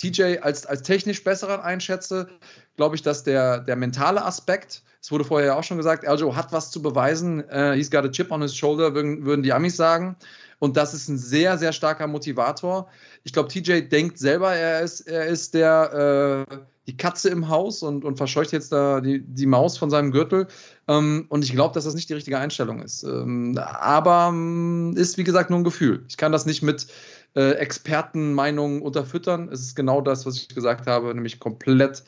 TJ 0.00 0.38
als, 0.40 0.64
als 0.66 0.82
technisch 0.82 1.22
besseren 1.22 1.60
einschätze, 1.60 2.28
glaube 2.76 2.96
ich, 2.96 3.02
dass 3.02 3.22
der, 3.22 3.60
der 3.60 3.76
mentale 3.76 4.24
Aspekt, 4.24 4.82
es 5.02 5.10
wurde 5.10 5.24
vorher 5.24 5.48
ja 5.48 5.56
auch 5.56 5.64
schon 5.64 5.76
gesagt, 5.76 6.06
Aljo 6.06 6.34
hat 6.34 6.52
was 6.52 6.70
zu 6.70 6.80
beweisen, 6.80 7.44
uh, 7.52 7.72
he's 7.72 7.90
got 7.90 8.04
a 8.04 8.08
chip 8.08 8.30
on 8.30 8.40
his 8.40 8.54
shoulder, 8.54 8.94
würden, 8.94 9.24
würden 9.24 9.42
die 9.42 9.52
Amis 9.52 9.76
sagen. 9.76 10.16
Und 10.58 10.76
das 10.76 10.92
ist 10.92 11.08
ein 11.08 11.16
sehr, 11.16 11.56
sehr 11.56 11.72
starker 11.72 12.06
Motivator. 12.06 12.88
Ich 13.24 13.32
glaube, 13.32 13.48
TJ 13.48 13.88
denkt 13.88 14.18
selber, 14.18 14.54
er 14.54 14.82
ist, 14.82 15.00
er 15.00 15.26
ist 15.26 15.54
der, 15.54 16.46
äh, 16.50 16.56
die 16.86 16.96
Katze 16.96 17.30
im 17.30 17.48
Haus 17.48 17.82
und, 17.82 18.04
und 18.04 18.16
verscheucht 18.16 18.52
jetzt 18.52 18.72
da 18.72 19.00
die, 19.00 19.20
die 19.20 19.46
Maus 19.46 19.78
von 19.78 19.90
seinem 19.90 20.10
Gürtel. 20.10 20.48
Ähm, 20.88 21.26
und 21.28 21.44
ich 21.44 21.52
glaube, 21.52 21.72
dass 21.72 21.84
das 21.84 21.94
nicht 21.94 22.10
die 22.10 22.14
richtige 22.14 22.38
Einstellung 22.38 22.82
ist. 22.82 23.04
Ähm, 23.04 23.58
aber 23.58 24.28
ähm, 24.30 24.94
ist, 24.96 25.16
wie 25.16 25.24
gesagt, 25.24 25.50
nur 25.50 25.60
ein 25.60 25.64
Gefühl. 25.64 26.04
Ich 26.08 26.16
kann 26.16 26.32
das 26.32 26.46
nicht 26.46 26.62
mit 26.62 26.88
äh, 27.34 27.52
Expertenmeinungen 27.52 28.82
unterfüttern. 28.82 29.48
Es 29.50 29.60
ist 29.60 29.74
genau 29.74 30.00
das, 30.00 30.26
was 30.26 30.36
ich 30.36 30.48
gesagt 30.48 30.86
habe, 30.86 31.14
nämlich 31.14 31.38
komplett 31.38 32.04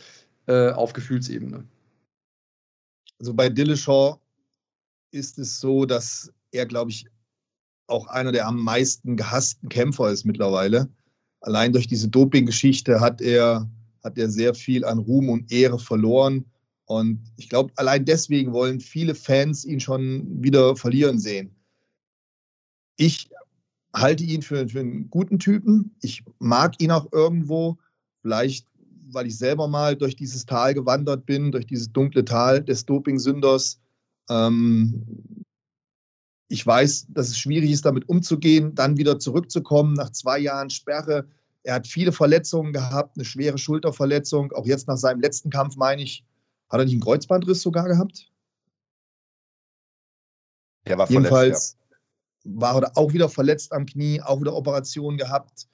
äh, 0.46 0.70
auf 0.70 0.92
Gefühlsebene. 0.92 1.64
Also 3.18 3.34
bei 3.34 3.48
Dillashaw 3.48 4.18
ist 5.12 5.38
es 5.38 5.60
so, 5.60 5.84
dass 5.84 6.32
er, 6.50 6.66
glaube 6.66 6.90
ich, 6.90 7.06
auch 7.86 8.06
einer 8.08 8.32
der 8.32 8.46
am 8.46 8.58
meisten 8.58 9.16
gehassten 9.16 9.68
Kämpfer 9.68 10.10
ist 10.10 10.24
mittlerweile. 10.24 10.88
Allein 11.40 11.72
durch 11.72 11.86
diese 11.86 12.08
Doping-Geschichte 12.08 13.00
hat 13.00 13.20
er, 13.20 13.68
hat 14.02 14.18
er 14.18 14.28
sehr 14.28 14.54
viel 14.54 14.84
an 14.84 14.98
Ruhm 14.98 15.28
und 15.28 15.52
Ehre 15.52 15.78
verloren. 15.78 16.44
Und 16.86 17.20
ich 17.36 17.48
glaube, 17.48 17.72
allein 17.76 18.04
deswegen 18.04 18.52
wollen 18.52 18.80
viele 18.80 19.14
Fans 19.14 19.64
ihn 19.64 19.80
schon 19.80 20.42
wieder 20.42 20.76
verlieren 20.76 21.18
sehen. 21.18 21.54
Ich 22.96 23.30
halte 23.94 24.24
ihn 24.24 24.42
für, 24.42 24.68
für 24.68 24.80
einen 24.80 25.10
guten 25.10 25.38
Typen. 25.38 25.94
Ich 26.02 26.24
mag 26.38 26.80
ihn 26.80 26.90
auch 26.90 27.12
irgendwo. 27.12 27.78
Vielleicht, 28.22 28.66
weil 29.10 29.26
ich 29.26 29.36
selber 29.36 29.68
mal 29.68 29.96
durch 29.96 30.16
dieses 30.16 30.46
Tal 30.46 30.74
gewandert 30.74 31.26
bin, 31.26 31.52
durch 31.52 31.66
dieses 31.66 31.92
dunkle 31.92 32.24
Tal 32.24 32.62
des 32.62 32.86
Dopingsünders. 32.86 33.80
Ähm, 34.30 35.04
ich 36.48 36.66
weiß, 36.66 37.06
dass 37.08 37.28
es 37.28 37.38
schwierig 37.38 37.70
ist, 37.70 37.84
damit 37.84 38.08
umzugehen, 38.08 38.74
dann 38.74 38.96
wieder 38.98 39.18
zurückzukommen 39.18 39.94
nach 39.94 40.10
zwei 40.10 40.38
Jahren 40.38 40.70
Sperre. 40.70 41.26
Er 41.62 41.74
hat 41.74 41.86
viele 41.86 42.12
Verletzungen 42.12 42.72
gehabt, 42.72 43.16
eine 43.16 43.24
schwere 43.24 43.58
Schulterverletzung. 43.58 44.52
Auch 44.52 44.66
jetzt 44.66 44.86
nach 44.88 44.96
seinem 44.96 45.20
letzten 45.20 45.50
Kampf, 45.50 45.76
meine 45.76 46.02
ich, 46.02 46.24
hat 46.68 46.80
er 46.80 46.84
nicht 46.84 46.94
einen 46.94 47.02
Kreuzbandriss 47.02 47.62
sogar 47.62 47.88
gehabt? 47.88 48.30
Der 50.86 50.98
war 50.98 51.08
Jedenfalls 51.08 51.30
verletzt, 51.30 51.78
war 52.44 52.82
er 52.82 52.96
auch 52.96 53.12
wieder 53.12 53.28
verletzt 53.28 53.72
am 53.72 53.86
Knie, 53.86 54.20
auch 54.20 54.40
wieder 54.40 54.54
Operationen 54.54 55.18
gehabt. 55.18 55.68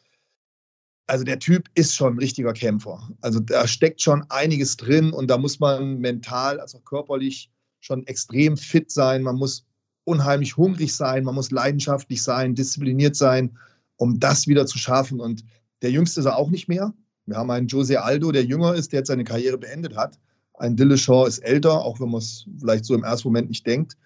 Also 1.06 1.24
der 1.24 1.38
Typ 1.38 1.70
ist 1.74 1.94
schon 1.94 2.14
ein 2.14 2.18
richtiger 2.18 2.52
Kämpfer. 2.52 3.08
Also 3.22 3.40
da 3.40 3.66
steckt 3.66 4.02
schon 4.02 4.24
einiges 4.28 4.76
drin 4.76 5.12
und 5.12 5.28
da 5.28 5.38
muss 5.38 5.58
man 5.58 5.98
mental, 5.98 6.60
als 6.60 6.74
auch 6.74 6.84
körperlich 6.84 7.50
schon 7.80 8.06
extrem 8.06 8.56
fit 8.56 8.90
sein. 8.90 9.22
Man 9.22 9.36
muss 9.36 9.64
unheimlich 10.04 10.56
hungrig 10.56 10.94
sein, 10.94 11.24
man 11.24 11.34
muss 11.34 11.50
leidenschaftlich 11.50 12.22
sein, 12.22 12.54
diszipliniert 12.54 13.16
sein, 13.16 13.56
um 13.96 14.20
das 14.20 14.46
wieder 14.46 14.66
zu 14.66 14.78
schaffen. 14.78 15.20
Und 15.20 15.44
der 15.82 15.90
Jüngste 15.90 16.20
ist 16.20 16.26
er 16.26 16.36
auch 16.36 16.50
nicht 16.50 16.68
mehr. 16.68 16.92
Wir 17.26 17.36
haben 17.36 17.50
einen 17.50 17.68
Jose 17.68 18.02
Aldo, 18.02 18.32
der 18.32 18.44
jünger 18.44 18.74
ist, 18.74 18.92
der 18.92 19.00
jetzt 19.00 19.08
seine 19.08 19.24
Karriere 19.24 19.58
beendet 19.58 19.96
hat. 19.96 20.18
Ein 20.54 20.76
Dillashaw 20.76 21.26
ist 21.26 21.38
älter, 21.38 21.84
auch 21.84 22.00
wenn 22.00 22.10
man 22.10 22.18
es 22.18 22.46
vielleicht 22.58 22.84
so 22.84 22.94
im 22.94 23.04
ersten 23.04 23.28
Moment 23.28 23.48
nicht 23.48 23.66
denkt. 23.66 23.96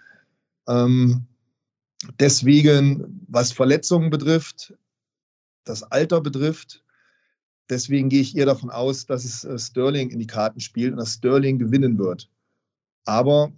Ähm, 0.68 1.26
deswegen, 2.18 3.24
was 3.28 3.52
Verletzungen 3.52 4.10
betrifft, 4.10 4.74
das 5.64 5.82
Alter 5.82 6.20
betrifft, 6.20 6.82
deswegen 7.68 8.08
gehe 8.08 8.20
ich 8.20 8.36
eher 8.36 8.46
davon 8.46 8.70
aus, 8.70 9.06
dass 9.06 9.24
es 9.24 9.44
äh, 9.44 9.58
Sterling 9.58 10.10
in 10.10 10.18
die 10.18 10.26
Karten 10.26 10.60
spielt 10.60 10.92
und 10.92 10.98
dass 10.98 11.14
Sterling 11.14 11.58
gewinnen 11.58 11.98
wird. 11.98 12.28
Aber 13.04 13.52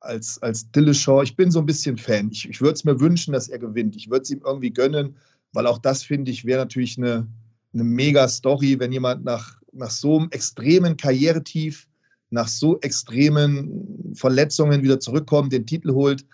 als, 0.00 0.42
als 0.42 0.70
Dillashaw, 0.70 1.22
ich 1.22 1.36
bin 1.36 1.50
so 1.50 1.60
ein 1.60 1.66
bisschen 1.66 1.96
Fan. 1.96 2.30
Ich, 2.30 2.48
ich 2.48 2.60
würde 2.60 2.74
es 2.74 2.84
mir 2.84 2.98
wünschen, 3.00 3.32
dass 3.32 3.48
er 3.48 3.58
gewinnt. 3.58 3.96
Ich 3.96 4.08
würde 4.10 4.22
es 4.22 4.30
ihm 4.30 4.40
irgendwie 4.44 4.72
gönnen, 4.72 5.16
weil 5.52 5.66
auch 5.66 5.78
das, 5.78 6.02
finde 6.02 6.30
ich, 6.30 6.44
wäre 6.44 6.60
natürlich 6.60 6.96
eine, 6.96 7.28
eine 7.72 7.84
mega 7.84 8.26
Story, 8.28 8.78
wenn 8.78 8.92
jemand 8.92 9.24
nach, 9.24 9.60
nach 9.72 9.90
so 9.90 10.18
einem 10.18 10.30
extremen 10.30 10.96
Karrieretief, 10.96 11.86
nach 12.30 12.48
so 12.48 12.80
extremen 12.80 14.14
Verletzungen 14.14 14.82
wieder 14.82 15.00
zurückkommt, 15.00 15.52
den 15.52 15.66
Titel 15.66 15.92
holt. 15.92 16.24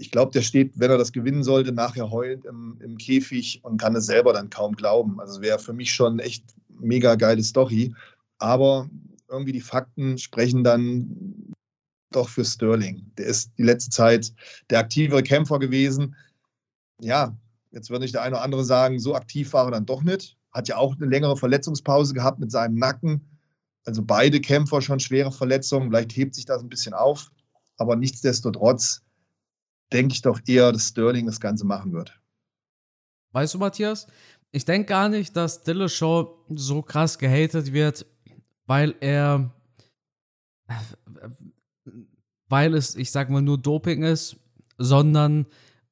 Ich 0.00 0.10
glaube, 0.10 0.32
der 0.32 0.40
steht, 0.40 0.72
wenn 0.80 0.90
er 0.90 0.96
das 0.96 1.12
gewinnen 1.12 1.42
sollte, 1.42 1.72
nachher 1.72 2.10
heulend 2.10 2.46
im, 2.46 2.78
im 2.80 2.96
Käfig 2.96 3.60
und 3.62 3.78
kann 3.78 3.94
es 3.94 4.06
selber 4.06 4.32
dann 4.32 4.48
kaum 4.48 4.74
glauben. 4.74 5.20
Also 5.20 5.42
wäre 5.42 5.58
für 5.58 5.74
mich 5.74 5.92
schon 5.92 6.18
echt 6.20 6.42
mega 6.68 7.16
geile 7.16 7.42
Story. 7.42 7.94
Aber 8.38 8.88
irgendwie 9.28 9.52
die 9.52 9.60
Fakten 9.60 10.16
sprechen 10.16 10.64
dann 10.64 11.52
doch 12.12 12.30
für 12.30 12.46
Sterling. 12.46 13.12
Der 13.18 13.26
ist 13.26 13.52
die 13.58 13.62
letzte 13.62 13.90
Zeit 13.90 14.32
der 14.70 14.78
aktivere 14.78 15.22
Kämpfer 15.22 15.58
gewesen. 15.58 16.16
Ja, 17.02 17.36
jetzt 17.70 17.90
würde 17.90 18.06
ich 18.06 18.12
der 18.12 18.22
eine 18.22 18.36
oder 18.36 18.44
andere 18.44 18.64
sagen, 18.64 18.98
so 18.98 19.14
aktiv 19.14 19.52
war 19.52 19.66
er 19.66 19.72
dann 19.72 19.84
doch 19.86 20.02
nicht. 20.02 20.38
Hat 20.50 20.66
ja 20.66 20.78
auch 20.78 20.96
eine 20.96 21.06
längere 21.06 21.36
Verletzungspause 21.36 22.14
gehabt 22.14 22.40
mit 22.40 22.50
seinem 22.50 22.76
Nacken. 22.76 23.20
Also 23.84 24.02
beide 24.02 24.40
Kämpfer 24.40 24.80
schon 24.80 24.98
schwere 24.98 25.30
Verletzungen. 25.30 25.90
Vielleicht 25.90 26.16
hebt 26.16 26.34
sich 26.34 26.46
das 26.46 26.62
ein 26.62 26.70
bisschen 26.70 26.94
auf. 26.94 27.30
Aber 27.76 27.96
nichtsdestotrotz 27.96 29.02
denke 29.92 30.14
ich 30.14 30.22
doch 30.22 30.40
eher, 30.46 30.72
dass 30.72 30.88
Sterling 30.88 31.26
das 31.26 31.40
Ganze 31.40 31.64
machen 31.64 31.92
wird. 31.92 32.18
Weißt 33.32 33.54
du, 33.54 33.58
Matthias? 33.58 34.06
Ich 34.52 34.64
denke 34.64 34.86
gar 34.86 35.08
nicht, 35.08 35.36
dass 35.36 35.62
Dillashaw 35.62 36.44
so 36.48 36.82
krass 36.82 37.18
gehatet 37.18 37.72
wird, 37.72 38.06
weil 38.66 38.94
er 39.00 39.52
weil 42.48 42.74
es, 42.74 42.96
ich 42.96 43.10
sag 43.10 43.30
mal, 43.30 43.40
nur 43.40 43.58
Doping 43.58 44.02
ist, 44.02 44.36
sondern 44.76 45.46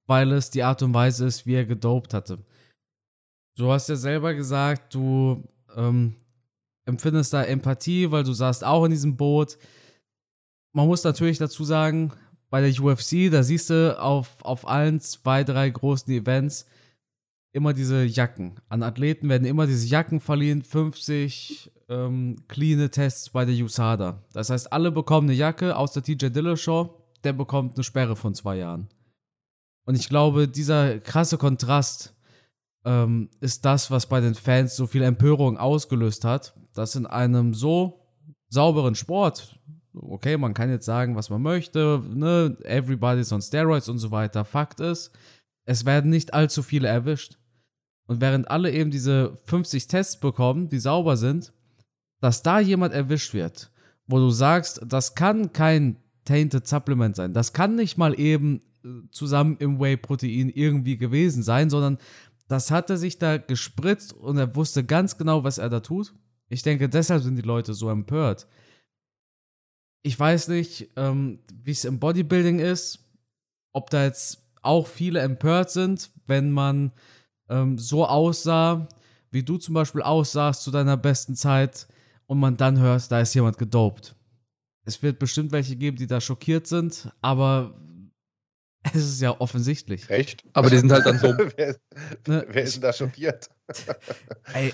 weil 0.07 0.33
es 0.33 0.51
die 0.51 0.63
Art 0.63 0.83
und 0.83 0.93
Weise 0.93 1.27
ist, 1.27 1.47
wie 1.47 1.55
er 1.55 1.65
gedopt 1.65 2.15
hatte. 2.15 2.39
Du 3.57 3.71
hast 3.71 3.89
ja 3.89 3.97
selber 3.97 4.35
gesagt, 4.35 4.95
du 4.95 5.45
ähm, 5.77 6.17
empfindest 6.85 7.33
da 7.33 7.45
Empathie, 7.45 8.11
weil 8.11 8.25
du 8.25 8.33
saßt 8.33 8.65
auch 8.65 8.85
in 8.85 8.91
diesem 8.91 9.17
Boot. 9.17 9.59
Man 10.73 10.87
muss 10.87 11.05
natürlich 11.05 11.39
dazu 11.39 11.65
sagen, 11.65 12.13
bei 12.51 12.61
der 12.61 12.83
UFC, 12.83 13.31
da 13.31 13.43
siehst 13.43 13.71
du 13.71 13.99
auf, 14.01 14.37
auf 14.43 14.67
allen 14.67 15.01
zwei, 15.01 15.45
drei 15.45 15.69
großen 15.69 16.13
Events 16.13 16.67
immer 17.53 17.73
diese 17.73 18.05
Jacken. 18.05 18.61
An 18.69 18.83
Athleten 18.83 19.29
werden 19.29 19.47
immer 19.47 19.67
diese 19.67 19.87
Jacken 19.87 20.21
verliehen, 20.21 20.63
50 20.63 21.73
ähm, 21.89 22.37
clean 22.49 22.91
Tests 22.91 23.31
bei 23.31 23.45
der 23.45 23.55
USADA. 23.55 24.23
Das 24.33 24.51
heißt, 24.51 24.73
alle 24.73 24.91
bekommen 24.91 25.29
eine 25.29 25.37
Jacke, 25.37 25.77
außer 25.77 26.03
TJ 26.03 26.29
Dillashaw. 26.29 26.91
der 27.25 27.33
bekommt 27.33 27.75
eine 27.75 27.85
Sperre 27.85 28.17
von 28.17 28.35
zwei 28.35 28.57
Jahren. 28.57 28.89
Und 29.85 29.95
ich 29.95 30.09
glaube, 30.09 30.49
dieser 30.49 30.99
krasse 31.01 31.39
Kontrast 31.39 32.15
ähm, 32.85 33.31
ist 33.41 33.65
das, 33.65 33.91
was 33.91 34.07
bei 34.07 34.21
den 34.21 34.35
Fans 34.35 34.77
so 34.77 34.87
viel 34.87 35.03
Empörung 35.03 35.57
ausgelöst 35.57 36.25
hat, 36.25 36.55
dass 36.75 36.95
in 36.95 37.07
einem 37.07 37.55
so 37.55 38.01
sauberen 38.51 38.95
Sport, 38.95 39.59
okay, 39.95 40.37
man 40.37 40.55
kann 40.55 40.71
jetzt 40.71 40.87
sagen, 40.87 41.17
was 41.17 41.31
man 41.31 41.43
möchte, 41.43 42.03
ne, 42.09 42.57
everybody's 42.65 43.33
on 43.33 43.43
steroids 43.43 43.89
und 43.89 43.99
so 43.99 44.11
weiter. 44.11 44.45
Fakt 44.45 44.81
ist, 44.81 45.11
es 45.65 45.85
werden 45.85 46.11
nicht 46.11 46.35
allzu 46.35 46.63
viele 46.63 46.89
erwischt. 46.89 47.39
Und 48.07 48.21
während 48.21 48.51
alle 48.51 48.73
eben 48.73 48.91
diese 48.91 49.39
50 49.45 49.87
Tests 49.87 50.19
bekommen, 50.19 50.69
die 50.69 50.79
sauber 50.79 51.17
sind, 51.17 51.53
dass 52.21 52.43
da 52.43 52.59
jemand 52.59 52.95
erwischt 52.95 53.35
wird, 53.35 53.71
wo 54.07 54.19
du 54.19 54.31
sagst, 54.31 54.81
das 54.87 55.15
kann 55.15 55.53
kein 55.53 55.97
Tainted 56.25 56.67
Supplement 56.67 57.17
sein. 57.17 57.33
Das 57.33 57.53
kann 57.53 57.75
nicht 57.75 57.97
mal 57.97 58.19
eben 58.19 58.61
äh, 58.85 58.89
zusammen 59.11 59.57
im 59.59 59.79
Whey-Protein 59.79 60.49
irgendwie 60.49 60.97
gewesen 60.97 61.43
sein, 61.43 61.71
sondern 61.71 61.99
das 62.49 62.71
hat 62.71 62.91
er 62.91 62.97
sich 62.97 63.19
da 63.19 63.37
gespritzt 63.37 64.15
und 64.15 64.39
er 64.39 64.57
wusste 64.57 64.85
ganz 64.85 65.19
genau, 65.19 65.45
was 65.45 65.59
er 65.59 65.69
da 65.69 65.81
tut. 65.81 66.15
Ich 66.49 66.63
denke, 66.63 66.89
deshalb 66.89 67.23
sind 67.23 67.37
die 67.37 67.43
Leute 67.43 67.75
so 67.75 67.91
empört. 67.91 68.47
Ich 70.03 70.19
weiß 70.19 70.49
nicht, 70.49 70.89
ähm, 70.97 71.41
wie 71.53 71.73
es 71.73 71.85
im 71.85 71.99
Bodybuilding 71.99 72.61
ist, 72.61 73.01
ob 73.73 73.91
da 73.91 74.05
jetzt 74.05 74.43
auch 74.63 74.87
viele 74.87 75.21
empört 75.21 75.71
sind, 75.71 76.11
wenn 76.27 76.51
man 76.51 76.93
ähm, 77.49 77.79
so 77.79 78.07
aussah, 78.07 78.89
wie 79.31 79.43
du 79.43 79.59
zum 79.59 79.75
Beispiel 79.75 80.03
aussahst 80.03 80.63
zu 80.63 80.71
deiner 80.71 80.97
besten 80.97 81.35
Zeit 81.35 81.87
und 82.27 82.39
man 82.39 82.57
dann 82.57 82.79
hört, 82.79 83.11
da 83.11 83.21
ist 83.21 83.35
jemand 83.35 83.59
gedopt. 83.59 84.15
Es 84.85 85.03
wird 85.03 85.19
bestimmt 85.19 85.53
welche 85.53 85.77
geben, 85.77 85.97
die 85.97 86.07
da 86.07 86.21
schockiert 86.21 86.67
sind, 86.67 87.11
aber 87.21 87.75
es 88.95 89.05
ist 89.05 89.21
ja 89.21 89.39
offensichtlich. 89.39 90.09
Echt? 90.09 90.45
Aber 90.53 90.71
die 90.71 90.79
sind 90.79 90.91
halt 90.93 91.05
dann 91.07 91.19
so. 91.19 91.29
wer, 91.57 91.77
Ne, 92.27 92.47
wer 92.49 92.63
ist 92.63 92.77
denn 92.77 92.83
da 92.83 92.93
schockiert? 92.93 93.51
Ey, 94.55 94.73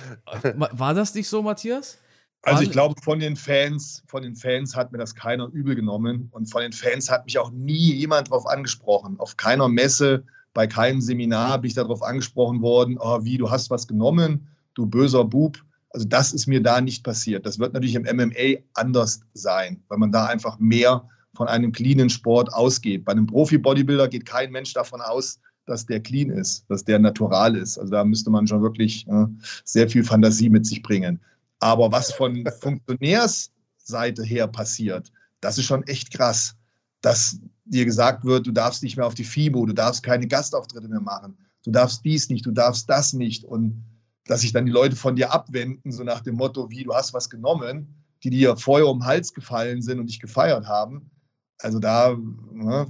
war 0.52 0.94
das 0.94 1.14
nicht 1.14 1.28
so, 1.28 1.42
Matthias? 1.42 1.98
Also 2.44 2.62
ich 2.62 2.70
glaube, 2.70 3.00
von 3.02 3.18
den 3.18 3.36
Fans, 3.36 4.02
von 4.06 4.22
den 4.22 4.36
Fans 4.36 4.76
hat 4.76 4.92
mir 4.92 4.98
das 4.98 5.14
keiner 5.14 5.48
übel 5.48 5.74
genommen. 5.74 6.28
Und 6.32 6.50
von 6.50 6.62
den 6.62 6.72
Fans 6.72 7.10
hat 7.10 7.24
mich 7.24 7.38
auch 7.38 7.50
nie 7.50 7.94
jemand 7.94 8.28
darauf 8.28 8.46
angesprochen. 8.46 9.18
Auf 9.18 9.36
keiner 9.36 9.68
Messe, 9.68 10.24
bei 10.52 10.66
keinem 10.66 11.00
Seminar 11.00 11.58
bin 11.58 11.68
ich 11.68 11.74
darauf 11.74 12.02
angesprochen 12.02 12.62
worden, 12.62 12.96
oh, 13.00 13.24
wie, 13.24 13.38
du 13.38 13.50
hast 13.50 13.70
was 13.70 13.88
genommen, 13.88 14.46
du 14.74 14.86
böser 14.86 15.24
Bub. 15.24 15.58
Also 15.90 16.06
das 16.06 16.32
ist 16.32 16.46
mir 16.46 16.62
da 16.62 16.80
nicht 16.80 17.04
passiert. 17.04 17.46
Das 17.46 17.58
wird 17.58 17.72
natürlich 17.72 17.94
im 17.94 18.02
MMA 18.02 18.60
anders 18.74 19.20
sein, 19.32 19.82
weil 19.88 19.98
man 19.98 20.12
da 20.12 20.26
einfach 20.26 20.58
mehr 20.58 21.08
von 21.34 21.48
einem 21.48 21.72
cleanen 21.72 22.10
Sport 22.10 22.52
ausgeht. 22.52 23.04
Bei 23.04 23.12
einem 23.12 23.26
Profi-Bodybuilder 23.26 24.08
geht 24.08 24.26
kein 24.26 24.52
Mensch 24.52 24.72
davon 24.72 25.00
aus, 25.00 25.40
dass 25.66 25.86
der 25.86 26.00
clean 26.00 26.30
ist, 26.30 26.64
dass 26.68 26.84
der 26.84 26.98
natural 26.98 27.56
ist. 27.56 27.78
Also 27.78 27.90
da 27.90 28.04
müsste 28.04 28.30
man 28.30 28.46
schon 28.46 28.62
wirklich 28.62 29.06
äh, 29.08 29.26
sehr 29.64 29.88
viel 29.88 30.04
Fantasie 30.04 30.50
mit 30.50 30.66
sich 30.66 30.82
bringen. 30.82 31.20
Aber 31.60 31.90
was 31.92 32.12
von 32.12 32.44
Funktionärsseite 32.60 34.24
her 34.24 34.48
passiert, 34.48 35.10
das 35.40 35.58
ist 35.58 35.64
schon 35.64 35.82
echt 35.84 36.12
krass. 36.12 36.56
Dass 37.00 37.38
dir 37.64 37.84
gesagt 37.84 38.24
wird, 38.24 38.46
du 38.46 38.52
darfst 38.52 38.82
nicht 38.82 38.96
mehr 38.96 39.06
auf 39.06 39.14
die 39.14 39.24
FIBO, 39.24 39.66
du 39.66 39.72
darfst 39.72 40.02
keine 40.02 40.26
Gastauftritte 40.26 40.88
mehr 40.88 41.00
machen, 41.00 41.36
du 41.64 41.70
darfst 41.70 42.04
dies 42.04 42.28
nicht, 42.28 42.46
du 42.46 42.50
darfst 42.50 42.88
das 42.88 43.12
nicht. 43.12 43.44
Und 43.44 43.84
dass 44.26 44.40
sich 44.40 44.52
dann 44.52 44.66
die 44.66 44.72
Leute 44.72 44.96
von 44.96 45.16
dir 45.16 45.32
abwenden, 45.32 45.92
so 45.92 46.02
nach 46.02 46.20
dem 46.20 46.36
Motto, 46.36 46.70
wie 46.70 46.84
du 46.84 46.94
hast 46.94 47.12
was 47.12 47.28
genommen, 47.28 47.94
die 48.22 48.30
dir 48.30 48.56
vorher 48.56 48.88
um 48.88 49.00
den 49.00 49.06
Hals 49.06 49.34
gefallen 49.34 49.82
sind 49.82 50.00
und 50.00 50.06
dich 50.06 50.20
gefeiert 50.20 50.66
haben. 50.66 51.10
Also 51.58 51.78
da, 51.78 52.16
ne, 52.52 52.86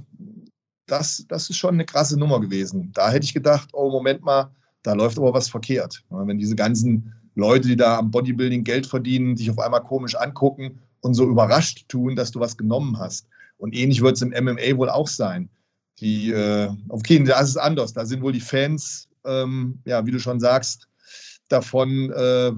das, 0.85 1.25
das 1.27 1.49
ist 1.49 1.57
schon 1.57 1.73
eine 1.73 1.85
krasse 1.85 2.17
Nummer 2.17 2.39
gewesen. 2.39 2.91
Da 2.93 3.11
hätte 3.11 3.25
ich 3.25 3.33
gedacht, 3.33 3.69
oh, 3.73 3.89
Moment 3.89 4.21
mal, 4.21 4.51
da 4.83 4.93
läuft 4.93 5.17
aber 5.17 5.33
was 5.33 5.49
verkehrt. 5.49 6.03
Ja, 6.09 6.25
Wenn 6.25 6.37
diese 6.37 6.55
ganzen 6.55 7.13
Leute, 7.35 7.67
die 7.67 7.75
da 7.75 7.99
am 7.99 8.11
Bodybuilding 8.11 8.63
Geld 8.63 8.85
verdienen, 8.87 9.35
dich 9.35 9.49
auf 9.51 9.59
einmal 9.59 9.83
komisch 9.83 10.15
angucken 10.15 10.79
und 11.01 11.13
so 11.13 11.27
überrascht 11.29 11.85
tun, 11.89 12.15
dass 12.15 12.31
du 12.31 12.39
was 12.39 12.57
genommen 12.57 12.97
hast. 12.97 13.27
Und 13.57 13.75
ähnlich 13.75 14.01
wird 14.01 14.15
es 14.15 14.21
im 14.21 14.29
MMA 14.31 14.77
wohl 14.77 14.89
auch 14.89 15.07
sein. 15.07 15.49
Die, 15.99 16.31
äh, 16.31 16.69
okay, 16.89 17.23
da 17.23 17.39
ist 17.39 17.49
es 17.49 17.57
anders. 17.57 17.93
Da 17.93 18.05
sind 18.05 18.21
wohl 18.21 18.33
die 18.33 18.39
Fans, 18.41 19.07
ähm, 19.25 19.79
ja, 19.85 20.05
wie 20.05 20.11
du 20.11 20.19
schon 20.19 20.39
sagst, 20.39 20.87
davon, 21.47 22.11
äh, 22.11 22.51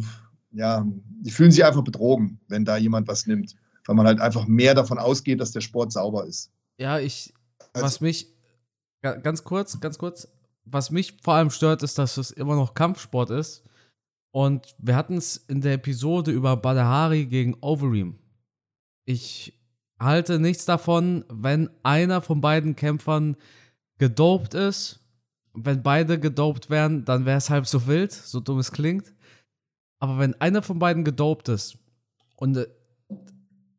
ja, 0.53 0.85
die 1.21 1.31
fühlen 1.31 1.51
sich 1.51 1.63
einfach 1.65 1.83
betrogen, 1.83 2.39
wenn 2.47 2.65
da 2.65 2.77
jemand 2.77 3.07
was 3.07 3.27
nimmt. 3.27 3.55
Weil 3.85 3.95
man 3.95 4.07
halt 4.07 4.19
einfach 4.19 4.47
mehr 4.47 4.73
davon 4.73 4.97
ausgeht, 4.97 5.39
dass 5.39 5.51
der 5.51 5.61
Sport 5.61 5.91
sauber 5.91 6.25
ist. 6.25 6.49
Ja, 6.77 6.99
ich, 6.99 7.33
Also- 7.73 7.85
was 7.85 8.01
mich, 8.01 8.27
ga- 9.01 9.15
ganz 9.17 9.43
kurz, 9.43 9.79
ganz 9.79 9.97
kurz, 9.97 10.27
was 10.65 10.91
mich 10.91 11.15
vor 11.23 11.35
allem 11.35 11.49
stört, 11.51 11.83
ist, 11.83 11.97
dass 11.97 12.17
es 12.17 12.31
immer 12.31 12.55
noch 12.55 12.73
Kampfsport 12.73 13.29
ist. 13.29 13.63
Und 14.37 14.75
wir 14.77 14.95
hatten 14.95 15.17
es 15.17 15.35
in 15.35 15.61
der 15.61 15.73
Episode 15.73 16.29
über 16.29 16.55
Badahari 16.57 17.25
gegen 17.25 17.55
Overeem. 17.59 18.19
Ich 19.03 19.59
halte 19.99 20.39
nichts 20.39 20.65
davon, 20.65 21.25
wenn 21.27 21.71
einer 21.81 22.21
von 22.21 22.39
beiden 22.39 22.75
Kämpfern 22.75 23.35
gedopt 23.97 24.53
ist. 24.53 24.99
Wenn 25.55 25.81
beide 25.81 26.19
gedopt 26.19 26.69
wären, 26.69 27.03
dann 27.03 27.25
wäre 27.25 27.39
es 27.39 27.49
halb 27.49 27.65
so 27.65 27.87
wild, 27.87 28.11
so 28.11 28.39
dumm 28.39 28.59
es 28.59 28.71
klingt. 28.71 29.11
Aber 29.97 30.19
wenn 30.19 30.39
einer 30.39 30.61
von 30.61 30.77
beiden 30.77 31.03
gedopt 31.03 31.49
ist 31.49 31.79
und 32.35 32.57
äh, 32.57 32.67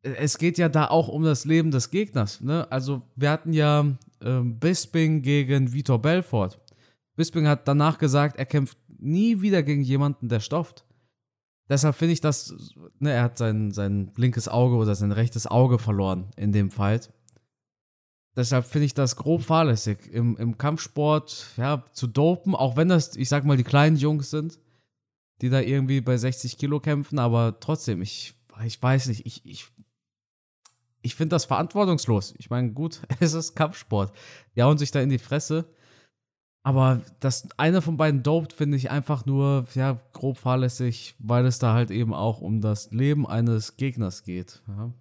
es 0.01 0.37
geht 0.37 0.57
ja 0.57 0.67
da 0.67 0.89
auch 0.89 1.07
um 1.07 1.23
das 1.23 1.45
Leben 1.45 1.71
des 1.71 1.89
Gegners. 1.89 2.41
Ne? 2.41 2.69
Also 2.69 3.03
wir 3.15 3.31
hatten 3.31 3.53
ja 3.53 3.85
ähm, 4.21 4.59
Bisping 4.59 5.21
gegen 5.21 5.71
Vitor 5.71 6.01
Belfort. 6.01 6.59
Bisping 7.15 7.47
hat 7.47 7.65
danach 7.65 7.97
gesagt, 7.97 8.37
er 8.37 8.45
kämpft 8.45 8.77
nie 8.99 9.41
wieder 9.41 9.63
gegen 9.63 9.81
jemanden, 9.81 10.29
der 10.29 10.39
stofft. 10.39 10.85
Deshalb 11.69 11.95
finde 11.95 12.13
ich 12.13 12.21
das, 12.21 12.55
ne, 12.99 13.11
er 13.11 13.23
hat 13.23 13.37
sein, 13.37 13.71
sein 13.71 14.11
linkes 14.15 14.47
Auge 14.47 14.75
oder 14.75 14.95
sein 14.95 15.11
rechtes 15.11 15.45
Auge 15.45 15.77
verloren 15.77 16.31
in 16.35 16.51
dem 16.51 16.71
Fight. 16.71 17.13
Deshalb 18.35 18.65
finde 18.65 18.85
ich 18.85 18.93
das 18.93 19.15
grob 19.15 19.43
fahrlässig, 19.43 20.07
im, 20.11 20.35
im 20.37 20.57
Kampfsport 20.57 21.53
ja, 21.57 21.83
zu 21.91 22.07
dopen, 22.07 22.55
auch 22.55 22.75
wenn 22.75 22.89
das, 22.89 23.15
ich 23.15 23.29
sag 23.29 23.45
mal, 23.45 23.57
die 23.57 23.63
kleinen 23.63 23.97
Jungs 23.97 24.29
sind, 24.31 24.59
die 25.41 25.49
da 25.49 25.59
irgendwie 25.59 26.01
bei 26.01 26.17
60 26.17 26.57
Kilo 26.57 26.79
kämpfen, 26.79 27.19
aber 27.19 27.59
trotzdem, 27.59 28.01
ich, 28.01 28.33
ich 28.65 28.81
weiß 28.81 29.07
nicht, 29.07 29.25
ich, 29.25 29.45
ich, 29.45 29.67
ich 31.01 31.15
finde 31.15 31.35
das 31.35 31.45
verantwortungslos. 31.45 32.33
Ich 32.37 32.49
meine, 32.49 32.71
gut, 32.71 33.01
es 33.19 33.33
ist 33.33 33.55
Kampfsport. 33.55 34.15
Die 34.55 34.63
hauen 34.63 34.77
sich 34.77 34.91
da 34.91 35.01
in 35.01 35.09
die 35.09 35.19
Fresse. 35.19 35.73
Aber 36.63 37.01
dass 37.19 37.47
einer 37.57 37.81
von 37.81 37.97
beiden 37.97 38.21
dopt, 38.21 38.53
finde 38.53 38.77
ich 38.77 38.91
einfach 38.91 39.25
nur, 39.25 39.65
ja, 39.75 39.97
grob 40.13 40.37
fahrlässig, 40.37 41.15
weil 41.19 41.45
es 41.45 41.57
da 41.59 41.73
halt 41.73 41.89
eben 41.89 42.13
auch 42.13 42.41
um 42.41 42.61
das 42.61 42.91
Leben 42.91 43.25
eines 43.25 43.77
Gegners 43.77 44.23
geht. 44.23 44.61
Ja. 44.67 44.91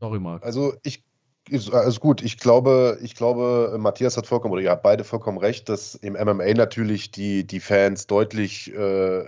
Sorry, 0.00 0.20
Marc. 0.20 0.44
Also 0.44 0.74
ich 0.82 1.04
ist 1.48 1.72
alles 1.72 2.00
gut. 2.00 2.22
Ich 2.22 2.38
glaube, 2.38 2.98
ich 3.02 3.14
glaube, 3.14 3.76
Matthias 3.78 4.16
hat 4.16 4.26
vollkommen, 4.26 4.52
oder 4.52 4.62
ihr 4.62 4.70
habt 4.70 4.82
beide 4.82 5.04
vollkommen 5.04 5.38
recht, 5.38 5.68
dass 5.68 5.94
im 5.94 6.14
MMA 6.14 6.54
natürlich 6.54 7.10
die, 7.10 7.46
die 7.46 7.60
Fans 7.60 8.06
deutlich 8.06 8.72
äh, 8.72 9.22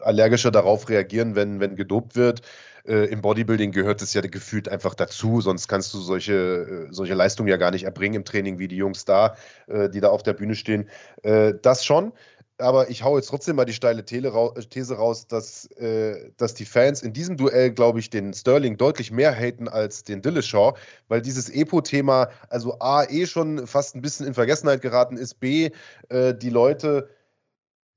allergischer 0.00 0.50
darauf 0.50 0.88
reagieren, 0.88 1.34
wenn, 1.34 1.60
wenn 1.60 1.76
gedopt 1.76 2.16
wird. 2.16 2.42
Äh, 2.84 3.06
Im 3.06 3.22
Bodybuilding 3.22 3.70
gehört 3.70 4.02
es 4.02 4.12
ja 4.14 4.20
gefühlt 4.20 4.68
einfach 4.68 4.94
dazu, 4.94 5.40
sonst 5.40 5.68
kannst 5.68 5.94
du 5.94 6.00
solche, 6.00 6.32
äh, 6.34 6.92
solche 6.92 7.14
Leistungen 7.14 7.48
ja 7.48 7.56
gar 7.56 7.70
nicht 7.70 7.84
erbringen 7.84 8.16
im 8.16 8.24
Training 8.24 8.58
wie 8.58 8.68
die 8.68 8.76
Jungs 8.76 9.04
da, 9.04 9.36
äh, 9.68 9.88
die 9.88 10.00
da 10.00 10.08
auf 10.08 10.22
der 10.22 10.32
Bühne 10.32 10.56
stehen. 10.56 10.88
Äh, 11.22 11.54
das 11.62 11.84
schon. 11.84 12.12
Aber 12.58 12.90
ich 12.90 13.02
hau 13.02 13.16
jetzt 13.16 13.28
trotzdem 13.28 13.56
mal 13.56 13.64
die 13.64 13.72
steile 13.72 14.04
rau- 14.30 14.52
These 14.52 14.96
raus, 14.96 15.26
dass, 15.26 15.66
äh, 15.72 16.30
dass 16.36 16.54
die 16.54 16.64
Fans 16.64 17.02
in 17.02 17.12
diesem 17.12 17.36
Duell, 17.36 17.72
glaube 17.72 17.98
ich, 17.98 18.10
den 18.10 18.32
Sterling 18.34 18.76
deutlich 18.76 19.10
mehr 19.10 19.34
haten 19.34 19.68
als 19.68 20.04
den 20.04 20.22
Dillashaw, 20.22 20.74
weil 21.08 21.22
dieses 21.22 21.48
Epo-Thema, 21.48 22.28
also 22.50 22.78
A, 22.78 23.04
eh 23.04 23.26
schon 23.26 23.66
fast 23.66 23.96
ein 23.96 24.02
bisschen 24.02 24.26
in 24.26 24.34
Vergessenheit 24.34 24.82
geraten 24.82 25.16
ist, 25.16 25.40
B, 25.40 25.70
äh, 26.08 26.34
die 26.34 26.50
Leute 26.50 27.08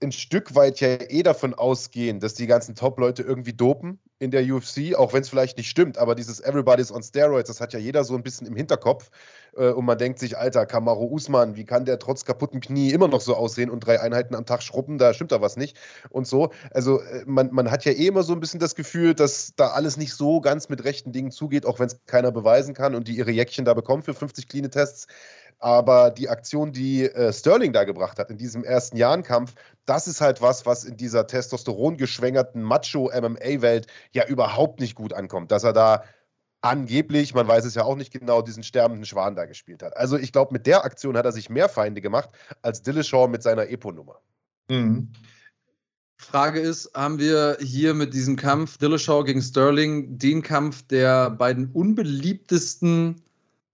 ein 0.02 0.12
Stück 0.12 0.56
weit 0.56 0.80
ja 0.82 0.90
eh 0.90 1.24
davon 1.24 1.54
ausgehen, 1.54 2.20
dass 2.20 2.34
die 2.34 2.48
ganzen 2.48 2.76
Top-Leute 2.76 3.24
irgendwie 3.24 3.54
dopen 3.54 4.00
in 4.20 4.32
der 4.32 4.44
UFC, 4.44 4.96
auch 4.96 5.14
wenn 5.14 5.22
es 5.22 5.30
vielleicht 5.30 5.58
nicht 5.58 5.70
stimmt, 5.70 5.98
aber 5.98 6.16
dieses 6.16 6.40
Everybody's 6.40 6.92
on 6.92 7.04
Steroids, 7.04 7.48
das 7.48 7.60
hat 7.60 7.74
ja 7.74 7.80
jeder 7.80 8.04
so 8.04 8.16
ein 8.16 8.24
bisschen 8.24 8.48
im 8.48 8.56
Hinterkopf 8.56 9.10
äh, 9.56 9.70
und 9.70 9.86
man 9.86 9.98
denkt 9.98 10.20
sich, 10.20 10.38
Alter, 10.38 10.66
Kamaru 10.66 11.08
Usman, 11.12 11.56
wie 11.56 11.66
kann 11.66 11.86
der 11.86 12.00
trotz 12.00 12.24
kaputten 12.24 12.62
Knie 12.62 12.92
immer 12.92 13.08
noch 13.08 13.22
so 13.22 13.36
aussehen 13.36 13.70
und 13.70 13.82
drei 13.82 14.00
Einheiten 14.00 14.36
am 14.36 14.46
Tag 14.46 14.64
schrubben, 14.64 14.98
da 14.98 15.14
stimmt 15.14 15.32
da 15.32 15.42
was 15.42 15.58
nicht 15.58 15.78
und 16.10 16.28
so. 16.28 16.52
Also 16.72 17.02
äh, 17.02 17.24
man, 17.26 17.50
man 17.52 17.72
hat 17.72 17.84
ja 17.84 17.92
eh 17.92 18.08
immer 18.08 18.24
so 18.24 18.34
ein 18.34 18.40
bisschen 18.40 18.60
das 18.60 18.76
Gefühl, 18.76 19.16
dass 19.16 19.54
da 19.56 19.68
alles 19.70 19.98
nicht 19.98 20.14
so 20.14 20.40
ganz 20.40 20.70
mit 20.70 20.84
rechten 20.84 21.12
Dingen 21.12 21.32
zugeht, 21.32 21.66
auch 21.66 21.80
wenn 21.80 21.88
es 21.88 22.00
keiner 22.06 22.32
beweisen 22.32 22.74
kann 22.74 22.96
und 22.96 23.08
die 23.08 23.18
ihre 23.18 23.32
Jäckchen 23.32 23.66
da 23.66 23.74
bekommen 23.74 24.04
für 24.04 24.14
50 24.14 24.48
Kline-Tests. 24.48 25.08
Aber 25.60 26.12
die 26.12 26.30
Aktion, 26.30 26.72
die 26.72 27.04
äh, 27.04 27.32
Sterling 27.32 27.74
da 27.74 27.86
gebracht 27.86 28.20
hat 28.20 28.30
in 28.30 28.38
diesem 28.38 28.64
ersten 28.64 28.98
Jahrenkampf, 28.98 29.56
das 29.86 30.08
ist 30.08 30.22
halt 30.22 30.42
was, 30.42 30.66
was 30.66 30.84
in 30.84 30.98
dieser 30.98 31.28
testosterongeschwängerten 31.28 32.62
Macho-MMA-Welt 32.62 33.88
ja 34.12 34.28
überhaupt 34.28 34.80
nicht 34.80 34.96
gut 34.96 35.14
ankommt. 35.14 35.52
Dass 35.52 35.64
er 35.64 35.74
da 35.74 36.04
angeblich, 36.62 37.34
man 37.34 37.48
weiß 37.48 37.66
es 37.66 37.76
ja 37.76 37.84
auch 37.84 37.96
nicht 37.96 38.12
genau, 38.12 38.42
diesen 38.42 38.64
sterbenden 38.64 39.06
Schwan 39.06 39.36
da 39.36 39.46
gespielt 39.46 39.84
hat. 39.84 39.96
Also 39.96 40.18
ich 40.18 40.32
glaube, 40.32 40.54
mit 40.54 40.66
der 40.66 40.84
Aktion 40.84 41.16
hat 41.16 41.26
er 41.26 41.32
sich 41.32 41.50
mehr 41.50 41.70
Feinde 41.70 42.02
gemacht 42.02 42.30
als 42.62 42.82
Dillashaw 42.82 43.28
mit 43.28 43.44
seiner 43.44 43.70
Epo-Nummer. 43.70 44.20
Mhm. 44.70 45.14
Frage 46.18 46.60
ist, 46.60 46.92
haben 46.96 47.20
wir 47.20 47.58
hier 47.62 47.94
mit 47.94 48.14
diesem 48.14 48.36
Kampf 48.36 48.78
Dillashaw 48.78 49.24
gegen 49.24 49.42
Sterling 49.42 50.18
den 50.18 50.42
Kampf 50.42 50.82
der 50.88 51.30
beiden 51.30 51.72
unbeliebtesten 51.72 53.22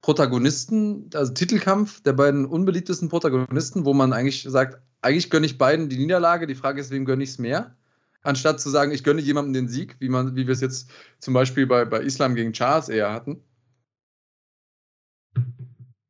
Protagonisten, 0.01 1.09
also 1.13 1.33
Titelkampf 1.33 2.01
der 2.01 2.13
beiden 2.13 2.45
unbeliebtesten 2.45 3.09
Protagonisten, 3.09 3.85
wo 3.85 3.93
man 3.93 4.13
eigentlich 4.13 4.43
sagt, 4.43 4.81
eigentlich 5.01 5.29
gönne 5.29 5.45
ich 5.45 5.57
beiden 5.57 5.89
die 5.89 5.97
Niederlage. 5.97 6.47
Die 6.47 6.55
Frage 6.55 6.81
ist, 6.81 6.91
wem 6.91 7.05
gönne 7.05 7.23
ich 7.23 7.31
es 7.31 7.39
mehr? 7.39 7.75
Anstatt 8.23 8.59
zu 8.59 8.69
sagen, 8.69 8.91
ich 8.91 9.03
gönne 9.03 9.21
jemandem 9.21 9.53
den 9.53 9.67
Sieg, 9.67 9.95
wie, 9.99 10.09
wie 10.09 10.47
wir 10.47 10.53
es 10.53 10.61
jetzt 10.61 10.89
zum 11.19 11.33
Beispiel 11.33 11.67
bei, 11.67 11.85
bei 11.85 12.01
Islam 12.01 12.35
gegen 12.35 12.53
Charles 12.53 12.89
eher 12.89 13.11
hatten. 13.11 13.43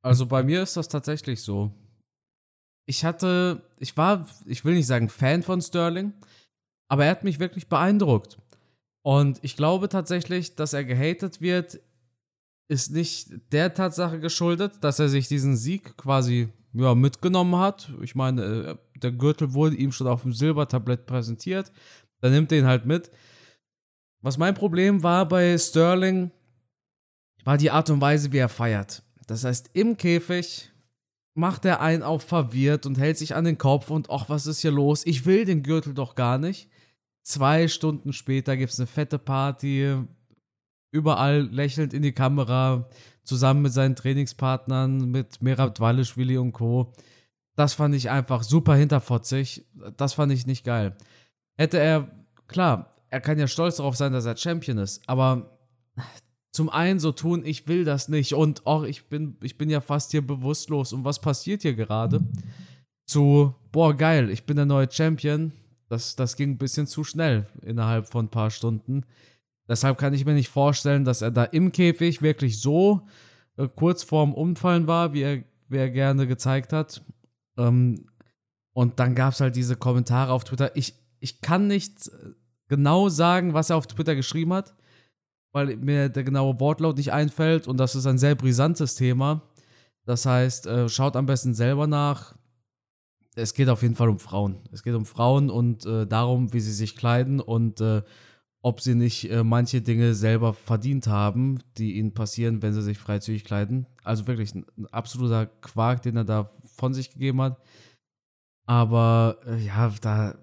Also 0.02 0.26
bei 0.26 0.44
mir 0.44 0.64
ist 0.64 0.76
das 0.78 0.88
tatsächlich 0.88 1.42
so. 1.42 1.72
Ich 2.86 3.06
hatte, 3.06 3.62
ich 3.78 3.96
war, 3.96 4.28
ich 4.46 4.66
will 4.66 4.74
nicht 4.74 4.88
sagen 4.88 5.10
Fan 5.10 5.44
von 5.44 5.62
Sterling, 5.62 6.14
aber 6.89 7.06
er 7.06 7.12
hat 7.12 7.24
mich 7.24 7.39
wirklich 7.39 7.70
beeindruckt. 7.70 8.38
Und 9.04 9.39
ich 9.44 9.56
glaube 9.56 9.89
tatsächlich, 9.89 10.56
dass 10.56 10.74
er 10.74 10.84
gehatet 10.84 11.39
wird, 11.39 11.80
ist 12.72 12.94
nicht 12.94 13.32
der 13.52 13.74
Tatsache 13.74 14.22
geschuldet, 14.22 14.76
dass 14.80 14.98
er 14.98 15.10
sich 15.10 15.28
diesen 15.28 15.58
Sieg 15.58 15.98
quasi 15.98 16.48
ja, 16.72 16.96
mitgenommen 16.96 17.58
hat. 17.58 17.92
Ich 18.02 18.16
meine, 18.16 18.44
äh, 18.44 18.76
der 18.96 19.12
Gürtel 19.12 19.54
wurde 19.54 19.76
ihm 19.76 19.92
schon 19.92 20.08
auf 20.08 20.22
dem 20.22 20.32
Silbertablett 20.32 21.06
präsentiert. 21.06 21.70
Dann 22.22 22.32
nimmt 22.32 22.50
er 22.54 22.60
ihn 22.60 22.66
halt 22.66 22.86
mit. 22.86 23.12
Was 24.22 24.38
mein 24.38 24.54
Problem 24.54 25.04
war 25.04 25.28
bei 25.28 25.58
Sterling, 25.58 26.32
war 27.44 27.58
die 27.58 27.72
Art 27.72 27.90
und 27.90 28.00
Weise, 28.00 28.32
wie 28.32 28.38
er 28.38 28.48
feiert. 28.48 29.04
Das 29.28 29.44
heißt, 29.44 29.72
im 29.74 29.98
Käfig 29.98 30.72
macht 31.34 31.66
er 31.66 31.82
einen 31.82 32.04
auch 32.04 32.22
verwirrt 32.22 32.86
und 32.86 32.98
hält 32.98 33.18
sich 33.18 33.36
an 33.36 33.44
den 33.44 33.58
Kopf 33.58 33.90
und 33.90 34.10
ach, 34.10 34.30
was 34.30 34.48
ist 34.48 34.62
hier 34.62 34.72
los? 34.72 35.06
Ich 35.06 35.26
will 35.26 35.44
den 35.44 35.64
Gürtel 35.64 35.94
doch 35.94 36.16
gar 36.16 36.38
nicht. 36.38 36.70
Zwei 37.24 37.68
Stunden 37.68 38.14
später 38.14 38.56
gibt 38.56 38.72
es 38.72 38.80
eine 38.80 38.88
fette 38.88 39.20
Party, 39.20 39.98
überall 40.92 41.42
lächelnd 41.52 41.94
in 41.94 42.04
die 42.04 42.12
Kamera, 42.12 42.88
zusammen 43.24 43.62
mit 43.62 43.74
seinen 43.74 43.96
Trainingspartnern, 43.96 45.10
mit 45.10 45.42
Merab 45.42 45.76
Dwalischwili 45.76 46.38
und 46.38 46.54
Co. 46.54 46.94
Das 47.56 47.74
fand 47.74 47.96
ich 47.96 48.10
einfach 48.10 48.44
super 48.44 48.76
hinterfotzig. 48.76 49.66
Das 49.98 50.14
fand 50.14 50.32
ich 50.32 50.48
nicht 50.48 50.66
geil. 50.66 50.96
Hätte 51.58 51.80
er, 51.80 52.10
klar, 52.48 52.92
er 53.10 53.22
kann 53.22 53.39
ja 53.39 53.48
stolz 53.48 53.78
darauf 53.78 53.96
sein, 53.96 54.14
dass 54.14 54.26
er 54.26 54.38
Champion 54.38 54.78
ist, 54.78 55.08
aber 55.08 55.58
zum 56.52 56.70
einen 56.70 57.00
so 57.00 57.12
tun, 57.12 57.46
ich 57.46 57.68
will 57.68 57.86
das 57.86 58.10
nicht 58.10 58.34
und 58.34 58.66
auch 58.66 58.84
ich 58.84 59.08
bin, 59.08 59.38
ich 59.42 59.58
bin 59.58 59.70
ja 59.70 59.80
fast 59.80 60.12
hier 60.12 60.26
bewusstlos 60.26 60.92
und 60.92 61.06
was 61.06 61.20
passiert 61.20 61.62
hier 61.62 61.76
gerade? 61.76 62.22
Zu, 63.06 63.56
boah, 63.72 63.96
geil, 63.96 64.30
ich 64.30 64.46
bin 64.46 64.58
der 64.58 64.66
neue 64.66 64.92
Champion. 64.92 65.54
Das, 65.88 66.16
das 66.16 66.36
ging 66.36 66.52
ein 66.52 66.58
bisschen 66.58 66.88
zu 66.88 67.04
schnell 67.04 67.46
innerhalb 67.62 68.08
von 68.08 68.26
ein 68.26 68.30
paar 68.30 68.50
Stunden. 68.50 69.06
Deshalb 69.72 69.98
kann 69.98 70.14
ich 70.14 70.26
mir 70.26 70.34
nicht 70.34 70.50
vorstellen, 70.50 71.06
dass 71.06 71.22
er 71.22 71.32
da 71.32 71.46
im 71.46 71.72
Käfig 71.72 72.22
wirklich 72.22 72.60
so 72.60 73.08
äh, 73.56 73.70
kurz 73.74 74.04
vorm 74.04 74.34
Umfallen 74.34 74.86
war, 74.86 75.14
wie 75.14 75.22
er, 75.22 75.44
wie 75.70 75.78
er 75.78 75.90
gerne 75.90 76.28
gezeigt 76.28 76.74
hat. 76.74 77.02
Ähm, 77.58 78.06
und 78.74 79.00
dann 79.00 79.16
gab 79.16 79.32
es 79.32 79.40
halt 79.40 79.56
diese 79.56 79.78
Kommentare 79.78 80.34
auf 80.34 80.44
Twitter. 80.44 80.76
Ich, 80.76 80.96
ich 81.22 81.40
kann 81.40 81.68
nicht 81.68 82.10
äh, 82.10 82.32
genau 82.68 83.08
sagen, 83.08 83.54
was 83.54 83.70
er 83.70 83.78
auf 83.78 83.88
Twitter 83.88 84.14
geschrieben 84.14 84.52
hat, 84.52 84.76
weil 85.54 85.78
mir 85.78 86.10
der 86.10 86.26
genaue 86.26 86.60
Wortlaut 86.60 86.98
nicht 86.98 87.14
einfällt 87.14 87.66
und 87.66 87.78
das 87.78 87.96
ist 87.96 88.06
ein 88.08 88.18
sehr 88.18 88.36
brisantes 88.36 88.96
Thema. 88.96 89.42
Das 90.04 90.26
heißt, 90.26 90.68
äh, 90.68 90.90
schaut 90.90 91.16
am 91.16 91.28
besten 91.28 91.54
selber 91.54 91.88
nach. 91.88 92.36
Es 93.36 93.54
geht 93.54 93.70
auf 93.70 93.84
jeden 93.84 93.96
Fall 93.96 94.10
um 94.10 94.20
Frauen. 94.20 94.68
Es 94.74 94.84
geht 94.84 94.96
um 94.96 95.06
Frauen 95.06 95.50
und 95.50 95.86
äh, 95.86 96.06
darum, 96.06 96.52
wie 96.52 96.60
sie 96.60 96.74
sich 96.74 96.98
kleiden 96.98 97.40
und 97.40 97.80
äh, 97.80 98.02
ob 98.62 98.82
sie 98.82 98.95
nicht 98.95 99.30
äh, 99.30 99.43
manche 99.43 99.82
Dinge 99.82 100.14
selber 100.14 100.53
verdient 100.53 101.07
haben, 101.07 101.59
die 101.78 101.93
ihnen 101.97 102.14
passieren, 102.14 102.62
wenn 102.62 102.74
sie 102.74 102.84
sich 102.84 102.97
freizügig 102.97 103.43
kleiden. 103.43 103.88
Also 104.03 104.28
wirklich 104.28 104.53
ein, 104.53 104.66
ein 104.78 104.86
absoluter 104.88 105.47
Quark, 105.47 106.03
den 106.03 106.18
er 106.18 106.24
da 106.24 106.49
von 106.76 106.93
sich 106.93 107.12
gegeben 107.12 107.41
hat. 107.41 107.59
Aber 108.68 109.39
äh, 109.47 109.57
ja, 109.57 109.91
da, 110.01 110.36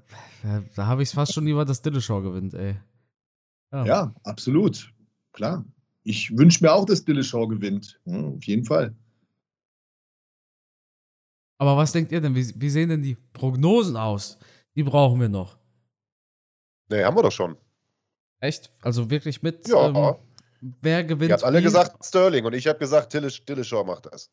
da 0.74 0.86
habe 0.86 1.02
ich 1.02 1.10
es 1.10 1.14
fast 1.14 1.32
schon 1.32 1.46
lieber, 1.46 1.64
dass 1.64 1.82
Dillashaw 1.82 2.20
gewinnt, 2.20 2.54
ey. 2.54 2.76
Ja. 3.72 3.84
ja, 3.84 4.14
absolut. 4.24 4.92
Klar. 5.32 5.64
Ich 6.02 6.36
wünsche 6.36 6.64
mir 6.64 6.72
auch, 6.72 6.86
dass 6.86 7.04
Dillashaw 7.04 7.46
gewinnt. 7.46 8.00
Ja, 8.04 8.20
auf 8.20 8.44
jeden 8.44 8.64
Fall. 8.64 8.96
Aber 11.58 11.76
was 11.76 11.92
denkt 11.92 12.12
ihr 12.12 12.20
denn? 12.20 12.34
Wie, 12.34 12.52
wie 12.56 12.70
sehen 12.70 12.88
denn 12.88 13.02
die 13.02 13.16
Prognosen 13.32 13.96
aus? 13.96 14.38
Die 14.74 14.82
brauchen 14.82 15.20
wir 15.20 15.28
noch. 15.28 15.58
Nee, 16.88 17.04
haben 17.04 17.16
wir 17.16 17.22
doch 17.22 17.32
schon. 17.32 17.56
Echt? 18.40 18.70
Also 18.82 19.10
wirklich 19.10 19.42
mit. 19.42 19.68
Ja. 19.68 19.88
Ähm, 19.88 20.14
wer 20.80 21.04
gewinnt? 21.04 21.30
Ihr 21.30 21.34
habt 21.34 21.44
alle 21.44 21.58
wie? 21.58 21.64
gesagt 21.64 22.04
Sterling 22.04 22.44
und 22.44 22.54
ich 22.54 22.66
habe 22.66 22.78
gesagt, 22.78 23.12
Dillashaw 23.12 23.84
macht 23.84 24.06
das. 24.06 24.30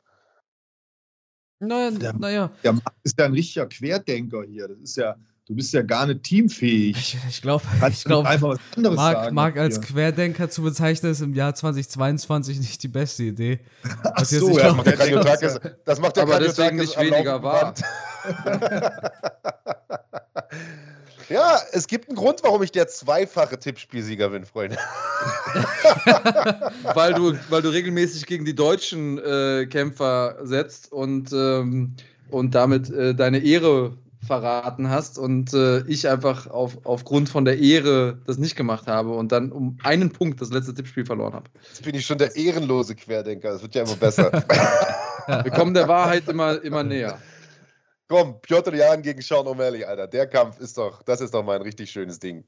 Naja, 1.60 1.92
der, 1.92 2.14
naja. 2.14 2.52
Der 2.64 2.74
Marc 2.74 2.94
ist 3.04 3.18
ja 3.18 3.26
ein 3.26 3.34
richtiger 3.34 3.66
Querdenker 3.68 4.44
hier. 4.44 4.68
Das 4.68 4.78
ist 4.78 4.98
ja, 4.98 5.16
du 5.48 5.56
bist 5.56 5.74
ja 5.74 5.82
gar 5.82 6.06
nicht 6.06 6.24
teamfähig. 6.24 6.98
Ich, 6.98 7.18
ich 7.30 7.42
glaube, 7.42 7.64
ich 7.90 8.04
glaub, 8.04 8.26
einfach 8.26 8.50
was 8.50 8.60
anderes 8.76 8.98
Marc, 8.98 9.16
sagen. 9.16 9.36
Marc 9.36 9.58
als 9.58 9.82
Querdenker 9.82 10.50
zu 10.50 10.64
bezeichnen, 10.64 11.12
ist 11.12 11.22
im 11.22 11.34
Jahr 11.34 11.56
2022 11.56 12.60
nicht 12.60 12.84
die 12.84 12.90
beste 12.90 13.24
Idee. 13.24 13.62
Ach 14.04 14.26
so, 14.26 14.58
ja, 14.58 14.66
das 14.66 14.76
macht 14.76 14.88
der 14.88 14.98
Kardiotakis. 14.98 15.60
Das 15.86 16.00
macht 16.00 16.18
der 16.18 16.24
Aber 16.24 16.40
deswegen 16.40 16.76
nicht 16.76 17.00
weniger 17.00 17.42
wahr. 17.42 17.74
Ja, 21.30 21.60
es 21.72 21.88
gibt 21.88 22.08
einen 22.08 22.18
Grund, 22.18 22.42
warum 22.44 22.62
ich 22.62 22.72
der 22.72 22.88
zweifache 22.88 23.60
Tippspielsieger 23.60 24.30
bin, 24.30 24.46
Freunde. 24.46 24.78
weil, 26.94 27.14
du, 27.14 27.38
weil 27.50 27.62
du 27.62 27.70
regelmäßig 27.70 28.26
gegen 28.26 28.46
die 28.46 28.56
deutschen 28.56 29.18
äh, 29.18 29.66
Kämpfer 29.66 30.38
setzt 30.44 30.92
und, 30.92 31.32
ähm, 31.34 31.96
und 32.30 32.54
damit 32.54 32.90
äh, 32.90 33.16
deine 33.16 33.40
Ehre 33.40 33.98
verraten 34.26 34.90
hast 34.90 35.18
und 35.18 35.54
äh, 35.54 35.82
ich 35.88 36.08
einfach 36.10 36.48
auf, 36.48 36.78
aufgrund 36.84 37.30
von 37.30 37.46
der 37.46 37.60
Ehre 37.60 38.18
das 38.26 38.38
nicht 38.38 38.56
gemacht 38.56 38.88
habe 38.88 39.12
und 39.12 39.32
dann 39.32 39.52
um 39.52 39.78
einen 39.84 40.12
Punkt 40.12 40.42
das 40.42 40.50
letzte 40.50 40.74
Tippspiel 40.74 41.06
verloren 41.06 41.34
habe. 41.34 41.50
Jetzt 41.70 41.84
bin 41.84 41.96
ich 41.96 42.06
schon 42.06 42.18
der 42.18 42.36
ehrenlose 42.36 42.96
Querdenker. 42.96 43.52
Das 43.52 43.62
wird 43.62 43.76
ja 43.76 43.84
immer 43.84 43.96
besser. 43.96 44.32
Wir 45.28 45.52
kommen 45.52 45.74
der 45.74 45.88
Wahrheit 45.88 46.28
immer, 46.28 46.62
immer 46.64 46.84
näher. 46.84 47.20
Komm, 48.08 48.40
Piotr 48.42 48.76
Jan 48.76 49.02
gegen 49.02 49.22
Sean 49.22 49.48
O'Malley, 49.48 49.84
Alter. 49.84 50.08
Der 50.08 50.28
Kampf 50.28 50.60
ist 50.60 50.78
doch, 50.78 51.02
das 51.04 51.22
ist 51.22 51.34
doch 51.34 51.44
mal 51.44 51.56
ein 51.56 51.62
richtig 51.62 51.90
schönes 51.90 52.20
Ding. 52.20 52.44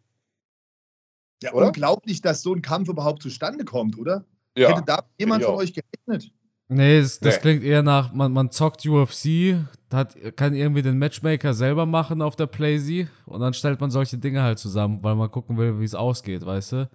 Ja, 1.42 1.54
oder? 1.54 1.68
unglaublich, 1.68 2.22
dass 2.22 2.42
so 2.42 2.54
ein 2.54 2.62
Kampf 2.62 2.90
überhaupt 2.90 3.22
zustande 3.22 3.66
kommt, 3.66 3.98
oder? 3.98 4.26
Ja. 4.56 4.70
Hätte 4.70 4.84
da 4.86 5.04
jemand 5.20 5.44
von 5.44 5.56
euch 5.56 5.74
gerechnet? 5.74 6.32
Nee, 6.70 7.00
das, 7.00 7.20
das 7.20 7.36
nee. 7.36 7.42
klingt 7.42 7.64
eher 7.64 7.82
nach, 7.82 8.12
man, 8.12 8.34
man 8.34 8.52
zockt 8.52 8.86
UFC, 8.86 9.56
hat, 9.92 10.18
kann 10.36 10.54
irgendwie 10.54 10.82
den 10.82 10.98
Matchmaker 10.98 11.54
selber 11.54 11.86
machen 11.86 12.22
auf 12.22 12.36
der 12.36 12.48
PlayZ 12.48 13.08
und 13.26 13.40
dann 13.40 13.54
stellt 13.54 13.80
man 13.80 13.90
solche 13.90 14.18
Dinge 14.18 14.42
halt 14.42 14.60
zusammen, 14.60 15.02
weil 15.02 15.16
man 15.16 15.32
gucken 15.32 15.58
will, 15.58 15.80
wie 15.80 15.86
es 15.86 15.96
ausgeht, 15.96 16.46
weißt 16.46 16.72
du? 16.74 16.90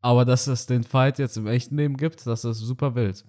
Aber 0.00 0.24
dass 0.24 0.46
es 0.46 0.66
den 0.66 0.84
Fight 0.84 1.18
jetzt 1.18 1.36
im 1.36 1.46
echten 1.46 1.76
Leben 1.76 1.96
gibt, 1.96 2.26
das 2.26 2.44
ist 2.44 2.58
super 2.58 2.94
wild. 2.94 3.24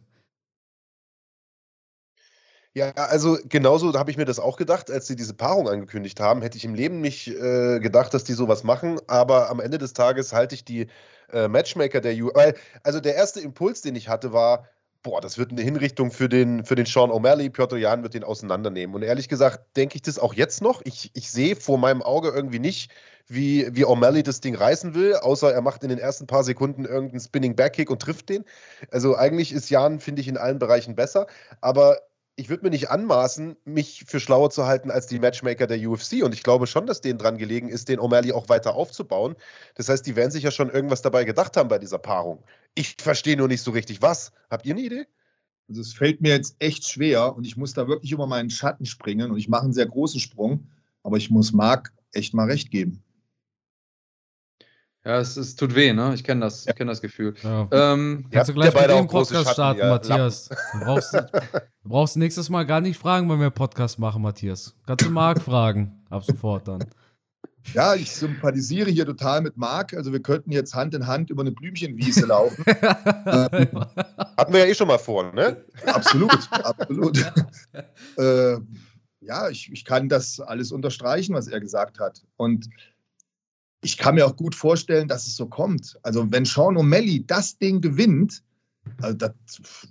Ja, 2.76 2.92
also 2.92 3.38
genauso 3.46 3.94
habe 3.98 4.12
ich 4.12 4.18
mir 4.18 4.26
das 4.26 4.40
auch 4.40 4.56
gedacht, 4.56 4.92
als 4.92 5.08
sie 5.08 5.16
diese 5.16 5.34
Paarung 5.34 5.68
angekündigt 5.68 6.20
haben. 6.20 6.42
Hätte 6.42 6.58
ich 6.58 6.66
im 6.66 6.76
Leben 6.76 7.02
nicht 7.02 7.28
äh, 7.28 7.80
gedacht, 7.80 8.14
dass 8.14 8.24
die 8.24 8.34
sowas 8.34 8.64
machen. 8.64 9.00
Aber 9.08 9.50
am 9.50 9.60
Ende 9.60 9.80
des 9.80 9.94
Tages 9.94 10.34
halte 10.34 10.54
ich 10.54 10.66
die 10.66 10.88
äh, 11.32 11.48
Matchmaker 11.48 12.00
der 12.00 12.14
U. 12.24 12.30
Weil, 12.34 12.56
also 12.84 13.00
der 13.00 13.16
erste 13.16 13.40
Impuls, 13.40 13.82
den 13.82 13.96
ich 13.96 14.08
hatte, 14.08 14.34
war, 14.34 14.68
boah, 15.02 15.20
das 15.20 15.38
wird 15.40 15.52
eine 15.52 15.62
Hinrichtung 15.62 16.12
für 16.12 16.30
den, 16.30 16.64
für 16.64 16.76
den 16.76 16.86
Sean 16.86 17.10
O'Malley. 17.10 17.50
Piotr 17.50 17.78
Jan 17.78 18.04
wird 18.04 18.14
den 18.14 18.24
auseinandernehmen. 18.24 18.96
Und 18.96 19.02
ehrlich 19.02 19.30
gesagt, 19.30 19.76
denke 19.76 19.96
ich 19.96 20.04
das 20.04 20.20
auch 20.20 20.36
jetzt 20.36 20.62
noch. 20.62 20.82
Ich, 20.86 21.10
ich 21.16 21.32
sehe 21.32 21.56
vor 21.56 21.80
meinem 21.80 22.04
Auge 22.04 22.30
irgendwie 22.30 22.60
nicht, 22.60 22.92
wie, 23.28 23.68
wie 23.76 23.86
O'Malley 23.86 24.24
das 24.24 24.42
Ding 24.42 24.56
reißen 24.56 24.94
will, 24.94 25.16
außer 25.16 25.52
er 25.54 25.62
macht 25.62 25.84
in 25.84 25.90
den 25.90 26.00
ersten 26.00 26.28
paar 26.28 26.44
Sekunden 26.44 26.86
irgendeinen 26.86 27.20
Spinning 27.20 27.56
Backkick 27.56 27.90
und 27.90 28.02
trifft 28.02 28.30
den. 28.30 28.44
Also 28.92 29.16
eigentlich 29.16 29.54
ist 29.54 29.70
Jan, 29.70 30.00
finde 30.00 30.22
ich, 30.22 30.28
in 30.28 30.38
allen 30.38 30.60
Bereichen 30.60 30.96
besser. 30.96 31.28
Aber 31.62 32.00
ich 32.40 32.48
würde 32.48 32.64
mir 32.64 32.70
nicht 32.70 32.90
anmaßen, 32.90 33.58
mich 33.66 34.06
für 34.08 34.22
schlauer 34.22 34.50
zu 34.50 34.66
halten 34.66 34.92
als 34.92 35.08
die 35.08 35.20
Matchmaker 35.20 35.68
der 35.68 35.78
UFC. 35.78 36.24
Und 36.24 36.34
ich 36.34 36.42
glaube 36.42 36.68
schon, 36.68 36.88
dass 36.88 37.02
denen 37.02 37.20
dran 37.20 37.38
gelegen 37.38 37.68
ist, 37.68 37.90
den 37.90 38.00
O'Malley 38.00 38.34
auch 38.34 38.48
weiter 38.48 38.76
aufzubauen. 38.76 39.36
Das 39.76 39.90
heißt, 39.90 40.06
die 40.06 40.16
werden 40.16 40.32
sich 40.32 40.44
ja 40.44 40.52
schon 40.52 40.70
irgendwas 40.70 41.02
dabei 41.02 41.26
gedacht 41.26 41.58
haben 41.58 41.68
bei 41.68 41.80
dieser 41.80 41.98
Paarung. 41.98 42.42
Ich 42.76 42.96
verstehe 42.98 43.36
nur 43.36 43.50
nicht 43.50 43.62
so 43.62 43.72
richtig, 43.72 44.02
was. 44.02 44.32
Habt 44.50 44.66
ihr 44.66 44.74
eine 44.74 44.82
Idee? 44.82 45.06
Also 45.68 45.82
es 45.82 45.94
fällt 45.94 46.22
mir 46.22 46.30
jetzt 46.30 46.56
echt 46.60 46.88
schwer 46.88 47.36
und 47.36 47.46
ich 47.46 47.58
muss 47.58 47.74
da 47.74 47.90
wirklich 47.90 48.14
über 48.14 48.26
meinen 48.26 48.50
Schatten 48.50 48.86
springen 48.86 49.32
und 49.32 49.38
ich 49.38 49.50
mache 49.50 49.64
einen 49.64 49.74
sehr 49.74 49.86
großen 49.86 50.22
Sprung, 50.22 50.70
aber 51.04 51.18
ich 51.18 51.30
muss 51.30 51.52
Marc 51.52 51.92
echt 52.14 52.34
mal 52.34 52.48
recht 52.48 52.72
geben. 52.72 53.04
Ja, 55.06 55.20
es, 55.20 55.38
es 55.38 55.56
tut 55.56 55.76
weh, 55.76 55.94
ne? 55.94 56.14
Ich 56.14 56.24
kenne 56.24 56.42
das, 56.42 56.68
ich 56.68 56.76
kenn 56.76 56.88
das 56.88 57.02
Gefühl. 57.02 57.34
Ja. 57.42 57.68
Ähm, 57.72 58.26
Kannst 58.30 58.50
du 58.50 58.54
ja 58.54 58.70
gleich 58.70 58.88
mit 58.88 58.98
dem 58.98 59.08
Podcast 59.08 59.34
Schatten, 59.34 59.54
starten, 59.54 59.80
ihr 59.80 59.88
Matthias. 59.88 60.50
Du 60.74 60.80
brauchst, 60.80 61.14
du 61.14 61.90
brauchst 61.90 62.18
nächstes 62.18 62.50
Mal 62.50 62.66
gar 62.66 62.82
nicht 62.82 63.00
fragen, 63.00 63.30
wenn 63.30 63.40
wir 63.40 63.50
Podcast 63.50 63.98
machen, 63.98 64.22
Matthias. 64.22 64.76
Kannst 64.86 65.06
du 65.06 65.10
Marc 65.10 65.42
fragen, 65.42 66.04
ab 66.10 66.26
sofort 66.26 66.68
dann. 66.68 66.84
Ja, 67.74 67.96
ich 67.96 68.12
sympathisiere 68.12 68.90
hier 68.90 69.06
total 69.06 69.42
mit 69.42 69.56
Marc. 69.56 69.94
Also 69.94 70.12
wir 70.12 70.22
könnten 70.22 70.52
jetzt 70.52 70.74
Hand 70.74 70.94
in 70.94 71.08
Hand 71.08 71.30
über 71.30 71.42
eine 71.42 71.52
Blümchenwiese 71.52 72.26
laufen. 72.26 72.64
ähm, 72.68 73.86
Hatten 74.38 74.54
wir 74.54 74.60
ja 74.60 74.66
eh 74.66 74.76
schon 74.76 74.88
mal 74.88 74.98
vor, 74.98 75.32
ne? 75.34 75.64
absolut, 75.86 76.50
absolut. 76.52 77.20
äh, 78.18 78.58
ja, 79.22 79.50
ich, 79.50 79.72
ich 79.72 79.86
kann 79.86 80.10
das 80.10 80.40
alles 80.40 80.72
unterstreichen, 80.72 81.36
was 81.36 81.48
er 81.48 81.60
gesagt 81.60 82.00
hat. 82.00 82.24
Und 82.38 82.70
ich 83.82 83.98
kann 83.98 84.16
mir 84.16 84.26
auch 84.26 84.36
gut 84.36 84.56
vorstellen, 84.56 85.08
dass 85.08 85.28
es 85.28 85.36
so 85.36 85.46
kommt. 85.46 85.98
Also 86.04 86.30
wenn 86.32 86.46
Sean 86.46 86.78
O'Malley 86.78 87.26
das 87.26 87.58
Ding 87.58 87.82
gewinnt, 87.82 88.44
also 89.02 89.16
das, 89.16 89.34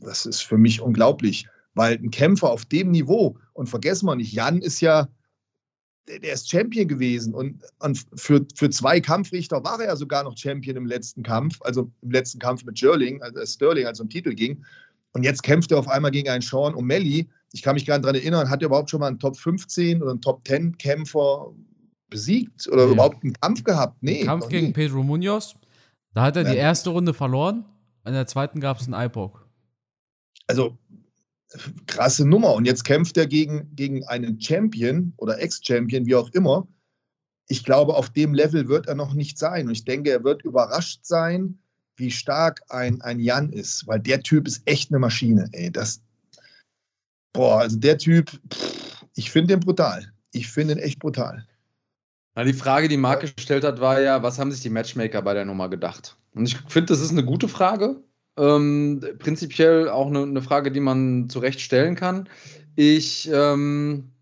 das 0.00 0.26
ist 0.26 0.42
für 0.42 0.58
mich 0.58 0.80
unglaublich, 0.80 1.46
weil 1.74 1.94
ein 1.94 2.10
Kämpfer 2.10 2.50
auf 2.50 2.64
dem 2.64 2.90
Niveau, 2.90 3.36
und 3.54 3.68
vergessen 3.68 4.06
wir 4.06 4.16
nicht, 4.16 4.32
Jan 4.32 4.60
ist 4.60 4.80
ja, 4.80 5.08
der, 6.08 6.32
ist 6.32 6.50
Champion 6.50 6.88
gewesen 6.88 7.34
und, 7.34 7.62
und 7.80 8.04
für, 8.14 8.44
für 8.54 8.70
zwei 8.70 9.00
Kampfrichter 9.00 9.62
war 9.64 9.80
er 9.80 9.86
ja 9.86 9.96
sogar 9.96 10.24
noch 10.24 10.36
Champion 10.36 10.76
im 10.76 10.86
letzten 10.86 11.22
Kampf, 11.22 11.58
also 11.62 11.90
im 12.02 12.10
letzten 12.10 12.38
Kampf 12.38 12.64
mit 12.64 12.78
Sterling, 12.78 13.22
also 13.22 13.44
Sterling, 13.44 13.86
als 13.86 13.98
es 13.98 14.02
um 14.02 14.08
Titel 14.08 14.34
ging. 14.34 14.64
Und 15.12 15.22
jetzt 15.22 15.42
kämpft 15.42 15.70
er 15.72 15.78
auf 15.78 15.88
einmal 15.88 16.10
gegen 16.10 16.28
einen 16.28 16.42
Sean 16.42 16.74
O'Malley. 16.74 17.26
Ich 17.52 17.62
kann 17.62 17.74
mich 17.74 17.86
gar 17.86 17.96
nicht 17.96 18.04
daran 18.04 18.16
erinnern, 18.16 18.50
hat 18.50 18.62
er 18.62 18.66
überhaupt 18.66 18.90
schon 18.90 19.00
mal 19.00 19.06
einen 19.06 19.18
Top 19.18 19.36
15 19.36 20.02
oder 20.02 20.12
einen 20.12 20.20
Top 20.20 20.46
10 20.46 20.76
Kämpfer 20.76 21.52
besiegt 22.10 22.68
oder 22.68 22.86
Nee. 22.86 22.92
überhaupt 22.92 23.22
einen 23.22 23.34
Kampf 23.34 23.64
gehabt? 23.64 23.96
Nee. 24.02 24.24
Kampf 24.24 24.48
gegen 24.48 24.68
nie. 24.68 24.72
Pedro 24.72 25.02
Munoz. 25.02 25.54
Da 26.14 26.22
hat 26.22 26.36
er 26.36 26.44
die 26.44 26.50
Ja. 26.50 26.56
erste 26.56 26.90
Runde 26.90 27.14
verloren. 27.14 27.64
In 28.06 28.12
der 28.14 28.26
zweiten 28.26 28.60
gab 28.60 28.80
es 28.80 28.84
einen 28.86 28.94
Eye-Poke. 28.94 29.44
Also 30.46 30.78
krasse 31.86 32.26
Nummer. 32.26 32.54
Und 32.54 32.64
jetzt 32.64 32.84
kämpft 32.84 33.16
er 33.16 33.26
gegen, 33.26 33.74
gegen 33.74 34.04
einen 34.06 34.40
Champion 34.40 35.12
oder 35.16 35.40
Ex-Champion, 35.40 36.06
wie 36.06 36.14
auch 36.14 36.30
immer. 36.30 36.66
Ich 37.48 37.64
glaube, 37.64 37.94
auf 37.94 38.10
dem 38.10 38.34
Level 38.34 38.68
wird 38.68 38.86
er 38.86 38.94
noch 38.94 39.14
nicht 39.14 39.38
sein. 39.38 39.66
Und 39.66 39.72
ich 39.72 39.84
denke, 39.84 40.10
er 40.10 40.24
wird 40.24 40.44
überrascht 40.44 41.00
sein, 41.04 41.58
wie 41.96 42.10
stark 42.10 42.62
ein, 42.68 43.00
ein 43.02 43.20
Jan 43.20 43.50
ist. 43.50 43.86
Weil 43.86 44.00
der 44.00 44.22
Typ 44.22 44.46
ist 44.46 44.62
echt 44.66 44.90
eine 44.90 44.98
Maschine. 44.98 45.48
Ey, 45.52 45.70
das, 45.70 46.02
boah, 47.32 47.60
also 47.60 47.76
der 47.78 47.98
Typ, 47.98 48.30
pff, 48.52 49.04
ich 49.14 49.30
finde 49.30 49.54
den 49.54 49.60
brutal. 49.60 50.12
Ich 50.32 50.48
finde 50.48 50.74
ihn 50.74 50.78
echt 50.80 50.98
brutal. 50.98 51.46
Na, 52.38 52.44
die 52.44 52.52
Frage, 52.52 52.86
die 52.86 52.96
Marc 52.96 53.34
gestellt 53.36 53.64
hat, 53.64 53.80
war 53.80 54.00
ja, 54.00 54.22
was 54.22 54.38
haben 54.38 54.52
sich 54.52 54.60
die 54.60 54.70
Matchmaker 54.70 55.22
bei 55.22 55.34
der 55.34 55.44
Nummer 55.44 55.68
gedacht? 55.68 56.16
Und 56.36 56.46
ich 56.46 56.56
finde, 56.68 56.92
das 56.92 57.00
ist 57.00 57.10
eine 57.10 57.24
gute 57.24 57.48
Frage. 57.48 58.00
Ähm, 58.36 59.04
prinzipiell 59.18 59.88
auch 59.88 60.06
eine, 60.06 60.22
eine 60.22 60.40
Frage, 60.40 60.70
die 60.70 60.78
man 60.78 61.28
zu 61.28 61.40
Recht 61.40 61.60
stellen 61.60 61.96
kann. 61.96 62.28
Ich 62.76 63.28
ähm, 63.32 64.12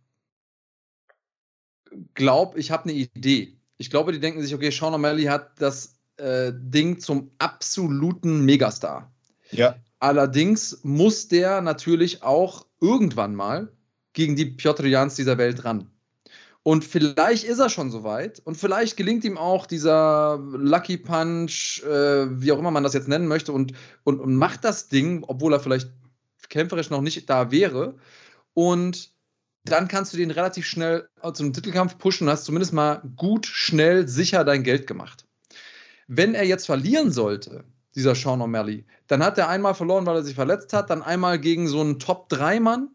glaube, 2.15 2.59
ich 2.59 2.71
habe 2.71 2.85
eine 2.85 2.95
Idee. 2.95 3.55
Ich 3.77 3.91
glaube, 3.91 4.13
die 4.13 4.21
denken 4.21 4.41
sich, 4.41 4.55
okay, 4.55 4.71
Sean 4.71 4.95
O'Malley 4.95 5.29
hat 5.29 5.61
das 5.61 5.97
äh, 6.17 6.53
Ding 6.55 6.99
zum 6.99 7.31
absoluten 7.37 8.47
Megastar. 8.47 9.13
Ja. 9.51 9.77
Allerdings 9.99 10.81
muss 10.83 11.29
der 11.29 11.61
natürlich 11.61 12.23
auch 12.23 12.65
irgendwann 12.81 13.35
mal 13.35 13.71
gegen 14.15 14.37
die 14.37 14.47
Piotr 14.47 14.87
Jans 14.87 15.17
dieser 15.17 15.37
Welt 15.37 15.67
ran. 15.67 15.91
Und 16.67 16.85
vielleicht 16.85 17.45
ist 17.45 17.61
er 17.61 17.69
schon 17.69 17.93
soweit 17.93 18.41
und 18.41 18.57
vielleicht 18.57 18.97
gelingt 18.97 19.23
ihm 19.23 19.39
auch 19.39 19.67
dieser 19.67 20.37
Lucky 20.51 20.97
Punch, 20.97 21.81
äh, 21.85 22.27
wie 22.41 22.51
auch 22.51 22.59
immer 22.59 22.73
man 22.73 22.83
das 22.83 22.93
jetzt 22.93 23.07
nennen 23.07 23.29
möchte, 23.29 23.53
und, 23.53 23.73
und, 24.03 24.19
und 24.19 24.35
macht 24.35 24.65
das 24.65 24.89
Ding, 24.89 25.23
obwohl 25.29 25.53
er 25.53 25.61
vielleicht 25.61 25.93
kämpferisch 26.49 26.91
noch 26.91 27.03
nicht 27.03 27.31
da 27.31 27.53
wäre. 27.53 27.95
Und 28.53 29.13
dann 29.63 29.87
kannst 29.87 30.13
du 30.13 30.17
den 30.17 30.33
relativ 30.33 30.67
schnell 30.67 31.09
zum 31.35 31.53
Titelkampf 31.53 31.99
pushen 31.99 32.27
und 32.27 32.33
hast 32.33 32.47
zumindest 32.47 32.73
mal 32.73 33.01
gut, 33.15 33.47
schnell, 33.47 34.09
sicher 34.09 34.43
dein 34.43 34.65
Geld 34.65 34.89
gemacht. 34.89 35.25
Wenn 36.09 36.35
er 36.35 36.47
jetzt 36.47 36.67
verlieren 36.67 37.13
sollte, 37.13 37.63
dieser 37.95 38.17
Sean 38.17 38.43
O'Malley, 38.43 38.87
dann 39.07 39.23
hat 39.23 39.39
er 39.39 39.49
einmal 39.49 39.77
verloren, 39.77 40.05
weil 40.05 40.17
er 40.17 40.25
sich 40.25 40.35
verletzt 40.35 40.73
hat, 40.73 40.91
dann 40.91 41.05
einmal 41.05 41.39
gegen 41.39 41.69
so 41.69 41.81
einen 41.81 42.01
Top-3-Mann 42.01 42.89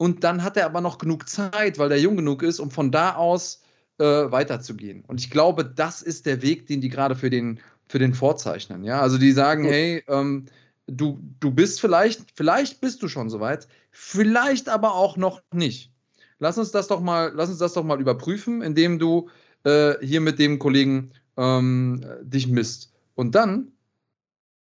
und 0.00 0.24
dann 0.24 0.42
hat 0.42 0.56
er 0.56 0.64
aber 0.64 0.80
noch 0.80 0.96
genug 0.96 1.28
Zeit, 1.28 1.78
weil 1.78 1.90
der 1.90 2.00
jung 2.00 2.16
genug 2.16 2.42
ist, 2.42 2.58
um 2.58 2.70
von 2.70 2.90
da 2.90 3.16
aus 3.16 3.60
äh, 3.98 4.04
weiterzugehen. 4.04 5.04
Und 5.06 5.20
ich 5.20 5.28
glaube, 5.28 5.62
das 5.62 6.00
ist 6.00 6.24
der 6.24 6.40
Weg, 6.40 6.66
den 6.66 6.80
die 6.80 6.88
gerade 6.88 7.14
für 7.14 7.28
den, 7.28 7.60
für 7.86 7.98
den 7.98 8.14
vorzeichnen. 8.14 8.82
Ja? 8.82 9.02
Also 9.02 9.18
die 9.18 9.32
sagen, 9.32 9.62
hey, 9.64 10.02
ähm, 10.08 10.46
du, 10.86 11.20
du 11.38 11.50
bist 11.50 11.82
vielleicht, 11.82 12.22
vielleicht 12.34 12.80
bist 12.80 13.02
du 13.02 13.08
schon 13.08 13.28
soweit, 13.28 13.68
vielleicht 13.90 14.70
aber 14.70 14.94
auch 14.94 15.18
noch 15.18 15.42
nicht. 15.52 15.92
Lass 16.38 16.56
uns 16.56 16.70
das 16.70 16.88
doch 16.88 17.02
mal, 17.02 17.30
lass 17.34 17.50
uns 17.50 17.58
das 17.58 17.74
doch 17.74 17.84
mal 17.84 18.00
überprüfen, 18.00 18.62
indem 18.62 18.98
du 18.98 19.28
äh, 19.64 19.96
hier 20.00 20.22
mit 20.22 20.38
dem 20.38 20.58
Kollegen 20.58 21.10
ähm, 21.36 22.06
dich 22.22 22.48
misst. 22.48 22.90
Und 23.16 23.34
dann 23.34 23.72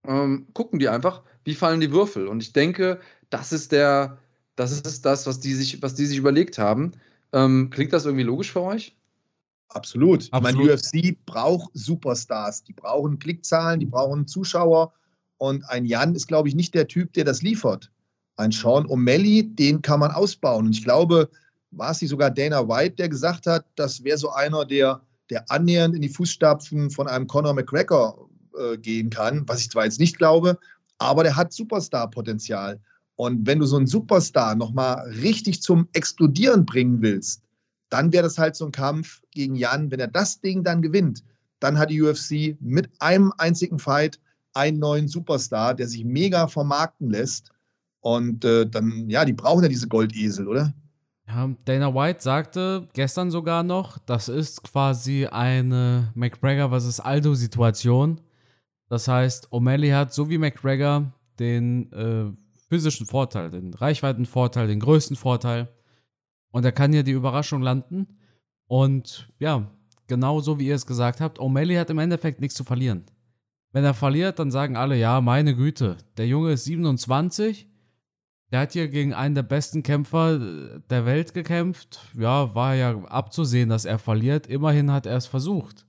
ähm, 0.07 0.47
gucken 0.55 0.79
die 0.79 0.89
einfach, 0.89 1.23
wie 1.43 1.57
fallen 1.57 1.81
die 1.81 1.91
Würfel. 1.91 2.29
Und 2.29 2.41
ich 2.41 2.53
denke, 2.53 3.01
das 3.31 3.53
ist 3.53 3.73
der, 3.73 4.19
das 4.57 4.73
ist 4.73 5.05
das, 5.05 5.27
was 5.27 5.41
die 5.41 5.55
sich, 5.55 5.83
was 5.83 5.95
die 5.95 6.07
sich 6.07 6.19
überlegt 6.19 6.59
haben. 6.59 6.93
Ähm, 7.33 7.71
klingt 7.71 7.93
das 7.93 8.05
irgendwie 8.05 8.25
logisch 8.25 8.53
für 8.53 8.63
euch? 8.63 8.97
Absolut. 9.69 10.25
Ich 10.25 10.33
meine, 10.33 10.49
Absolut. 10.49 10.71
UFC 10.71 11.17
braucht 11.27 11.71
Superstars. 11.75 12.63
Die 12.65 12.73
brauchen 12.73 13.19
Klickzahlen, 13.19 13.81
die 13.81 13.87
brauchen 13.87 14.27
Zuschauer. 14.27 14.93
Und 15.39 15.69
ein 15.69 15.85
Jan 15.85 16.15
ist, 16.15 16.29
glaube 16.29 16.49
ich, 16.49 16.55
nicht 16.55 16.75
der 16.75 16.87
Typ, 16.87 17.13
der 17.15 17.25
das 17.25 17.43
liefert. 17.43 17.91
Ein 18.37 18.53
Sean 18.53 18.87
O'Malley, 18.87 19.55
den 19.55 19.83
kann 19.83 20.01
man 20.01 20.13
ausbauen. 20.13 20.67
Und 20.67 20.73
ich 20.73 20.85
glaube, 20.85 21.29
war 21.73 21.91
es 21.91 22.01
nicht 22.01 22.11
sogar 22.11 22.31
Dana 22.31 22.69
White, 22.69 22.97
der 22.97 23.09
gesagt 23.09 23.47
hat, 23.47 23.67
das 23.75 24.05
wäre 24.05 24.19
so 24.19 24.31
einer, 24.31 24.65
der, 24.65 25.01
der 25.31 25.51
annähernd 25.51 25.95
in 25.97 26.03
die 26.03 26.09
Fußstapfen 26.09 26.91
von 26.91 27.09
einem 27.09 27.27
Conor 27.27 27.55
McGregor 27.55 28.29
äh, 28.59 28.79
gehen 28.79 29.11
kann, 29.11 29.47
was 29.49 29.61
ich 29.61 29.71
zwar 29.71 29.85
jetzt 29.85 30.01
nicht 30.01 30.19
glaube, 30.19 30.59
aber 30.99 31.25
der 31.25 31.37
hat 31.37 31.53
Superstar-Potenzial. 31.53 32.81
Und 33.17 33.47
wenn 33.47 33.61
du 33.61 33.67
so 33.67 33.77
einen 33.77 33.87
Superstar 33.87 34.55
nochmal 34.55 35.09
richtig 35.23 35.63
zum 35.63 35.89
Explodieren 35.93 36.67
bringen 36.67 37.01
willst, 37.01 37.43
dann 37.91 38.13
wäre 38.13 38.25
das 38.25 38.39
halt 38.39 38.57
so 38.57 38.67
ein 38.67 38.73
Kampf 38.73 39.23
gegen 39.31 39.55
Jan. 39.55 39.91
Wenn 39.91 40.01
er 40.01 40.09
das 40.09 40.41
Ding 40.41 40.65
dann 40.65 40.83
gewinnt, 40.83 41.23
dann 41.61 41.79
hat 41.79 41.91
die 41.91 42.03
UFC 42.03 42.57
mit 42.61 42.91
einem 42.99 43.33
einzigen 43.39 43.79
Fight 43.79 44.19
einen 44.53 44.79
neuen 44.79 45.09
Superstar, 45.09 45.75
der 45.75 45.87
sich 45.87 46.05
mega 46.05 46.49
vermarkten 46.49 47.11
lässt. 47.11 47.51
Und 48.01 48.45
äh, 48.45 48.67
dann, 48.67 49.09
ja, 49.09 49.25
die 49.25 49.33
brauchen 49.33 49.63
ja 49.63 49.69
diese 49.69 49.89
Goldesel, 49.89 50.49
oder? 50.49 50.75
Ja, 51.27 51.51
Dana 51.65 51.95
White 51.95 52.21
sagte 52.21 52.89
gestern 52.93 53.31
sogar 53.31 53.63
noch, 53.63 53.99
das 53.99 54.29
ist 54.29 54.63
quasi 54.63 55.27
eine 55.27 56.13
McGregor 56.15 56.79
vs. 56.79 57.01
Aldo-Situation. 57.01 58.21
Das 58.89 59.09
heißt, 59.09 59.49
O'Malley 59.51 59.95
hat 59.95 60.13
so 60.13 60.29
wie 60.29 60.39
McGregor 60.39 61.13
den 61.39 61.91
äh, 61.93 62.31
physischen 62.69 63.07
Vorteil, 63.07 63.51
den 63.51 63.75
Reichweitenvorteil, 63.75 64.67
den 64.67 64.81
größten 64.81 65.17
Vorteil. 65.17 65.69
Und 66.51 66.65
er 66.65 66.73
kann 66.73 66.93
hier 66.93 67.03
die 67.03 67.13
Überraschung 67.13 67.63
landen. 67.63 68.19
Und 68.67 69.29
ja, 69.39 69.71
genau 70.07 70.41
so 70.41 70.59
wie 70.59 70.67
ihr 70.69 70.75
es 70.75 70.87
gesagt 70.87 71.21
habt, 71.21 71.39
O'Malley 71.39 71.79
hat 71.79 71.91
im 71.91 71.99
Endeffekt 71.99 72.41
nichts 72.41 72.57
zu 72.57 72.65
verlieren. 72.65 73.05
Wenn 73.73 73.85
er 73.85 73.95
verliert, 73.95 74.39
dann 74.39 74.51
sagen 74.51 74.77
alle, 74.77 74.97
ja, 74.97 75.21
meine 75.21 75.57
Güte, 75.57 75.97
der 76.17 76.29
Junge 76.29 76.53
ist 76.53 76.65
27, 76.65 77.69
der 78.53 78.61
hat 78.61 78.73
hier 78.73 78.87
gegen 78.87 79.13
einen 79.13 79.35
der 79.35 79.43
besten 79.43 79.83
Kämpfer 79.83 80.41
äh, 80.41 80.81
der 80.89 81.07
Welt 81.07 81.35
gekämpft. 81.35 82.01
Ja, 82.17 82.55
war 82.55 82.77
ja 82.77 82.97
abzusehen, 83.07 83.69
dass 83.69 83.85
er 83.85 83.99
verliert. 83.99 84.47
Immerhin 84.47 84.93
hat 84.93 85.07
er 85.07 85.17
es 85.17 85.27
versucht. 85.27 85.87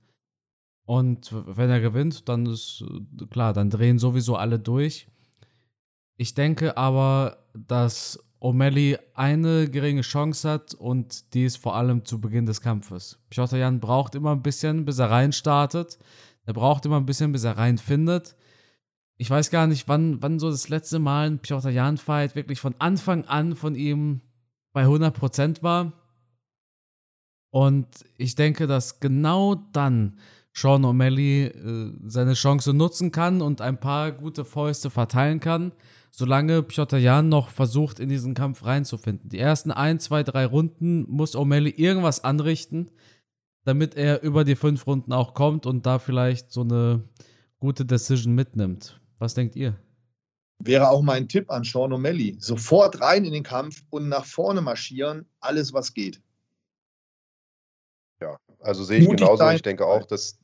Und 0.84 1.32
wenn 1.32 1.70
er 1.70 1.80
gewinnt, 1.80 2.28
dann 2.28 2.46
ist 2.46 2.84
äh, 3.20 3.26
klar, 3.26 3.52
dann 3.52 3.70
drehen 3.70 4.00
sowieso 4.00 4.34
alle 4.34 4.58
durch. 4.58 5.06
Ich 6.16 6.34
denke 6.34 6.76
aber, 6.76 7.38
dass 7.54 8.18
O'Malley 8.40 8.98
eine 9.14 9.68
geringe 9.68 10.02
Chance 10.02 10.48
hat 10.48 10.74
und 10.74 11.34
die 11.34 11.44
ist 11.44 11.56
vor 11.56 11.74
allem 11.74 12.04
zu 12.04 12.20
Beginn 12.20 12.46
des 12.46 12.60
Kampfes. 12.60 13.18
Piotr 13.30 13.56
Jan 13.56 13.80
braucht 13.80 14.14
immer 14.14 14.32
ein 14.32 14.42
bisschen, 14.42 14.84
bis 14.84 14.98
er 14.98 15.10
reinstartet. 15.10 15.98
Er 16.44 16.52
braucht 16.52 16.86
immer 16.86 16.98
ein 16.98 17.06
bisschen, 17.06 17.32
bis 17.32 17.44
er 17.44 17.58
reinfindet. 17.58 18.36
Ich 19.18 19.30
weiß 19.30 19.50
gar 19.50 19.66
nicht, 19.66 19.88
wann, 19.88 20.22
wann 20.22 20.38
so 20.38 20.50
das 20.50 20.68
letzte 20.68 20.98
Mal 20.98 21.30
ein 21.30 21.38
Piotr 21.38 21.70
Jan-Fight 21.70 22.36
wirklich 22.36 22.60
von 22.60 22.74
Anfang 22.78 23.24
an 23.24 23.56
von 23.56 23.74
ihm 23.74 24.20
bei 24.72 24.84
100% 24.84 25.62
war. 25.62 25.92
Und 27.50 27.86
ich 28.18 28.34
denke, 28.34 28.66
dass 28.66 29.00
genau 29.00 29.54
dann 29.72 30.18
Sean 30.52 30.84
O'Malley 30.84 31.46
äh, 31.46 31.92
seine 32.06 32.34
Chance 32.34 32.74
nutzen 32.74 33.12
kann 33.12 33.40
und 33.40 33.60
ein 33.60 33.80
paar 33.80 34.12
gute 34.12 34.44
Fäuste 34.44 34.90
verteilen 34.90 35.40
kann, 35.40 35.72
solange 36.16 36.62
Piotr 36.62 36.96
Jan 36.96 37.28
noch 37.28 37.50
versucht, 37.50 38.00
in 38.00 38.08
diesen 38.08 38.32
Kampf 38.32 38.64
reinzufinden. 38.64 39.28
Die 39.28 39.38
ersten 39.38 39.70
ein, 39.70 40.00
zwei, 40.00 40.22
drei 40.22 40.46
Runden 40.46 41.04
muss 41.10 41.36
O'Malley 41.36 41.74
irgendwas 41.76 42.24
anrichten, 42.24 42.90
damit 43.64 43.96
er 43.96 44.22
über 44.22 44.44
die 44.44 44.56
fünf 44.56 44.86
Runden 44.86 45.12
auch 45.12 45.34
kommt 45.34 45.66
und 45.66 45.84
da 45.84 45.98
vielleicht 45.98 46.50
so 46.50 46.62
eine 46.62 47.04
gute 47.58 47.84
Decision 47.84 48.34
mitnimmt. 48.34 48.98
Was 49.18 49.34
denkt 49.34 49.56
ihr? 49.56 49.78
Wäre 50.58 50.88
auch 50.88 51.02
mein 51.02 51.28
Tipp 51.28 51.50
an 51.50 51.64
Sean 51.64 51.92
O'Malley. 51.92 52.42
Sofort 52.42 53.02
rein 53.02 53.26
in 53.26 53.34
den 53.34 53.42
Kampf 53.42 53.82
und 53.90 54.08
nach 54.08 54.24
vorne 54.24 54.62
marschieren, 54.62 55.26
alles 55.40 55.74
was 55.74 55.92
geht. 55.92 56.22
Ja, 58.22 58.38
also 58.60 58.84
sehe 58.84 59.00
ich 59.00 59.04
Mutig 59.04 59.18
genauso. 59.18 59.36
Sein. 59.36 59.56
Ich 59.56 59.62
denke 59.62 59.84
auch, 59.84 60.06
dass, 60.06 60.38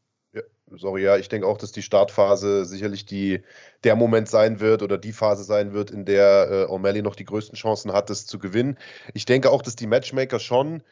sorry, 0.77 1.03
ja, 1.03 1.17
ich 1.17 1.29
denke 1.29 1.47
auch, 1.47 1.59
dass 1.59 1.73
die 1.73 1.83
Startphase 1.83 2.65
sicherlich 2.65 3.07
die, 3.07 3.43
der 3.85 3.97
Moment 3.97 4.29
sein 4.29 4.61
wird 4.61 4.83
oder 4.83 4.99
die 4.99 5.13
Phase 5.13 5.45
sein 5.45 5.73
wird, 5.73 5.91
in 5.91 6.05
der 6.05 6.49
äh, 6.51 6.73
O'Malley 6.73 7.03
noch 7.03 7.17
die 7.17 7.25
größten 7.25 7.57
Chancen 7.57 7.93
hat, 7.93 8.11
das 8.11 8.27
zu 8.27 8.39
gewinnen. 8.39 8.79
Ich 9.15 9.25
denke 9.25 9.51
auch, 9.51 9.63
dass 9.63 9.77
die 9.77 9.87
Matchmaker 9.87 10.39
schon 10.39 10.83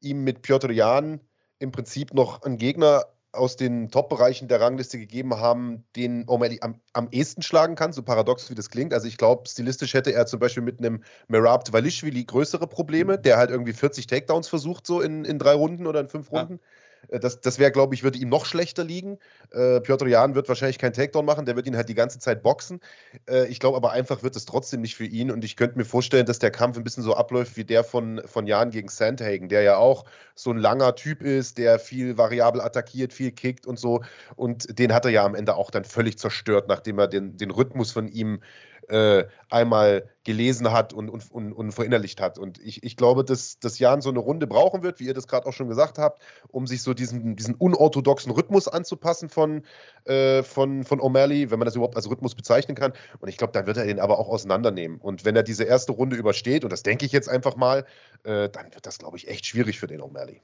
ihm 0.00 0.24
mit 0.24 0.42
Piotr 0.42 0.70
Jan 0.70 1.20
im 1.58 1.72
Prinzip 1.72 2.14
noch 2.14 2.42
einen 2.42 2.58
Gegner 2.58 3.04
aus 3.34 3.56
den 3.56 3.90
Top-Bereichen 3.90 4.48
der 4.48 4.60
Rangliste 4.60 4.98
gegeben 4.98 5.34
haben, 5.36 5.84
den 5.96 6.26
O'Malley 6.26 6.62
am, 6.62 6.80
am 6.92 7.08
ehesten 7.10 7.42
schlagen 7.42 7.74
kann, 7.74 7.92
so 7.92 8.02
paradox 8.02 8.48
wie 8.50 8.54
das 8.54 8.70
klingt. 8.70 8.94
Also 8.94 9.08
ich 9.08 9.18
glaube, 9.18 9.48
stilistisch 9.48 9.94
hätte 9.94 10.12
er 10.12 10.26
zum 10.26 10.38
Beispiel 10.38 10.62
mit 10.62 10.78
einem 10.78 11.02
Merab 11.28 11.64
Dvalishvili 11.64 12.24
größere 12.24 12.66
Probleme, 12.66 13.18
der 13.18 13.36
halt 13.36 13.50
irgendwie 13.50 13.72
40 13.72 14.06
Takedowns 14.06 14.48
versucht, 14.48 14.86
so 14.86 15.00
in, 15.00 15.24
in 15.24 15.38
drei 15.38 15.54
Runden 15.54 15.86
oder 15.86 16.00
in 16.00 16.08
fünf 16.08 16.30
Runden. 16.30 16.54
Ja. 16.54 16.83
Äh, 17.08 17.20
das, 17.20 17.40
das 17.40 17.58
wäre, 17.58 17.72
glaube 17.72 17.94
ich, 17.94 18.02
würde 18.02 18.18
ihm 18.18 18.28
noch 18.28 18.46
schlechter 18.46 18.84
liegen. 18.84 19.18
Äh, 19.52 19.80
Piotr 19.80 20.06
Jan 20.06 20.34
wird 20.34 20.48
wahrscheinlich 20.48 20.78
keinen 20.78 20.92
Takedown 20.92 21.24
machen, 21.24 21.46
der 21.46 21.56
wird 21.56 21.66
ihn 21.66 21.76
halt 21.76 21.88
die 21.88 21.94
ganze 21.94 22.18
Zeit 22.18 22.42
boxen. 22.42 22.80
Äh, 23.28 23.46
ich 23.48 23.60
glaube 23.60 23.76
aber 23.76 23.92
einfach 23.92 24.22
wird 24.22 24.36
es 24.36 24.44
trotzdem 24.44 24.80
nicht 24.80 24.96
für 24.96 25.04
ihn 25.04 25.30
und 25.30 25.44
ich 25.44 25.56
könnte 25.56 25.78
mir 25.78 25.84
vorstellen, 25.84 26.26
dass 26.26 26.38
der 26.38 26.50
Kampf 26.50 26.76
ein 26.76 26.84
bisschen 26.84 27.02
so 27.02 27.14
abläuft 27.14 27.56
wie 27.56 27.64
der 27.64 27.84
von, 27.84 28.22
von 28.26 28.46
Jan 28.46 28.70
gegen 28.70 28.88
Sandhagen, 28.88 29.48
der 29.48 29.62
ja 29.62 29.76
auch 29.76 30.04
so 30.34 30.50
ein 30.50 30.58
langer 30.58 30.94
Typ 30.94 31.22
ist, 31.22 31.58
der 31.58 31.78
viel 31.78 32.18
variabel 32.18 32.60
attackiert, 32.60 33.12
viel 33.12 33.30
kickt 33.30 33.66
und 33.66 33.78
so. 33.78 34.02
Und 34.36 34.78
den 34.78 34.92
hat 34.92 35.04
er 35.04 35.10
ja 35.10 35.24
am 35.24 35.34
Ende 35.34 35.56
auch 35.56 35.70
dann 35.70 35.84
völlig 35.84 36.18
zerstört, 36.18 36.68
nachdem 36.68 36.98
er 36.98 37.08
den, 37.08 37.36
den 37.36 37.50
Rhythmus 37.50 37.92
von 37.92 38.08
ihm 38.08 38.36
äh, 38.36 38.42
einmal 39.50 40.08
gelesen 40.24 40.72
hat 40.72 40.92
und, 40.92 41.10
und, 41.10 41.30
und, 41.30 41.52
und, 41.52 41.72
verinnerlicht 41.72 42.20
hat. 42.20 42.38
Und 42.38 42.58
ich, 42.60 42.82
ich 42.82 42.96
glaube, 42.96 43.24
dass, 43.24 43.58
dass 43.58 43.78
Jan 43.78 44.00
so 44.00 44.10
eine 44.10 44.18
Runde 44.18 44.46
brauchen 44.46 44.82
wird, 44.82 44.98
wie 45.00 45.04
ihr 45.04 45.14
das 45.14 45.28
gerade 45.28 45.46
auch 45.46 45.52
schon 45.52 45.68
gesagt 45.68 45.98
habt, 45.98 46.22
um 46.48 46.66
sich 46.66 46.82
so 46.82 46.94
diesen, 46.94 47.36
diesen 47.36 47.54
unorthodoxen 47.54 48.32
Rhythmus 48.32 48.66
anzupassen 48.66 49.28
von, 49.28 49.62
äh, 50.04 50.42
von, 50.42 50.84
von 50.84 51.00
O'Malley, 51.00 51.50
wenn 51.50 51.58
man 51.58 51.66
das 51.66 51.76
überhaupt 51.76 51.96
als 51.96 52.08
Rhythmus 52.08 52.34
bezeichnen 52.34 52.74
kann. 52.74 52.92
Und 53.20 53.28
ich 53.28 53.36
glaube, 53.36 53.52
dann 53.52 53.66
wird 53.66 53.76
er 53.76 53.86
den 53.86 54.00
aber 54.00 54.18
auch 54.18 54.28
auseinandernehmen. 54.28 54.98
Und 54.98 55.24
wenn 55.24 55.36
er 55.36 55.42
diese 55.42 55.64
erste 55.64 55.92
Runde 55.92 56.16
übersteht, 56.16 56.64
und 56.64 56.72
das 56.72 56.82
denke 56.82 57.04
ich 57.04 57.12
jetzt 57.12 57.28
einfach 57.28 57.56
mal, 57.56 57.84
äh, 58.24 58.48
dann 58.48 58.72
wird 58.72 58.86
das, 58.86 58.98
glaube 58.98 59.16
ich, 59.16 59.28
echt 59.28 59.46
schwierig 59.46 59.78
für 59.78 59.86
den 59.86 60.00
O'Malley. 60.00 60.40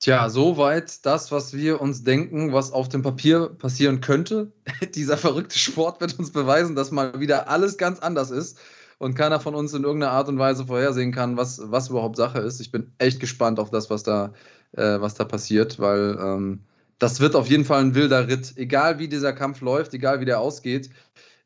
Tja, 0.00 0.28
soweit 0.28 1.04
das, 1.06 1.32
was 1.32 1.54
wir 1.54 1.80
uns 1.80 2.04
denken, 2.04 2.52
was 2.52 2.72
auf 2.72 2.88
dem 2.88 3.02
Papier 3.02 3.48
passieren 3.48 4.00
könnte. 4.00 4.52
Dieser 4.94 5.16
verrückte 5.16 5.58
Sport 5.58 6.00
wird 6.00 6.18
uns 6.18 6.30
beweisen, 6.32 6.74
dass 6.74 6.90
mal 6.90 7.20
wieder 7.20 7.48
alles 7.48 7.78
ganz 7.78 8.00
anders 8.00 8.30
ist 8.30 8.58
und 8.98 9.14
keiner 9.14 9.40
von 9.40 9.54
uns 9.54 9.72
in 9.72 9.84
irgendeiner 9.84 10.12
Art 10.12 10.28
und 10.28 10.38
Weise 10.38 10.66
vorhersehen 10.66 11.12
kann, 11.12 11.36
was, 11.36 11.60
was 11.70 11.88
überhaupt 11.88 12.16
Sache 12.16 12.40
ist. 12.40 12.60
Ich 12.60 12.70
bin 12.70 12.92
echt 12.98 13.20
gespannt 13.20 13.58
auf 13.58 13.70
das, 13.70 13.88
was 13.88 14.02
da, 14.02 14.34
äh, 14.72 15.00
was 15.00 15.14
da 15.14 15.24
passiert, 15.24 15.78
weil 15.78 16.18
ähm, 16.20 16.64
das 16.98 17.20
wird 17.20 17.34
auf 17.34 17.48
jeden 17.48 17.64
Fall 17.64 17.80
ein 17.80 17.94
wilder 17.94 18.28
Ritt. 18.28 18.56
Egal 18.56 18.98
wie 18.98 19.08
dieser 19.08 19.32
Kampf 19.32 19.60
läuft, 19.60 19.94
egal 19.94 20.20
wie 20.20 20.24
der 20.24 20.40
ausgeht, 20.40 20.90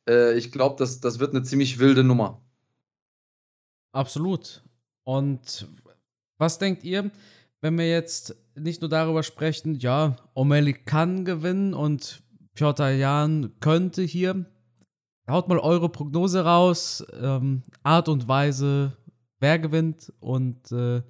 äh, 0.09 0.37
ich 0.37 0.53
glaube, 0.53 0.77
das, 0.79 1.01
das 1.01 1.19
wird 1.19 1.35
eine 1.35 1.43
ziemlich 1.43 1.79
wilde 1.79 2.05
Nummer. 2.05 2.41
Absolut. 3.93 4.63
Und 5.05 5.67
was 6.39 6.59
denkt 6.59 6.85
ihr? 6.85 7.11
Wenn 7.61 7.77
wir 7.79 7.89
jetzt 7.89 8.37
nicht 8.55 8.81
nur 8.81 8.91
darüber 8.91 9.23
sprechen, 9.23 9.75
ja, 9.75 10.17
O'Malley 10.35 10.75
kann 10.85 11.25
gewinnen 11.25 11.75
und 11.75 12.23
Piotr 12.55 12.91
Jan 12.91 13.53
könnte 13.61 14.03
hier. 14.03 14.47
Haut 15.29 15.49
mal 15.49 15.59
eure 15.59 15.91
Prognose 15.91 16.45
raus, 16.45 17.05
ähm, 17.21 17.63
Art 17.83 18.09
und 18.09 18.29
Weise, 18.29 18.97
wer 19.41 19.59
gewinnt 19.59 20.13
und 20.21 20.73
äh, 20.73 21.03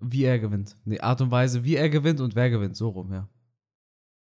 wie 0.00 0.24
er 0.24 0.38
gewinnt. 0.38 0.76
Nee, 0.84 1.00
Art 1.00 1.20
und 1.20 1.30
Weise, 1.30 1.64
wie 1.64 1.76
er 1.76 1.90
gewinnt 1.90 2.20
und 2.20 2.34
wer 2.34 2.50
gewinnt, 2.50 2.76
so 2.76 2.88
rum, 2.88 3.12
ja. 3.12 3.28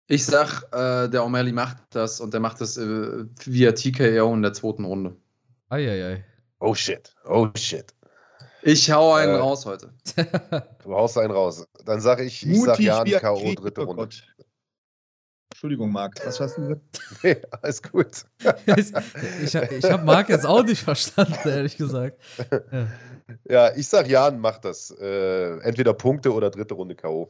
Ich 0.08 0.26
sag, 0.26 0.64
äh, 0.72 1.08
der 1.08 1.22
O'Malley 1.22 1.54
macht 1.54 1.78
das 1.92 2.20
und 2.20 2.34
der 2.34 2.40
macht 2.40 2.62
das 2.62 2.78
äh, 2.78 3.26
via 3.46 3.72
TKO 3.72 4.34
in 4.34 4.42
der 4.42 4.54
zweiten 4.54 4.86
Runde. 4.86 5.16
Eieiei. 5.70 6.26
Oh 6.60 6.74
shit, 6.74 7.16
oh 7.26 7.48
shit. 7.56 7.94
Ich 8.62 8.92
hau 8.92 9.14
einen 9.14 9.36
äh, 9.36 9.38
raus 9.38 9.66
heute. 9.66 9.94
du 10.84 10.94
haust 10.94 11.18
einen 11.18 11.32
raus. 11.32 11.66
Dann 11.86 12.02
sage 12.02 12.24
ich, 12.24 12.46
ich 12.46 12.62
sag 12.62 12.80
Jan 12.80 13.06
K.O. 13.06 13.54
dritte 13.54 13.82
Runde. 13.82 14.04
Gott. 14.04 14.24
Entschuldigung, 15.52 15.92
Marc, 15.92 16.26
was 16.26 16.40
hast 16.40 16.58
du 16.58 16.62
gesagt? 16.62 16.82
nee, 17.24 17.42
alles 17.62 17.82
gut. 17.82 18.26
ich 18.66 19.56
ich 19.56 19.92
habe 19.92 20.06
Marc 20.06 20.30
jetzt 20.30 20.46
auch 20.46 20.64
nicht 20.64 20.82
verstanden, 20.82 21.36
ehrlich 21.44 21.76
gesagt. 21.76 22.22
Ja, 22.72 22.88
ja 23.50 23.76
ich 23.76 23.88
sag 23.88 24.08
Jan, 24.08 24.40
mach 24.40 24.60
das. 24.60 24.92
Äh, 24.92 25.60
entweder 25.60 25.94
Punkte 25.94 26.34
oder 26.34 26.50
dritte 26.50 26.76
Runde 26.76 26.96
K.O. 26.96 27.30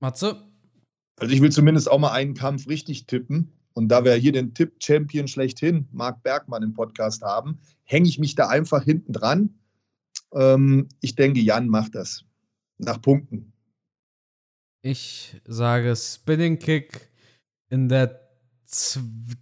Matze? 0.00 0.42
Also 1.18 1.34
ich 1.34 1.40
will 1.40 1.50
zumindest 1.50 1.90
auch 1.90 1.98
mal 1.98 2.12
einen 2.12 2.34
Kampf 2.34 2.68
richtig 2.68 3.06
tippen. 3.06 3.52
Und 3.76 3.88
da 3.88 4.06
wir 4.06 4.14
hier 4.14 4.32
den 4.32 4.54
Tipp-Champion 4.54 5.28
schlechthin, 5.28 5.86
Marc 5.92 6.22
Bergmann, 6.22 6.62
im 6.62 6.72
Podcast 6.72 7.20
haben, 7.20 7.58
hänge 7.84 8.08
ich 8.08 8.18
mich 8.18 8.34
da 8.34 8.48
einfach 8.48 8.82
hinten 8.82 9.12
dran. 9.12 9.50
Ähm, 10.32 10.88
ich 11.02 11.14
denke, 11.14 11.40
Jan 11.40 11.68
macht 11.68 11.94
das. 11.94 12.24
Nach 12.78 13.02
Punkten. 13.02 13.52
Ich 14.80 15.38
sage 15.44 15.94
Spinning 15.94 16.58
Kick 16.58 17.10
in 17.68 17.90
der 17.90 18.18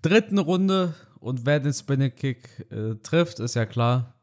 dritten 0.03 0.39
Runde. 0.39 0.95
Und 1.21 1.47
wer 1.47 1.61
den 1.61 1.73
Spinning 1.73 2.17
Kick 2.17 2.67
äh, 2.71 2.97
trifft, 2.97 3.39
ist 3.39 3.55
ja 3.55 3.67
klar. 3.67 4.19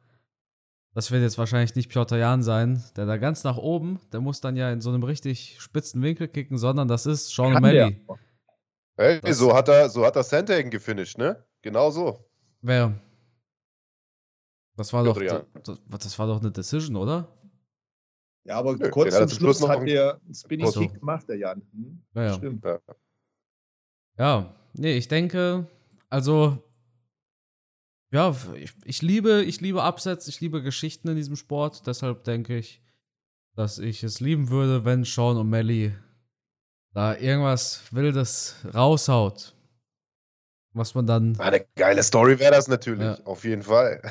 Das 0.93 1.11
wird 1.11 1.21
jetzt 1.21 1.37
wahrscheinlich 1.37 1.75
nicht 1.75 1.89
Piotr 1.89 2.17
Jan 2.17 2.43
sein, 2.43 2.83
der 2.97 3.05
da 3.05 3.15
ganz 3.15 3.45
nach 3.45 3.57
oben, 3.57 4.01
der 4.11 4.19
muss 4.19 4.41
dann 4.41 4.57
ja 4.57 4.73
in 4.73 4.81
so 4.81 4.89
einem 4.89 5.03
richtig 5.03 5.55
spitzen 5.59 6.01
Winkel 6.01 6.27
kicken, 6.27 6.57
sondern 6.57 6.89
das 6.89 7.05
ist 7.05 7.29
Sean 7.29 7.55
O'Malley. 7.55 7.95
Hey, 9.01 9.19
das 9.19 9.39
so 9.39 9.51
hat 9.51 9.67
er, 9.67 9.89
so 9.89 10.05
hat 10.05 10.15
er 10.15 10.23
Sandhagen 10.23 10.69
gefinisht, 10.69 11.17
ne? 11.17 11.43
Genau 11.63 11.89
so. 11.89 12.23
Wer? 12.61 12.93
Das 14.77 14.93
war, 14.93 15.03
doch, 15.03 15.17
das, 15.17 15.79
das, 15.89 16.19
war 16.19 16.27
doch 16.27 16.39
eine 16.39 16.51
Decision, 16.51 16.95
oder? 16.95 17.27
Ja, 18.43 18.57
aber 18.57 18.75
Nö, 18.75 18.89
kurz 18.89 19.15
zum 19.15 19.29
Schluss 19.29 19.67
hat 19.67 19.87
der 19.87 20.21
Spinning 20.31 20.67
so. 20.67 20.81
Kick 20.81 20.99
gemacht, 20.99 21.27
der 21.27 21.37
Jan. 21.37 21.61
Hm? 21.73 22.03
Ja, 22.13 22.23
ja. 22.23 22.33
Stimmt. 22.33 22.63
Ja. 22.63 22.79
ja, 24.19 24.55
nee, 24.73 24.97
ich 24.97 25.07
denke, 25.07 25.67
also, 26.09 26.63
ja, 28.11 28.35
ich, 28.55 28.73
ich, 28.85 29.01
liebe, 29.01 29.43
ich 29.43 29.61
liebe 29.61 29.81
Upsets, 29.81 30.27
ich 30.27 30.41
liebe 30.41 30.61
Geschichten 30.61 31.07
in 31.07 31.15
diesem 31.15 31.35
Sport. 31.35 31.87
Deshalb 31.87 32.23
denke 32.23 32.55
ich, 32.55 32.83
dass 33.55 33.79
ich 33.79 34.03
es 34.03 34.19
lieben 34.19 34.49
würde, 34.49 34.85
wenn 34.85 35.03
Sean 35.05 35.37
O'Malley 35.37 35.93
da 36.93 37.15
irgendwas 37.15 37.83
Wildes 37.91 38.55
raushaut, 38.73 39.53
was 40.73 40.93
man 40.95 41.07
dann. 41.07 41.39
Eine 41.39 41.65
geile 41.75 42.03
Story 42.03 42.39
wäre 42.39 42.51
das 42.51 42.67
natürlich, 42.67 43.03
ja. 43.03 43.17
auf 43.25 43.43
jeden 43.43 43.63
Fall. 43.63 44.01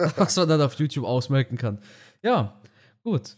was 0.16 0.36
man 0.36 0.48
dann 0.48 0.62
auf 0.62 0.74
YouTube 0.74 1.04
ausmelken 1.04 1.58
kann. 1.58 1.78
Ja, 2.22 2.60
gut. 3.02 3.36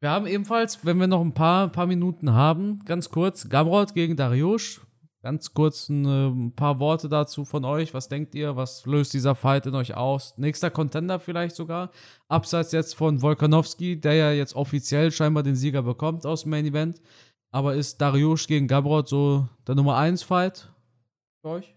Wir 0.00 0.10
haben 0.10 0.26
ebenfalls, 0.26 0.84
wenn 0.84 0.98
wir 0.98 1.08
noch 1.08 1.20
ein 1.20 1.34
paar, 1.34 1.68
paar 1.68 1.86
Minuten 1.86 2.32
haben, 2.32 2.84
ganz 2.84 3.08
kurz, 3.08 3.48
Gamrod 3.48 3.94
gegen 3.94 4.16
Dariush. 4.16 4.80
Ganz 5.20 5.52
kurz 5.52 5.88
ein, 5.88 6.06
ein, 6.06 6.54
paar 6.54 6.78
Worte 6.78 7.08
dazu 7.08 7.44
von 7.44 7.64
euch. 7.64 7.92
Was 7.92 8.08
denkt 8.08 8.36
ihr? 8.36 8.54
Was 8.54 8.86
löst 8.86 9.12
dieser 9.12 9.34
Fight 9.34 9.66
in 9.66 9.74
euch 9.74 9.96
aus? 9.96 10.38
Nächster 10.38 10.70
Contender 10.70 11.18
vielleicht 11.18 11.56
sogar. 11.56 11.90
Abseits 12.28 12.70
jetzt 12.70 12.94
von 12.94 13.20
Volkanovski, 13.20 14.00
der 14.00 14.14
ja 14.14 14.30
jetzt 14.30 14.54
offiziell 14.54 15.10
scheinbar 15.10 15.42
den 15.42 15.56
Sieger 15.56 15.82
bekommt 15.82 16.24
aus 16.24 16.42
dem 16.42 16.50
Main 16.50 16.66
Event. 16.66 17.02
Aber 17.50 17.74
ist 17.74 18.00
Dariush 18.00 18.46
gegen 18.46 18.68
Gabrod 18.68 19.08
so 19.08 19.48
der 19.66 19.74
Nummer 19.74 19.96
1 19.96 20.22
Fight 20.22 20.70
für 21.40 21.48
euch? 21.48 21.74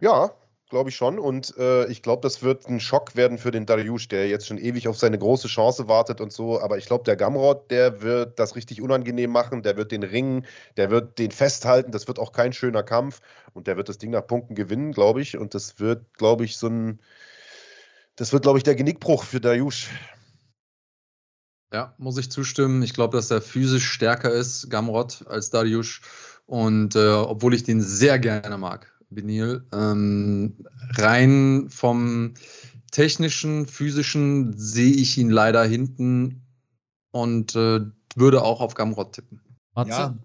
Ja, 0.00 0.32
glaube 0.72 0.90
ich 0.90 0.96
schon. 0.96 1.20
Und 1.20 1.56
äh, 1.58 1.86
ich 1.86 2.02
glaube, 2.02 2.22
das 2.22 2.42
wird 2.42 2.66
ein 2.66 2.80
Schock 2.80 3.14
werden 3.14 3.38
für 3.38 3.52
den 3.52 3.66
Dariush, 3.66 4.08
der 4.08 4.26
jetzt 4.28 4.48
schon 4.48 4.58
ewig 4.58 4.88
auf 4.88 4.98
seine 4.98 5.18
große 5.18 5.46
Chance 5.46 5.86
wartet 5.86 6.20
und 6.20 6.32
so. 6.32 6.60
Aber 6.60 6.78
ich 6.78 6.86
glaube, 6.86 7.04
der 7.04 7.14
Gamrod, 7.14 7.70
der 7.70 8.02
wird 8.02 8.38
das 8.40 8.56
richtig 8.56 8.82
unangenehm 8.82 9.30
machen. 9.30 9.62
Der 9.62 9.76
wird 9.76 9.92
den 9.92 10.02
ringen, 10.02 10.46
der 10.76 10.90
wird 10.90 11.18
den 11.18 11.30
festhalten. 11.30 11.92
Das 11.92 12.08
wird 12.08 12.18
auch 12.18 12.32
kein 12.32 12.52
schöner 12.52 12.82
Kampf. 12.82 13.20
Und 13.52 13.68
der 13.68 13.76
wird 13.76 13.88
das 13.88 13.98
Ding 13.98 14.10
nach 14.10 14.26
Punkten 14.26 14.56
gewinnen, 14.56 14.92
glaube 14.92 15.20
ich. 15.20 15.36
Und 15.36 15.54
das 15.54 15.78
wird, 15.78 16.14
glaube 16.14 16.44
ich, 16.44 16.56
so 16.56 16.66
ein. 16.66 17.00
Das 18.16 18.32
wird, 18.32 18.42
glaube 18.42 18.58
ich, 18.58 18.64
der 18.64 18.74
Genickbruch 18.74 19.24
für 19.24 19.40
Dariush. 19.40 19.88
Ja, 21.72 21.94
muss 21.98 22.18
ich 22.18 22.30
zustimmen. 22.30 22.82
Ich 22.82 22.92
glaube, 22.92 23.16
dass 23.16 23.30
er 23.30 23.40
physisch 23.40 23.88
stärker 23.88 24.30
ist, 24.30 24.68
Gamrot, 24.68 25.24
als 25.26 25.50
Dariush. 25.50 26.02
Und 26.46 26.96
äh, 26.96 27.08
obwohl 27.08 27.54
ich 27.54 27.62
den 27.62 27.80
sehr 27.80 28.18
gerne 28.18 28.58
mag, 28.58 28.92
Benil, 29.08 29.64
ähm, 29.72 30.56
rein 30.96 31.66
vom 31.70 32.34
technischen, 32.90 33.66
physischen 33.66 34.52
sehe 34.56 34.92
ich 34.92 35.16
ihn 35.16 35.30
leider 35.30 35.64
hinten 35.64 36.42
und 37.10 37.54
äh, 37.56 37.80
würde 38.16 38.42
auch 38.42 38.60
auf 38.60 38.74
Gamrot 38.74 39.14
tippen. 39.14 39.40
Matze? 39.74 39.90
Ja, 39.90 40.18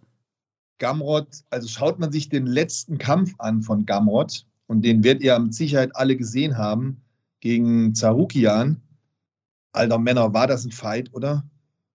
Gamrot, 0.80 1.28
also 1.50 1.68
schaut 1.68 2.00
man 2.00 2.12
sich 2.12 2.30
den 2.30 2.46
letzten 2.46 2.98
Kampf 2.98 3.34
an 3.40 3.62
von 3.62 3.86
Gamrot 3.86 4.46
und 4.68 4.84
den 4.84 5.04
werdet 5.04 5.24
ihr 5.24 5.40
mit 5.40 5.54
Sicherheit 5.54 5.96
alle 5.96 6.18
gesehen 6.18 6.58
haben 6.58 7.02
gegen 7.40 7.96
Zarukian. 7.96 8.82
Alter 9.78 10.00
Männer, 10.00 10.34
war 10.34 10.48
das 10.48 10.66
ein 10.66 10.72
Fight, 10.72 11.14
oder? 11.14 11.46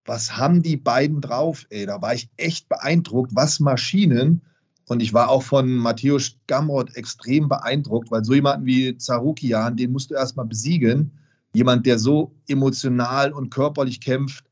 Was 0.04 0.36
haben 0.36 0.62
die 0.62 0.76
beiden 0.76 1.20
drauf? 1.20 1.66
Ey, 1.70 1.86
da 1.86 2.00
war 2.02 2.14
ich 2.14 2.28
echt 2.36 2.68
beeindruckt, 2.68 3.34
was 3.34 3.60
Maschinen. 3.60 4.42
Und 4.86 5.00
ich 5.00 5.14
war 5.14 5.28
auch 5.28 5.42
von 5.42 5.72
Matthäus 5.74 6.36
Gamrot 6.48 6.96
extrem 6.96 7.48
beeindruckt, 7.48 8.10
weil 8.10 8.24
so 8.24 8.34
jemanden 8.34 8.66
wie 8.66 8.96
Zarukian, 8.96 9.76
den 9.76 9.92
musst 9.92 10.10
du 10.10 10.14
erstmal 10.14 10.46
besiegen. 10.46 11.12
Jemand, 11.54 11.86
der 11.86 11.98
so 11.98 12.34
emotional 12.48 13.32
und 13.32 13.50
körperlich 13.50 14.00
kämpft, 14.00 14.44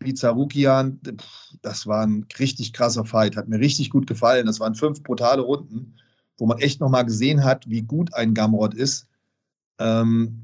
wie 0.00 0.14
Zarukian, 0.14 1.00
das 1.62 1.86
war 1.86 2.06
ein 2.06 2.26
richtig 2.38 2.72
krasser 2.72 3.04
Fight. 3.04 3.36
Hat 3.36 3.48
mir 3.48 3.60
richtig 3.60 3.90
gut 3.90 4.06
gefallen. 4.06 4.46
Das 4.46 4.60
waren 4.60 4.74
fünf 4.74 5.02
brutale 5.02 5.42
Runden, 5.42 5.96
wo 6.38 6.46
man 6.46 6.58
echt 6.58 6.80
nochmal 6.80 7.04
gesehen 7.04 7.44
hat, 7.44 7.68
wie 7.68 7.82
gut 7.82 8.14
ein 8.14 8.34
Gamrot 8.34 8.74
ist. 8.74 9.06
Ähm, 9.78 10.42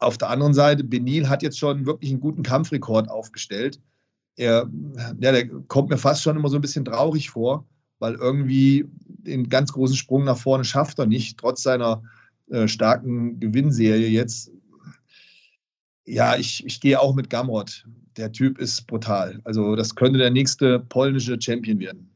auf 0.00 0.18
der 0.18 0.30
anderen 0.30 0.54
Seite, 0.54 0.84
Benil 0.84 1.28
hat 1.28 1.42
jetzt 1.42 1.58
schon 1.58 1.86
wirklich 1.86 2.10
einen 2.10 2.20
guten 2.20 2.42
Kampfrekord 2.42 3.08
aufgestellt. 3.08 3.80
Er, 4.36 4.68
ja, 4.96 5.32
der 5.32 5.48
kommt 5.68 5.90
mir 5.90 5.98
fast 5.98 6.22
schon 6.22 6.36
immer 6.36 6.48
so 6.48 6.56
ein 6.56 6.62
bisschen 6.62 6.84
traurig 6.84 7.30
vor, 7.30 7.66
weil 7.98 8.14
irgendwie 8.14 8.86
den 9.06 9.48
ganz 9.48 9.72
großen 9.72 9.96
Sprung 9.96 10.24
nach 10.24 10.38
vorne 10.38 10.64
schafft 10.64 10.98
er 10.98 11.06
nicht, 11.06 11.38
trotz 11.38 11.62
seiner 11.62 12.02
äh, 12.48 12.66
starken 12.66 13.38
Gewinnserie 13.38 14.08
jetzt. 14.08 14.50
Ja, 16.06 16.36
ich, 16.36 16.64
ich 16.64 16.80
gehe 16.80 16.98
auch 16.98 17.14
mit 17.14 17.30
Gamrot 17.30 17.84
der 18.16 18.32
Typ 18.32 18.58
ist 18.58 18.86
brutal. 18.86 19.40
Also 19.44 19.76
das 19.76 19.94
könnte 19.94 20.18
der 20.18 20.30
nächste 20.30 20.80
polnische 20.80 21.40
Champion 21.40 21.78
werden. 21.80 22.10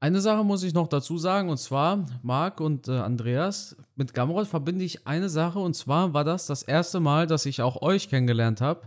Eine 0.00 0.20
Sache 0.20 0.44
muss 0.44 0.62
ich 0.62 0.74
noch 0.74 0.86
dazu 0.86 1.18
sagen, 1.18 1.48
und 1.48 1.58
zwar, 1.58 2.06
Marc 2.22 2.60
und 2.60 2.86
äh, 2.86 2.98
Andreas, 2.98 3.76
mit 3.96 4.14
Gamrot 4.14 4.46
verbinde 4.46 4.84
ich 4.84 5.08
eine 5.08 5.28
Sache, 5.28 5.58
und 5.58 5.74
zwar 5.74 6.14
war 6.14 6.22
das 6.22 6.46
das 6.46 6.62
erste 6.62 7.00
Mal, 7.00 7.26
dass 7.26 7.46
ich 7.46 7.62
auch 7.62 7.82
euch 7.82 8.08
kennengelernt 8.08 8.60
habe. 8.60 8.82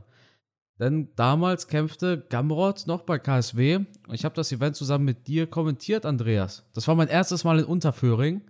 Denn 0.80 1.10
damals 1.16 1.68
kämpfte 1.68 2.26
Gamrot 2.30 2.88
noch 2.88 3.02
bei 3.02 3.20
KSW. 3.20 3.76
Und 4.08 4.16
ich 4.16 4.26
habe 4.26 4.34
das 4.34 4.52
Event 4.52 4.76
zusammen 4.76 5.06
mit 5.06 5.28
dir 5.28 5.46
kommentiert, 5.46 6.08
Andreas. 6.08 6.64
Das 6.74 6.88
war 6.88 6.96
mein 6.96 7.08
erstes 7.08 7.44
Mal 7.44 7.60
in 7.60 7.66
Unterföhring. 7.66 8.42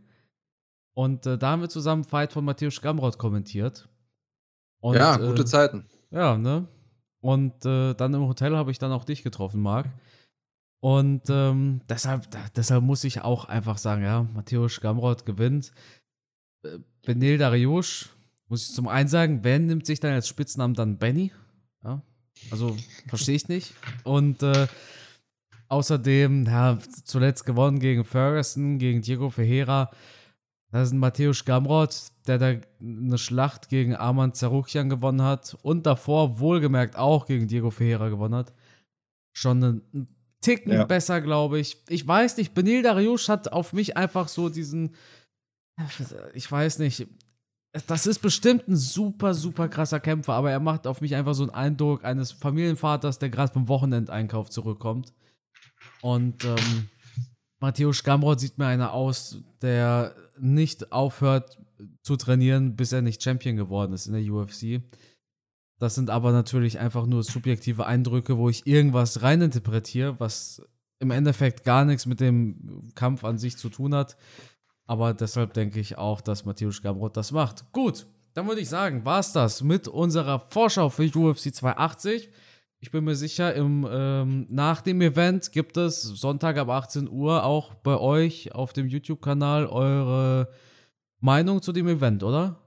Und 0.93 1.25
äh, 1.25 1.37
da 1.37 1.51
haben 1.51 1.61
wir 1.61 1.67
zusammen 1.67 2.05
Fight 2.05 2.31
von 2.31 2.45
Matthäus 2.45 2.79
Gamrot 2.79 3.17
kommentiert. 3.17 3.89
Und, 4.79 4.95
ja, 4.95 5.17
gute 5.17 5.41
äh, 5.41 5.45
Zeiten. 5.45 5.85
Ja, 6.09 6.37
ne? 6.37 6.67
Und 7.19 7.65
äh, 7.65 7.93
dann 7.95 8.13
im 8.13 8.27
Hotel 8.27 8.55
habe 8.55 8.71
ich 8.71 8.79
dann 8.79 8.91
auch 8.91 9.03
dich 9.03 9.23
getroffen, 9.23 9.61
Marc. 9.61 9.87
Und 10.81 11.29
ähm, 11.29 11.81
deshalb, 11.87 12.27
deshalb 12.55 12.83
muss 12.83 13.03
ich 13.03 13.21
auch 13.21 13.45
einfach 13.45 13.77
sagen, 13.77 14.03
ja, 14.03 14.23
Matthäus 14.33 14.81
Gamrot 14.81 15.25
gewinnt. 15.27 15.71
Äh, 16.63 16.79
Benil 17.05 17.37
Dariush, 17.37 18.09
muss 18.47 18.67
ich 18.67 18.75
zum 18.75 18.87
einen 18.87 19.07
sagen, 19.07 19.43
wer 19.43 19.59
nimmt 19.59 19.85
sich 19.85 19.99
dann 19.99 20.13
als 20.13 20.27
Spitznamen 20.27 20.73
dann 20.73 20.97
Benny? 20.97 21.31
Ja, 21.83 22.01
also 22.49 22.75
verstehe 23.07 23.35
ich 23.35 23.47
nicht. 23.47 23.73
Und 24.03 24.41
äh, 24.41 24.67
außerdem, 25.67 26.45
ja, 26.45 26.79
zuletzt 27.05 27.45
gewonnen 27.45 27.79
gegen 27.79 28.03
Ferguson, 28.03 28.79
gegen 28.79 29.03
Diego 29.03 29.29
Ferreira. 29.29 29.91
Das 30.71 30.87
ist 30.87 30.93
ein 30.93 30.99
Matthäus 30.99 31.45
Gamrot, 31.45 31.95
der 32.25 32.39
da 32.39 32.55
eine 32.79 33.17
Schlacht 33.19 33.69
gegen 33.69 33.95
Arman 33.95 34.33
Zaruchian 34.33 34.89
gewonnen 34.89 35.21
hat 35.21 35.55
und 35.61 35.85
davor 35.85 36.39
wohlgemerkt 36.39 36.95
auch 36.95 37.27
gegen 37.27 37.47
Diego 37.47 37.69
Ferreira 37.69 38.09
gewonnen 38.09 38.35
hat. 38.35 38.53
Schon 39.33 39.63
einen 39.63 40.07
Ticken 40.41 40.73
ja. 40.73 40.85
besser, 40.85 41.21
glaube 41.21 41.59
ich. 41.59 41.77
Ich 41.87 42.07
weiß 42.07 42.37
nicht, 42.37 42.53
Benil 42.53 42.81
Dariush 42.81 43.29
hat 43.29 43.51
auf 43.51 43.73
mich 43.73 43.95
einfach 43.95 44.27
so 44.27 44.49
diesen, 44.49 44.95
ich 46.33 46.51
weiß 46.51 46.79
nicht, 46.79 47.07
das 47.87 48.05
ist 48.05 48.19
bestimmt 48.19 48.67
ein 48.67 48.75
super, 48.75 49.33
super 49.33 49.69
krasser 49.69 49.99
Kämpfer, 49.99 50.33
aber 50.33 50.51
er 50.51 50.59
macht 50.59 50.87
auf 50.87 50.99
mich 50.99 51.15
einfach 51.15 51.33
so 51.33 51.43
einen 51.43 51.53
Eindruck 51.53 52.03
eines 52.03 52.31
Familienvaters, 52.31 53.19
der 53.19 53.29
gerade 53.29 53.53
vom 53.53 53.67
Wochenendeinkauf 53.67 54.49
zurückkommt. 54.49 55.13
Und 56.01 56.43
ähm, 56.43 56.89
Matthäus 57.59 58.03
Gamrot 58.03 58.39
sieht 58.39 58.57
mir 58.57 58.65
einer 58.65 58.93
aus, 58.93 59.37
der 59.61 60.15
nicht 60.39 60.91
aufhört 60.91 61.59
zu 62.01 62.17
trainieren, 62.17 62.75
bis 62.75 62.91
er 62.91 63.01
nicht 63.01 63.23
Champion 63.23 63.55
geworden 63.55 63.93
ist 63.93 64.07
in 64.07 64.13
der 64.13 64.33
UFC. 64.33 64.81
Das 65.81 65.95
sind 65.95 66.11
aber 66.11 66.31
natürlich 66.31 66.77
einfach 66.77 67.07
nur 67.07 67.23
subjektive 67.23 67.87
Eindrücke, 67.87 68.37
wo 68.37 68.49
ich 68.49 68.67
irgendwas 68.67 69.23
reininterpretiere, 69.23 70.19
was 70.19 70.61
im 70.99 71.09
Endeffekt 71.09 71.63
gar 71.63 71.85
nichts 71.85 72.05
mit 72.05 72.19
dem 72.19 72.91
Kampf 72.93 73.23
an 73.23 73.39
sich 73.39 73.57
zu 73.57 73.67
tun 73.69 73.95
hat. 73.95 74.15
Aber 74.85 75.15
deshalb 75.15 75.55
denke 75.55 75.79
ich 75.79 75.97
auch, 75.97 76.21
dass 76.21 76.45
Matthäus 76.45 76.83
Gamrot 76.83 77.17
das 77.17 77.31
macht. 77.31 77.71
Gut, 77.71 78.05
dann 78.35 78.47
würde 78.47 78.61
ich 78.61 78.69
sagen, 78.69 79.05
war 79.05 79.21
es 79.21 79.31
das 79.31 79.63
mit 79.63 79.87
unserer 79.87 80.37
Vorschau 80.37 80.89
für 80.89 81.01
UFC 81.01 81.51
280. 81.51 82.29
Ich 82.79 82.91
bin 82.91 83.03
mir 83.03 83.15
sicher, 83.15 83.55
im, 83.55 83.87
ähm, 83.89 84.45
nach 84.51 84.81
dem 84.81 85.01
Event 85.01 85.51
gibt 85.51 85.77
es 85.77 86.03
Sonntag 86.03 86.59
ab 86.59 86.69
18 86.69 87.09
Uhr 87.09 87.43
auch 87.43 87.73
bei 87.73 87.97
euch 87.97 88.53
auf 88.53 88.71
dem 88.71 88.85
YouTube-Kanal 88.85 89.65
eure 89.65 90.47
Meinung 91.21 91.59
zu 91.63 91.71
dem 91.71 91.87
Event, 91.87 92.21
oder? 92.21 92.59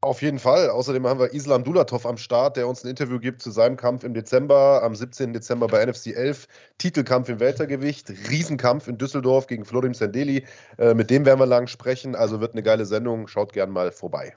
Auf 0.00 0.22
jeden 0.22 0.38
Fall. 0.38 0.70
Außerdem 0.70 1.04
haben 1.08 1.18
wir 1.18 1.32
Islam 1.34 1.64
Dulatov 1.64 2.06
am 2.06 2.18
Start, 2.18 2.56
der 2.56 2.68
uns 2.68 2.84
ein 2.84 2.90
Interview 2.90 3.18
gibt 3.18 3.42
zu 3.42 3.50
seinem 3.50 3.76
Kampf 3.76 4.04
im 4.04 4.14
Dezember, 4.14 4.80
am 4.84 4.94
17. 4.94 5.32
Dezember 5.32 5.66
bei 5.66 5.84
NFC 5.84 6.14
11. 6.14 6.46
Titelkampf 6.78 7.28
im 7.28 7.40
Weltergewicht, 7.40 8.08
Riesenkampf 8.30 8.86
in 8.86 8.96
Düsseldorf 8.96 9.48
gegen 9.48 9.64
Florim 9.64 9.94
Sendeli. 9.94 10.46
Äh, 10.78 10.94
mit 10.94 11.10
dem 11.10 11.26
werden 11.26 11.40
wir 11.40 11.46
lang 11.46 11.66
sprechen. 11.66 12.14
Also 12.14 12.40
wird 12.40 12.52
eine 12.52 12.62
geile 12.62 12.86
Sendung. 12.86 13.26
Schaut 13.26 13.52
gern 13.52 13.70
mal 13.70 13.90
vorbei. 13.90 14.36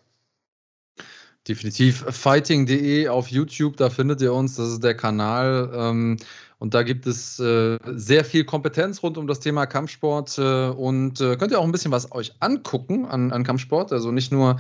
Definitiv. 1.48 2.06
Fighting.de 2.10 3.08
auf 3.08 3.28
YouTube, 3.28 3.78
da 3.78 3.90
findet 3.90 4.22
ihr 4.22 4.34
uns, 4.34 4.56
das 4.56 4.70
ist 4.70 4.84
der 4.84 4.96
Kanal. 4.96 5.72
Ähm, 5.74 6.18
und 6.60 6.76
da 6.76 6.84
gibt 6.84 7.08
es 7.08 7.40
äh, 7.40 7.80
sehr 7.96 8.24
viel 8.24 8.46
Kompetenz 8.46 9.02
rund 9.02 9.18
um 9.18 9.26
das 9.26 9.40
Thema 9.40 9.66
Kampfsport 9.66 10.38
äh, 10.38 10.70
und 10.70 11.20
äh, 11.20 11.36
könnt 11.38 11.52
ihr 11.52 11.60
auch 11.60 11.64
ein 11.64 11.72
bisschen 11.72 11.92
was 11.92 12.12
euch 12.12 12.34
angucken 12.40 13.08
an, 13.08 13.32
an 13.32 13.44
Kampfsport. 13.44 13.92
Also 13.92 14.12
nicht 14.12 14.32
nur, 14.32 14.60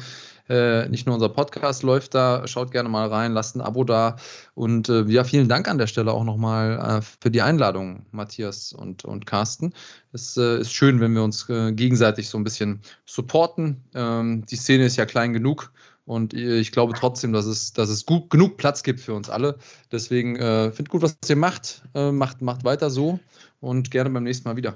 äh, 0.51 0.89
nicht 0.89 1.05
nur 1.05 1.15
unser 1.15 1.29
Podcast 1.29 1.81
läuft 1.83 2.13
da, 2.13 2.45
schaut 2.47 2.71
gerne 2.71 2.89
mal 2.89 3.07
rein, 3.07 3.31
lasst 3.31 3.55
ein 3.55 3.61
Abo 3.61 3.83
da. 3.83 4.17
Und 4.53 4.89
äh, 4.89 5.03
ja, 5.03 5.23
vielen 5.23 5.47
Dank 5.47 5.67
an 5.67 5.77
der 5.77 5.87
Stelle 5.87 6.11
auch 6.11 6.23
nochmal 6.23 6.99
äh, 6.99 7.01
für 7.21 7.31
die 7.31 7.41
Einladung, 7.41 8.05
Matthias 8.11 8.73
und, 8.73 9.05
und 9.05 9.25
Carsten. 9.25 9.73
Es 10.11 10.35
ist 10.35 10.73
schön, 10.73 10.99
wenn 10.99 11.13
wir 11.13 11.23
uns 11.23 11.47
gegenseitig 11.47 12.27
so 12.27 12.37
ein 12.37 12.43
bisschen 12.43 12.81
supporten. 13.05 13.81
Ähm, 13.95 14.45
die 14.45 14.57
Szene 14.57 14.85
ist 14.85 14.97
ja 14.97 15.05
klein 15.05 15.31
genug 15.31 15.71
und 16.05 16.33
ich 16.33 16.73
glaube 16.73 16.93
trotzdem, 16.93 17.31
dass 17.31 17.45
es, 17.45 17.71
dass 17.71 17.89
es 17.89 18.05
gut, 18.05 18.29
genug 18.29 18.57
Platz 18.57 18.83
gibt 18.83 18.99
für 18.99 19.13
uns 19.13 19.29
alle. 19.29 19.57
Deswegen 19.91 20.35
äh, 20.35 20.71
finde 20.71 20.91
gut, 20.91 21.01
was 21.01 21.15
ihr 21.29 21.37
macht. 21.37 21.83
Äh, 21.93 22.11
macht. 22.11 22.41
Macht 22.41 22.65
weiter 22.65 22.89
so 22.89 23.19
und 23.61 23.91
gerne 23.91 24.09
beim 24.09 24.23
nächsten 24.23 24.49
Mal 24.49 24.57
wieder. 24.57 24.75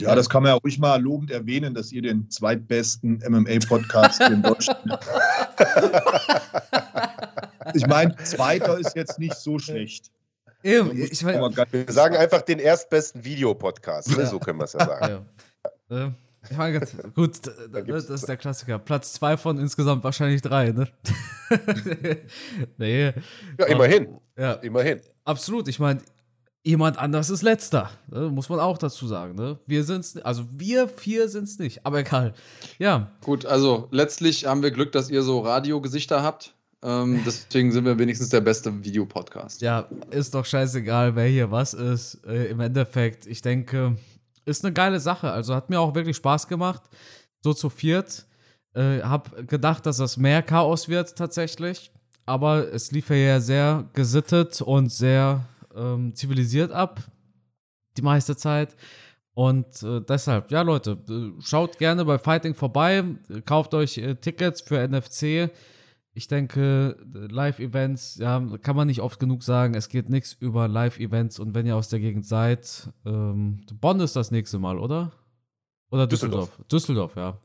Ja, 0.00 0.14
das 0.14 0.28
kann 0.28 0.42
man 0.42 0.50
ja 0.50 0.56
ruhig 0.56 0.78
mal 0.78 1.00
lobend 1.00 1.30
erwähnen, 1.30 1.74
dass 1.74 1.92
ihr 1.92 2.02
den 2.02 2.30
zweitbesten 2.30 3.22
MMA-Podcast 3.26 4.20
in 4.22 4.42
Deutschland. 4.42 4.80
ich 7.74 7.86
meine, 7.86 8.16
zweiter 8.16 8.78
ist 8.78 8.94
jetzt 8.96 9.18
nicht 9.18 9.34
so 9.34 9.58
schlecht. 9.58 10.10
Eben, 10.62 11.00
ich 11.00 11.22
mein, 11.22 11.40
wir 11.70 11.92
sagen 11.92 12.16
einfach 12.16 12.42
den 12.42 12.58
erstbesten 12.58 13.24
Videopodcast. 13.24 14.16
Ne? 14.16 14.24
Ja. 14.24 14.26
So 14.26 14.38
können 14.38 14.58
wir 14.58 14.64
es 14.64 14.72
ja 14.72 14.84
sagen. 14.84 15.26
Ja. 15.90 16.06
Äh, 16.06 16.10
ich 16.50 16.56
meine, 16.56 16.80
gut, 17.14 17.40
das 17.70 18.10
ist 18.10 18.28
der 18.28 18.36
Klassiker. 18.36 18.78
Platz 18.78 19.12
zwei 19.12 19.36
von 19.36 19.58
insgesamt 19.58 20.02
wahrscheinlich 20.04 20.40
drei, 20.40 20.70
ne? 20.70 20.88
nee. 22.78 23.12
Ja, 23.58 23.66
immerhin. 23.66 24.18
Ja. 24.36 24.52
Immerhin. 24.54 25.00
Absolut. 25.24 25.68
Ich 25.68 25.78
meine, 25.78 26.00
jemand 26.64 26.98
anders 26.98 27.30
ist 27.30 27.42
letzter. 27.42 27.90
Ne? 28.08 28.30
Muss 28.30 28.48
man 28.48 28.60
auch 28.60 28.78
dazu 28.78 29.06
sagen. 29.06 29.34
Ne? 29.34 29.58
Wir 29.66 29.84
sind's, 29.84 30.16
also 30.18 30.44
wir 30.52 30.88
vier 30.88 31.28
sind 31.28 31.44
es 31.44 31.58
nicht, 31.58 31.84
aber 31.86 32.00
egal. 32.00 32.34
Ja. 32.78 33.12
Gut, 33.24 33.46
also 33.46 33.88
letztlich 33.90 34.46
haben 34.46 34.62
wir 34.62 34.70
Glück, 34.70 34.92
dass 34.92 35.10
ihr 35.10 35.22
so 35.22 35.40
Radiogesichter 35.40 36.22
habt. 36.22 36.54
Ähm, 36.82 37.22
deswegen 37.26 37.72
sind 37.72 37.84
wir 37.84 37.98
wenigstens 37.98 38.28
der 38.28 38.40
beste 38.40 38.84
Videopodcast. 38.84 39.62
Ja, 39.62 39.88
ist 40.10 40.34
doch 40.34 40.44
scheißegal, 40.44 41.16
wer 41.16 41.26
hier 41.26 41.50
was 41.50 41.74
ist. 41.74 42.24
Äh, 42.26 42.46
Im 42.46 42.60
Endeffekt, 42.60 43.26
ich 43.26 43.42
denke, 43.42 43.96
ist 44.44 44.64
eine 44.64 44.72
geile 44.72 45.00
Sache. 45.00 45.30
Also 45.30 45.54
hat 45.54 45.70
mir 45.70 45.80
auch 45.80 45.94
wirklich 45.94 46.16
Spaß 46.16 46.48
gemacht. 46.48 46.82
So 47.42 47.54
zu 47.54 47.70
viert. 47.70 48.26
Äh, 48.74 49.00
hab 49.00 49.48
gedacht, 49.48 49.86
dass 49.86 49.98
das 49.98 50.16
mehr 50.16 50.42
Chaos 50.42 50.88
wird 50.88 51.16
tatsächlich. 51.16 51.90
Aber 52.26 52.72
es 52.72 52.92
lief 52.92 53.08
ja 53.08 53.40
sehr 53.40 53.88
gesittet 53.94 54.60
und 54.60 54.92
sehr 54.92 55.46
ähm, 55.78 56.14
zivilisiert 56.14 56.72
ab. 56.72 57.00
Die 57.96 58.02
meiste 58.02 58.36
Zeit. 58.36 58.76
Und 59.38 59.84
äh, 59.84 60.00
deshalb, 60.00 60.50
ja 60.50 60.62
Leute, 60.62 60.98
äh, 61.08 61.40
schaut 61.40 61.78
gerne 61.78 62.04
bei 62.04 62.18
Fighting 62.18 62.56
vorbei, 62.56 63.04
kauft 63.44 63.72
euch 63.72 63.96
äh, 63.98 64.16
Tickets 64.16 64.62
für 64.62 64.86
NFC. 64.86 65.52
Ich 66.12 66.26
denke, 66.26 66.96
Live-Events, 67.12 68.16
ja, 68.16 68.44
kann 68.60 68.74
man 68.74 68.88
nicht 68.88 69.00
oft 69.00 69.20
genug 69.20 69.44
sagen, 69.44 69.74
es 69.74 69.88
geht 69.88 70.08
nichts 70.08 70.32
über 70.40 70.66
Live-Events 70.66 71.38
und 71.38 71.54
wenn 71.54 71.66
ihr 71.66 71.76
aus 71.76 71.88
der 71.88 72.00
Gegend 72.00 72.26
seid, 72.26 72.88
ähm, 73.06 73.64
Bonn 73.80 74.00
ist 74.00 74.16
das 74.16 74.32
nächste 74.32 74.58
Mal, 74.58 74.76
oder? 74.76 75.12
Oder 75.92 76.08
Düsseldorf? 76.08 76.56
Düsseldorf, 76.68 77.14
Düsseldorf 77.14 77.16
ja. 77.16 77.38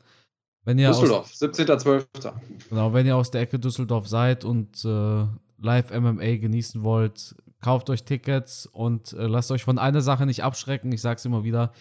Wenn 0.65 0.79
ihr 0.79 0.87
Düsseldorf, 0.87 1.31
17.12. 1.31 2.33
Genau, 2.69 2.93
wenn 2.93 3.05
ihr 3.05 3.15
aus 3.15 3.29
der 3.29 3.41
Ecke 3.41 3.59
Düsseldorf 3.59 4.07
seid 4.07 4.45
und 4.45 4.83
äh, 4.83 5.25
Live-MMA 5.59 6.37
genießen 6.37 6.83
wollt, 6.83 7.35
kauft 7.63 7.89
euch 7.89 8.03
Tickets 8.03 8.67
und 8.67 9.13
äh, 9.13 9.25
lasst 9.25 9.49
euch 9.49 9.63
von 9.63 9.79
einer 9.79 10.01
Sache 10.01 10.27
nicht 10.27 10.43
abschrecken. 10.43 10.91
Ich 10.91 11.01
sage 11.01 11.17
es 11.17 11.25
immer 11.25 11.43
wieder, 11.43 11.71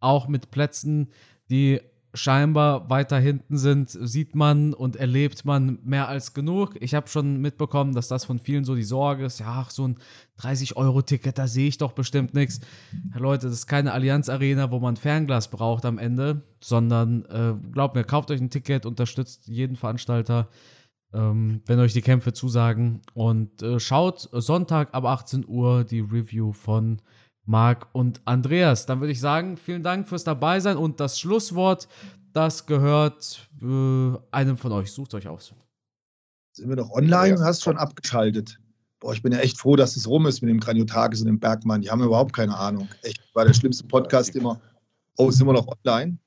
auch 0.00 0.28
mit 0.28 0.50
Plätzen, 0.50 1.10
die 1.50 1.80
scheinbar 2.14 2.90
weiter 2.90 3.18
hinten 3.18 3.56
sind, 3.56 3.88
sieht 3.90 4.34
man 4.34 4.74
und 4.74 4.96
erlebt 4.96 5.44
man 5.44 5.78
mehr 5.82 6.08
als 6.08 6.34
genug. 6.34 6.76
Ich 6.80 6.94
habe 6.94 7.08
schon 7.08 7.40
mitbekommen, 7.40 7.94
dass 7.94 8.08
das 8.08 8.26
von 8.26 8.38
vielen 8.38 8.64
so 8.64 8.74
die 8.74 8.82
Sorge 8.82 9.24
ist, 9.24 9.40
ja, 9.40 9.46
ach, 9.48 9.70
so 9.70 9.88
ein 9.88 9.96
30-Euro-Ticket, 10.40 11.38
da 11.38 11.46
sehe 11.46 11.68
ich 11.68 11.78
doch 11.78 11.92
bestimmt 11.92 12.34
nichts. 12.34 12.60
Leute, 13.14 13.46
das 13.46 13.56
ist 13.56 13.66
keine 13.66 13.92
Allianz-Arena, 13.92 14.70
wo 14.70 14.78
man 14.78 14.96
Fernglas 14.96 15.48
braucht 15.48 15.86
am 15.86 15.98
Ende, 15.98 16.42
sondern 16.60 17.24
äh, 17.26 17.54
glaubt 17.72 17.94
mir, 17.94 18.04
kauft 18.04 18.30
euch 18.30 18.40
ein 18.40 18.50
Ticket, 18.50 18.84
unterstützt 18.84 19.48
jeden 19.48 19.76
Veranstalter 19.76 20.48
ähm, 21.14 21.62
wenn 21.66 21.78
euch 21.78 21.92
die 21.92 22.02
Kämpfe 22.02 22.32
zusagen. 22.32 23.02
Und 23.14 23.62
äh, 23.62 23.78
schaut 23.80 24.28
Sonntag 24.32 24.94
ab 24.94 25.04
18 25.04 25.46
Uhr 25.46 25.84
die 25.84 26.00
Review 26.00 26.52
von 26.52 27.00
Marc 27.44 27.88
und 27.92 28.20
Andreas. 28.24 28.86
Dann 28.86 29.00
würde 29.00 29.12
ich 29.12 29.20
sagen, 29.20 29.56
vielen 29.56 29.82
Dank 29.82 30.08
fürs 30.08 30.24
Dabeisein 30.24 30.76
und 30.76 31.00
das 31.00 31.18
Schlusswort, 31.18 31.88
das 32.32 32.66
gehört 32.66 33.48
äh, 33.60 34.12
einem 34.30 34.56
von 34.56 34.72
euch. 34.72 34.92
Sucht 34.92 35.14
euch 35.14 35.28
aus. 35.28 35.54
Sind 36.52 36.68
wir 36.68 36.76
noch 36.76 36.90
online? 36.90 37.36
Ja. 37.36 37.44
Hast 37.44 37.62
schon 37.62 37.76
abgeschaltet? 37.76 38.58
Boah, 39.00 39.14
ich 39.14 39.22
bin 39.22 39.32
ja 39.32 39.38
echt 39.38 39.58
froh, 39.58 39.74
dass 39.74 39.96
es 39.96 40.06
rum 40.06 40.26
ist 40.26 40.42
mit 40.42 40.50
dem 40.50 40.60
Graniotakis 40.60 41.20
und 41.20 41.26
dem 41.26 41.40
Bergmann. 41.40 41.80
Die 41.80 41.90
haben 41.90 42.02
überhaupt 42.02 42.32
keine 42.32 42.56
Ahnung. 42.56 42.88
Echt, 43.02 43.20
war 43.34 43.44
der 43.44 43.54
schlimmste 43.54 43.84
Podcast 43.84 44.36
immer. 44.36 44.60
Oh, 45.16 45.30
sind 45.30 45.46
wir 45.46 45.54
noch 45.54 45.66
online? 45.66 46.18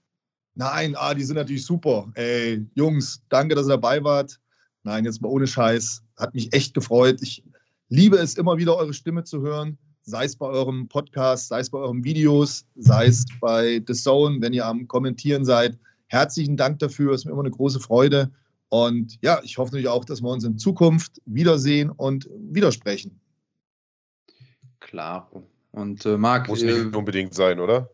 Nein, 0.55 0.95
ah, 0.97 1.13
die 1.13 1.23
sind 1.23 1.35
natürlich 1.35 1.65
super. 1.65 2.11
Ey, 2.15 2.65
Jungs, 2.75 3.21
danke, 3.29 3.55
dass 3.55 3.67
ihr 3.67 3.71
dabei 3.71 4.03
wart. 4.03 4.39
Nein, 4.85 5.03
jetzt 5.03 5.19
mal 5.19 5.29
ohne 5.29 5.47
Scheiß. 5.47 6.03
Hat 6.15 6.35
mich 6.35 6.53
echt 6.53 6.75
gefreut. 6.75 7.19
Ich 7.21 7.43
liebe 7.89 8.17
es 8.17 8.35
immer 8.35 8.57
wieder, 8.57 8.77
eure 8.77 8.93
Stimme 8.93 9.23
zu 9.23 9.41
hören. 9.41 9.79
Sei 10.03 10.25
es 10.25 10.35
bei 10.35 10.45
eurem 10.45 10.87
Podcast, 10.87 11.47
sei 11.47 11.59
es 11.59 11.71
bei 11.71 11.79
euren 11.79 12.03
Videos, 12.03 12.65
sei 12.75 13.07
es 13.07 13.25
bei 13.41 13.83
The 13.85 13.93
Zone, 13.93 14.39
wenn 14.41 14.53
ihr 14.53 14.63
am 14.63 14.87
Kommentieren 14.87 15.43
seid. 15.43 15.79
Herzlichen 16.05 16.55
Dank 16.55 16.77
dafür. 16.77 17.13
Es 17.13 17.21
ist 17.21 17.25
mir 17.25 17.31
immer 17.31 17.41
eine 17.41 17.49
große 17.49 17.79
Freude. 17.79 18.29
Und 18.69 19.17
ja, 19.23 19.41
ich 19.43 19.57
hoffe 19.57 19.71
natürlich 19.71 19.87
auch, 19.87 20.05
dass 20.05 20.21
wir 20.21 20.29
uns 20.29 20.43
in 20.43 20.59
Zukunft 20.59 21.19
wiedersehen 21.25 21.89
und 21.89 22.29
widersprechen. 22.37 23.19
Klar. 24.81 25.31
Und 25.71 26.05
äh, 26.05 26.15
Marc. 26.15 26.47
Muss 26.47 26.61
nicht 26.61 26.93
äh, 26.93 26.95
unbedingt 26.95 27.33
sein, 27.33 27.59
oder? 27.59 27.89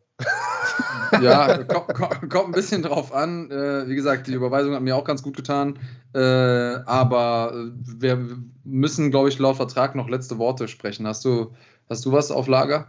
ja, 1.21 1.63
kommt, 1.63 2.29
kommt, 2.29 2.45
ein 2.47 2.51
bisschen 2.51 2.83
drauf 2.83 3.13
an. 3.13 3.49
Äh, 3.51 3.87
wie 3.87 3.95
gesagt, 3.95 4.27
die 4.27 4.33
Überweisung 4.33 4.73
hat 4.73 4.81
mir 4.81 4.95
auch 4.95 5.03
ganz 5.03 5.23
gut 5.23 5.35
getan. 5.35 5.79
Äh, 6.13 6.19
aber 6.19 7.53
wir 7.75 8.27
müssen, 8.63 9.11
glaube 9.11 9.29
ich, 9.29 9.39
laut 9.39 9.57
Vertrag 9.57 9.95
noch 9.95 10.09
letzte 10.09 10.37
Worte 10.37 10.67
sprechen. 10.67 11.07
Hast 11.07 11.25
du, 11.25 11.53
hast 11.89 12.05
du 12.05 12.11
was 12.11 12.31
auf 12.31 12.47
Lager? 12.47 12.87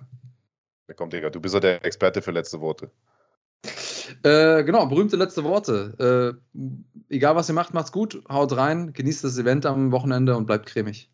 Ja, 0.89 0.95
komm, 0.95 1.11
Digga, 1.11 1.31
du 1.31 1.41
bist 1.41 1.55
ja 1.55 1.61
der 1.61 1.85
Experte 1.85 2.23
für 2.23 2.33
letzte 2.33 2.61
Worte. 2.61 2.91
Äh, 4.23 4.64
genau, 4.64 4.87
berühmte 4.87 5.16
letzte 5.16 5.45
Worte. 5.45 6.39
Äh, 6.55 6.59
egal 7.09 7.37
was 7.37 7.49
ihr 7.49 7.55
macht, 7.55 7.75
macht's 7.75 7.93
gut, 7.93 8.23
haut 8.29 8.57
rein, 8.57 8.93
genießt 8.93 9.25
das 9.25 9.39
Event 9.39 9.66
am 9.66 9.93
Wochenende 9.93 10.37
und 10.37 10.47
bleibt 10.47 10.66
cremig. 10.66 11.11